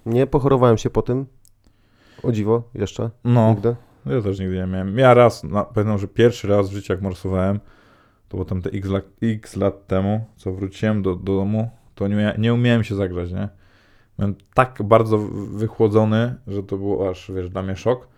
[0.07, 1.27] Nie pochorowałem się po tym,
[2.23, 3.51] o dziwo, jeszcze, no.
[3.51, 3.77] nigdy.
[4.07, 4.99] Ja też nigdy nie miałem.
[4.99, 7.61] Ja raz, na, pamiętam, że pierwszy raz w życiu jak morsowałem,
[8.29, 12.09] to było tam te x lat, x lat temu, co wróciłem do, do domu, to
[12.09, 13.49] nie, nie umiałem się zagrzać, nie?
[14.19, 18.09] Byłem tak bardzo wy- wychłodzony, że to było aż, wiesz, dla mnie szok.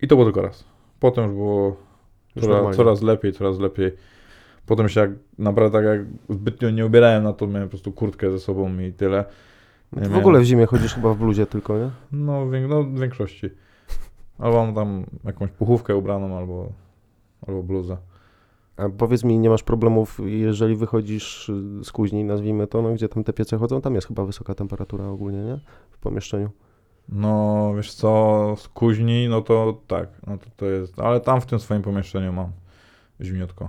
[0.00, 0.64] I to było tylko raz.
[1.00, 1.76] Potem już było
[2.40, 3.92] coraz, coraz lepiej, coraz lepiej.
[4.66, 8.30] Potem się jak, naprawdę tak jak zbytnio nie ubierałem na to, miałem po prostu kurtkę
[8.30, 9.24] ze sobą i tyle.
[9.92, 11.90] No w ogóle w zimie chodzisz chyba w bluzie tylko, nie?
[12.12, 13.50] No, wię- no w większości.
[14.38, 16.68] Albo mam tam jakąś puchówkę ubraną, albo,
[17.46, 17.96] albo bluzę.
[18.76, 23.08] A powiedz mi, nie masz problemów, jeżeli wychodzisz y, z kuźni, nazwijmy to, no, gdzie
[23.08, 25.58] tam te piece chodzą, tam jest chyba wysoka temperatura ogólnie, nie?
[25.90, 26.50] W pomieszczeniu.
[27.08, 31.46] No, wiesz co, z kuźni, no to tak, no to, to jest, ale tam w
[31.46, 32.50] tym swoim pomieszczeniu mam
[33.20, 33.68] zimniutko.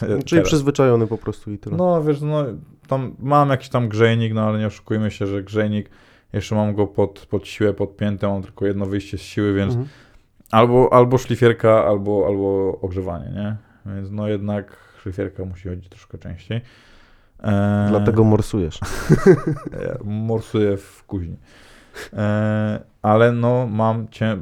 [0.00, 0.46] Czyli Teraz.
[0.46, 1.76] przyzwyczajony po prostu i tyle.
[1.76, 2.44] No, wiesz, no,
[2.88, 5.90] tam mam jakiś tam grzejnik, no ale nie oszukujmy się, że grzejnik,
[6.32, 9.88] jeszcze mam go pod, pod siłę podpięty, mam tylko jedno wyjście z siły, więc Mhm.
[10.50, 13.56] albo, albo szlifierka, albo, albo ogrzewanie, nie?
[13.94, 16.60] Więc no jednak szlifierka musi chodzić troszkę częściej.
[17.42, 18.80] E, Dlatego morsujesz.
[19.72, 21.36] Ja morsuję w kuźni.
[22.12, 24.36] E, ale no mam cię...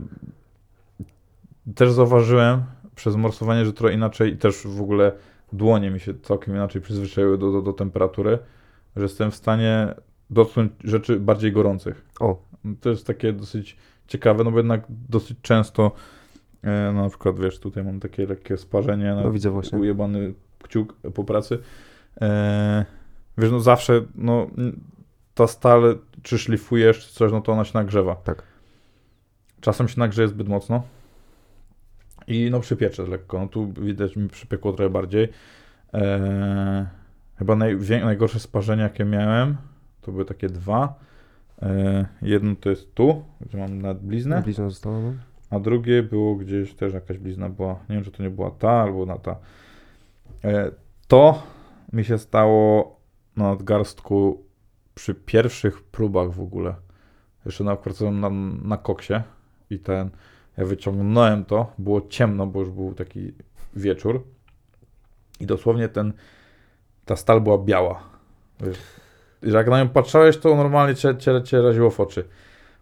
[1.75, 2.63] Też zauważyłem
[2.95, 5.13] przez morsowanie, że trochę inaczej i też w ogóle
[5.53, 8.39] dłonie mi się całkiem inaczej przyzwyczaiły do, do, do temperatury,
[8.97, 9.95] że jestem w stanie
[10.31, 12.05] dotknąć rzeczy bardziej gorących.
[12.21, 12.43] O,
[12.81, 13.77] To jest takie dosyć
[14.07, 15.91] ciekawe, no bo jednak dosyć często e,
[16.95, 19.79] no na przykład wiesz, tutaj mam takie lekkie sparzenie, no widzę właśnie.
[19.79, 21.59] ujebany kciuk po pracy.
[22.21, 22.85] E,
[23.39, 24.47] wiesz, no zawsze, no
[25.35, 28.17] ta stal, czy szlifujesz, czy coś, no to ona się nagrzewa.
[28.17, 28.43] Tak.
[29.61, 30.83] Czasem się nagrzeje zbyt mocno
[32.27, 33.39] i no przypiecze lekko.
[33.39, 35.29] No tu widać mi przypiekło trochę bardziej.
[35.95, 36.87] E,
[37.39, 39.57] chyba najwię- najgorsze sparzenie, jakie miałem,
[40.01, 40.95] to były takie dwa.
[41.63, 44.43] E, jedno to jest tu, gdzie mam nadbliznę.
[44.43, 45.13] Bliźnia została, no.
[45.55, 47.73] A drugie było gdzieś też jakaś blizna była.
[47.89, 49.37] Nie wiem, czy to nie była ta albo na ta.
[50.45, 50.71] E,
[51.09, 51.43] to
[51.93, 52.97] mi się stało
[53.37, 54.45] na nadgarstku
[54.95, 56.75] przy pierwszych próbach w ogóle.
[57.47, 58.31] Jeszcze na, pracowałem na,
[58.69, 59.15] na koksie
[59.71, 60.11] i ten,
[60.57, 63.33] ja wyciągnąłem to, było ciemno, bo już był taki
[63.77, 64.25] wieczór
[65.41, 66.13] i dosłownie ten,
[67.05, 68.03] ta stal była biała.
[69.43, 72.25] Jak na nią patrzałeś, to normalnie cię, cię, cię raziło w oczy.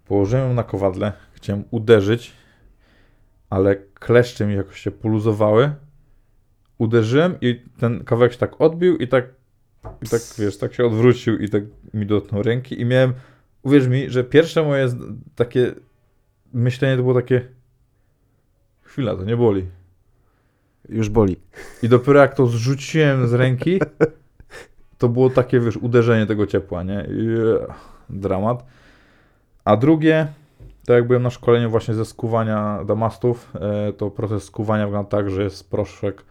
[0.06, 2.41] Położyłem ją na kowadle, chciałem uderzyć,
[3.52, 5.74] ale kleszcze mi jakoś się poluzowały.
[6.78, 9.24] Uderzyłem i ten kawałek się tak odbił i tak,
[10.02, 11.62] i tak wiesz, tak się odwrócił i tak
[11.94, 13.12] mi dotknął ręki i miałem,
[13.62, 14.88] uwierz mi, że pierwsze moje
[15.34, 15.74] takie
[16.52, 17.48] myślenie to było takie
[18.82, 19.66] chwila, to nie boli.
[20.88, 21.36] Już boli.
[21.82, 23.80] I dopiero jak to zrzuciłem z ręki,
[24.98, 27.06] to było takie, wiesz, uderzenie tego ciepła, nie?
[27.10, 27.74] I, e,
[28.10, 28.64] dramat.
[29.64, 30.26] A drugie,
[30.86, 35.30] to jak byłem na szkoleniu właśnie ze skuwania damastów, e, to proces skuwania wygląda tak,
[35.30, 36.24] że jest proszek,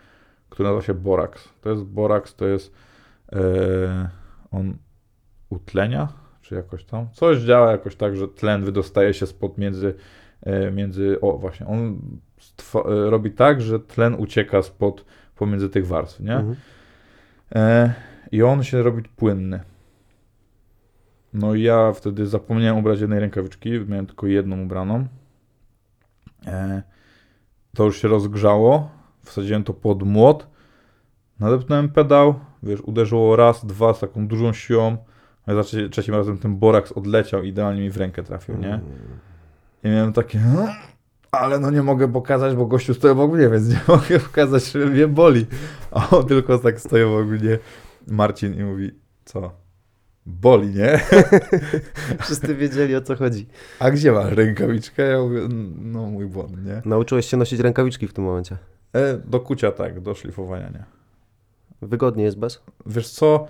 [0.50, 1.50] który nazywa się boraks.
[1.62, 2.74] To jest boraks, to jest
[3.34, 3.40] e,
[4.52, 4.78] on
[5.50, 6.08] utlenia,
[6.42, 7.08] czy jakoś tam.
[7.14, 9.96] Coś działa jakoś tak, że tlen wydostaje się spod między,
[10.44, 12.02] e, między o właśnie, on
[12.86, 15.06] robi tak, że tlen ucieka spod
[15.36, 16.36] pomiędzy tych warstw, nie?
[16.36, 16.56] Mhm.
[18.32, 19.60] I on się robi płynny.
[21.34, 25.08] No i ja wtedy zapomniałem ubrać jednej rękawiczki, miałem tylko jedną ubraną.
[26.48, 26.84] E,
[27.76, 28.90] to już się rozgrzało,
[29.24, 30.48] wsadziłem to pod młot,
[31.40, 34.98] nadepnąłem pedał, wiesz, uderzyło raz, dwa z taką dużą siłą,
[35.46, 38.80] a za trzeci- trzecim razem ten boraks odleciał, idealnie mi w rękę trafił, nie?
[39.84, 40.68] I miałem takie, "No,
[41.32, 44.86] ale no nie mogę pokazać, bo gościu stoi obok mnie, więc nie mogę pokazać, że
[44.86, 45.46] mnie boli.
[45.92, 47.60] A on tylko tak stoi obok mnie,
[48.08, 48.92] Marcin, i mówi,
[49.26, 49.61] co?
[50.26, 51.00] Boli, nie?
[52.22, 53.48] Wszyscy wiedzieli o co chodzi.
[53.80, 55.04] A gdzie masz rękawiczkę?
[55.04, 55.40] Ja mówię,
[55.82, 56.82] no mój błąd, nie?
[56.86, 58.58] Nauczyłeś się nosić rękawiczki w tym momencie.
[58.94, 60.84] E, do kucia tak, do szlifowania nie.
[61.82, 62.62] Wygodnie jest bez?
[62.86, 63.48] Wiesz co?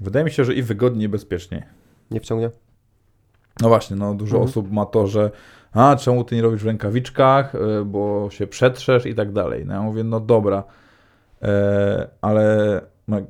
[0.00, 1.62] Wydaje mi się, że i wygodniej, i bezpieczniej.
[2.10, 2.50] Nie wciągnie?
[3.60, 4.50] No właśnie, no dużo Mhm.
[4.50, 5.30] osób ma to, że
[5.72, 9.66] a czemu ty nie robisz w rękawiczkach, y, bo się przetrzesz i tak dalej.
[9.66, 10.64] No ja mówię, no dobra,
[11.42, 13.20] e, ale no,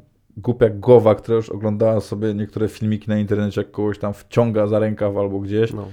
[0.42, 4.78] głupia głowa, która już oglądała sobie niektóre filmiki na internecie, jak kogoś tam wciąga za
[4.78, 5.88] rękaw albo gdzieś, No.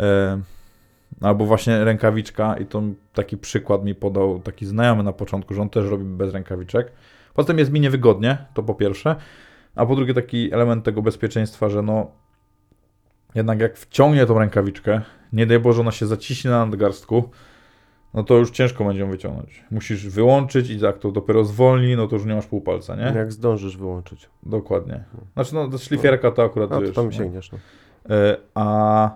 [0.00, 0.40] e,
[1.20, 2.82] albo właśnie rękawiczka i to
[3.14, 6.92] taki przykład mi podał taki znajomy na początku, że on też robi bez rękawiczek.
[7.34, 9.16] Potem jest mi niewygodnie, to po pierwsze,
[9.74, 12.10] a po drugie taki element tego bezpieczeństwa, że no
[13.34, 15.00] jednak jak wciągnie tą rękawiczkę,
[15.32, 17.30] nie daj Boże ona się zaciśnie na nadgarstku,
[18.14, 19.64] no to już ciężko będzie ją wyciągnąć.
[19.70, 23.02] Musisz wyłączyć i jak to dopiero zwolni, no to już nie masz pół palca, nie?
[23.02, 24.28] Jak zdążysz wyłączyć.
[24.42, 25.04] Dokładnie.
[25.34, 27.12] Znaczy no to szlifierka to akurat A to wiesz, tam no.
[27.12, 27.52] sięgniesz.
[27.52, 27.58] No.
[28.16, 29.10] E, A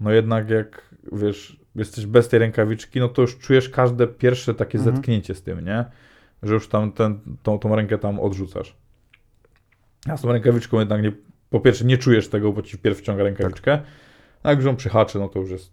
[0.00, 4.78] no jednak jak wiesz, jesteś bez tej rękawiczki, no to już czujesz każde pierwsze takie
[4.78, 4.96] Mhm.
[4.96, 5.84] zetknięcie z tym, nie?
[6.42, 8.76] Że już tam ten, tą, tą rękę tam odrzucasz.
[10.08, 11.12] A z tą rękawiczką jednak nie,
[11.50, 13.78] po pierwsze nie czujesz tego, bo ci wpierw wciąga rękawiczkę,
[14.42, 15.72] a jak już ją przyhaczy, no to już jest,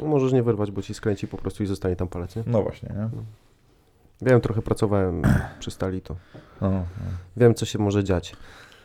[0.00, 2.42] No, możesz nie wyrwać, bo ci skręci po prostu i zostanie tam palec, nie?
[2.46, 3.08] no właśnie, nie?
[4.30, 5.22] Wiem, trochę pracowałem
[5.60, 6.16] przy stali, to
[6.60, 6.84] No, no.
[7.36, 8.36] wiem, co się może dziać.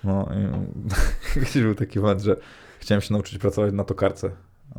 [0.03, 0.47] No i
[1.39, 2.35] gdzieś był taki moment, że
[2.79, 4.31] chciałem się nauczyć pracować na tokarce.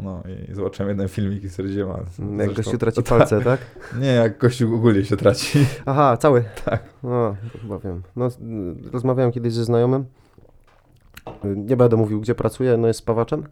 [0.02, 3.60] No i zobaczyłem jeden filmik i stwierdziłem, a Jak zresztą- gościu traci to- palce, tak?
[4.00, 5.58] Nie, jak kościół ogólnie się traci.
[5.86, 6.44] Aha, cały.
[6.64, 6.82] Tak.
[7.02, 8.02] No, chyba wiem.
[8.16, 8.28] No,
[8.92, 10.04] rozmawiałem kiedyś ze znajomym.
[11.44, 13.44] Nie będę mówił, gdzie pracuje, no jest spawaczem.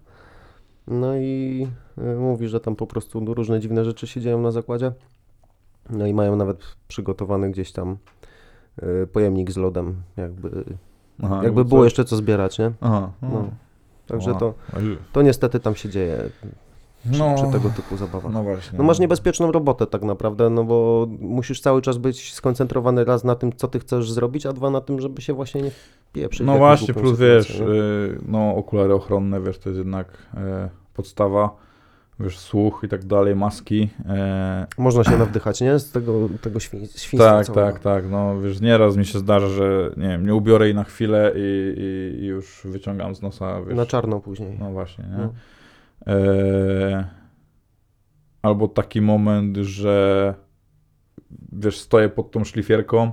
[0.89, 1.67] No i
[1.99, 4.93] y, mówi, że tam po prostu różne dziwne rzeczy się dzieją na zakładzie.
[5.91, 7.97] No i mają nawet przygotowany gdzieś tam
[8.83, 10.65] y, pojemnik z lodem, jakby,
[11.23, 11.69] Aha, jakby co?
[11.69, 12.73] było jeszcze co zbierać, nie?
[12.81, 13.29] Aha, No.
[13.33, 13.51] no.
[14.07, 14.55] Także to,
[15.13, 16.31] to niestety tam się dzieje.
[17.11, 17.35] Przy, No.
[17.35, 18.33] przy tego typu zabawach.
[18.33, 18.79] No właśnie.
[18.79, 23.35] No masz niebezpieczną robotę tak naprawdę, no bo musisz cały czas być skoncentrowany raz na
[23.35, 25.71] tym, co ty chcesz zrobić, a dwa na tym, żeby się właśnie nie
[26.13, 26.47] pieprzyć.
[26.47, 31.57] No właśnie, plus wiesz, y, no okulary ochronne, wiesz, to jest jednak e, podstawa,
[32.21, 33.89] wiesz, słuch i tak dalej, maski.
[34.09, 35.79] E, Można się nawdychać, nie?
[35.79, 37.73] Z tego, tego świn, świństwa tak, całego.
[37.73, 40.85] tak, tak, no wiesz, nieraz mi się zdarza, że nie wiem, nie ubiorę jej na
[40.85, 41.75] chwilę i,
[42.19, 43.77] i, i już wyciągam z nosa, wiesz.
[43.77, 44.57] Na czarno później.
[44.61, 45.17] No właśnie, nie?
[45.19, 45.33] No.
[46.07, 47.05] E,
[48.43, 50.35] albo taki moment, że
[51.53, 53.13] wiesz, stoję pod tą szlifierką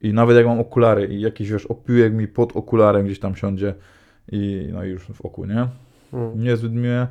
[0.00, 3.74] i nawet jak mam okulary i jakiś wiesz, opiłek mi pod okularem gdzieś tam siądzie
[4.32, 5.68] i no i już w oku, nie?
[6.12, 6.42] Mm.
[6.42, 7.08] Niezbyt miłe.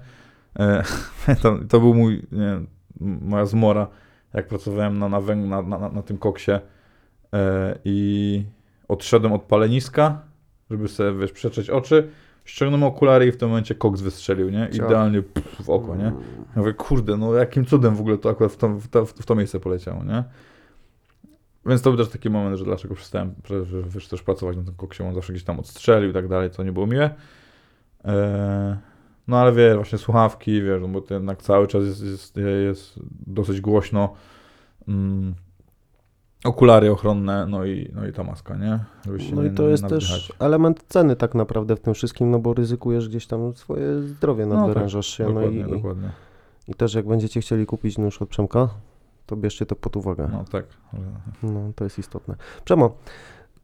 [0.60, 0.84] E,
[1.42, 2.60] to, to był mój, nie
[3.02, 3.88] moja zmora,
[4.34, 6.60] jak pracowałem na, na, węg- na, na, na, na tym koksie e,
[7.86, 8.44] i
[8.88, 10.22] odszedłem od paleniska,
[10.72, 12.10] żeby sobie, wiesz, przetrzeć oczy,
[12.50, 14.70] ściągnąłem okulary i w tym momencie koks wystrzelił, nie?
[14.74, 16.04] Idealnie pff, w oko, nie?
[16.04, 19.26] Ja mówię, kurde, no jakim cudem w ogóle to akurat w to, w to, w
[19.26, 20.24] to miejsce poleciało, nie?
[21.66, 24.64] Więc to był też taki moment, że dlaczego przestałem że, że, wiesz, też pracować na
[24.64, 27.10] tym koksie, on zawsze gdzieś tam odstrzelił i tak dalej, co nie było miłe.
[28.04, 28.76] Eee,
[29.28, 33.00] no ale wiesz, właśnie słuchawki, wiesz, no bo to jednak cały czas jest, jest, jest
[33.28, 34.14] dosyć głośno.
[34.88, 35.36] Mm,
[36.44, 38.80] okulary ochronne, no i, no i ta maska, nie?
[39.20, 42.40] Się No i to nie jest też element ceny tak naprawdę w tym wszystkim, no
[42.40, 46.10] bo ryzykujesz gdzieś tam swoje zdrowie, No tak, nadwyrężasz się, no Dokładnie, i, dokładnie.
[46.68, 48.70] i też jak będziecie chcieli kupić nóż od Przemka,
[49.26, 50.30] to bierzcie to pod uwagę.
[50.32, 50.66] No tak.
[51.44, 52.36] No, to jest istotne.
[52.66, 52.96] Przemo,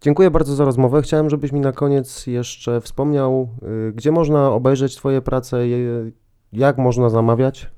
[0.01, 1.01] dziękuję bardzo za rozmowę.
[1.01, 3.49] Chciałem, żebyś mi na koniec jeszcze wspomniał,
[3.89, 6.11] y, gdzie można obejrzeć Twoje prace, je-
[6.53, 7.71] jak można zamawiać.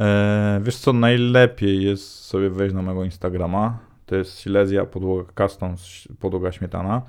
[0.00, 3.78] E, wiesz co, najlepiej jest sobie wejść na mojego Instagrama.
[4.06, 5.74] To jest Silesia podłoga custom,
[6.20, 7.02] podłoga śmietana.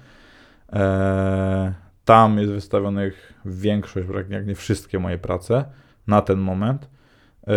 [0.74, 1.74] E,
[2.06, 5.66] tam jest wystawionych większość, jak- nie wszystkie moje prace
[6.08, 6.90] na ten moment.
[7.48, 7.54] E,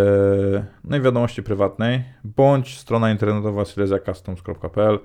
[0.84, 4.98] no i wiadomości prywatnej, bądź strona internetowa silesiacustoms.pl.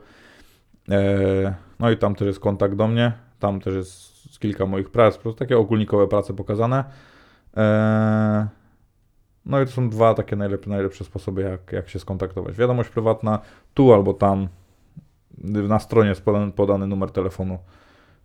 [0.90, 3.12] E, no i tam też jest kontakt do mnie.
[3.40, 6.84] Tam też jest kilka moich prac, po prostu takie ogólnikowe prace pokazane.
[7.58, 8.48] E,
[9.46, 12.56] no i to są dwa takie najlepsze, najlepsze sposoby, jak, jak się skontaktować.
[12.56, 13.40] Wiadomość prywatna
[13.74, 14.48] tu albo tam.
[15.44, 17.58] Na stronie jest podany, podany numer telefonu,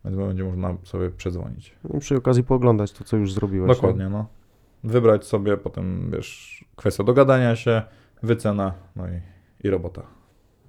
[0.04, 1.74] więc będzie można sobie przedzwonić.
[1.94, 3.68] I przy okazji pooglądać to, co już zrobiłeś.
[3.68, 4.26] Dokładnie, no.
[4.84, 7.82] Wybrać sobie, potem wiesz, kwestia dogadania się,
[8.22, 9.20] wycena, no i,
[9.66, 10.02] i robota.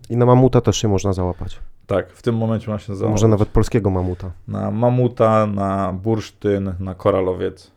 [0.09, 1.59] I na mamuta też się można załapać.
[1.87, 4.31] Tak, w tym momencie ma się załapać Może nawet polskiego mamuta.
[4.47, 7.71] na mamuta, na bursztyn, na koralowiec.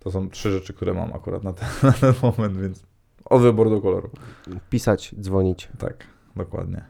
[0.00, 2.82] To są trzy rzeczy, które mam akurat na ten, na ten moment, więc
[3.24, 4.10] od wyboru do koloru.
[4.70, 5.68] Pisać, dzwonić.
[5.78, 6.06] Tak,
[6.36, 6.84] dokładnie.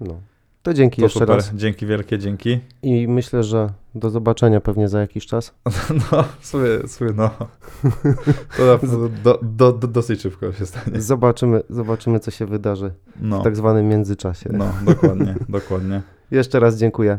[0.00, 0.20] No.
[0.62, 1.54] To dzięki To jeszcze super, raz.
[1.54, 2.60] dzięki wielkie, dzięki.
[2.82, 5.54] I myślę, że do zobaczenia pewnie za jakiś czas.
[6.12, 7.30] No, sobie, sobie no.
[8.56, 8.78] To
[9.24, 11.00] do, do, do, dosyć szybko się stanie.
[11.00, 14.50] Zobaczymy, zobaczymy co się wydarzy No, w tak zwanym międzyczasie.
[14.52, 16.02] no dokładnie, dokładnie.
[16.30, 17.18] Jeszcze raz dziękuję.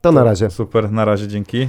[0.00, 0.50] To na razie.
[0.50, 1.68] Super, na razie, dzięki.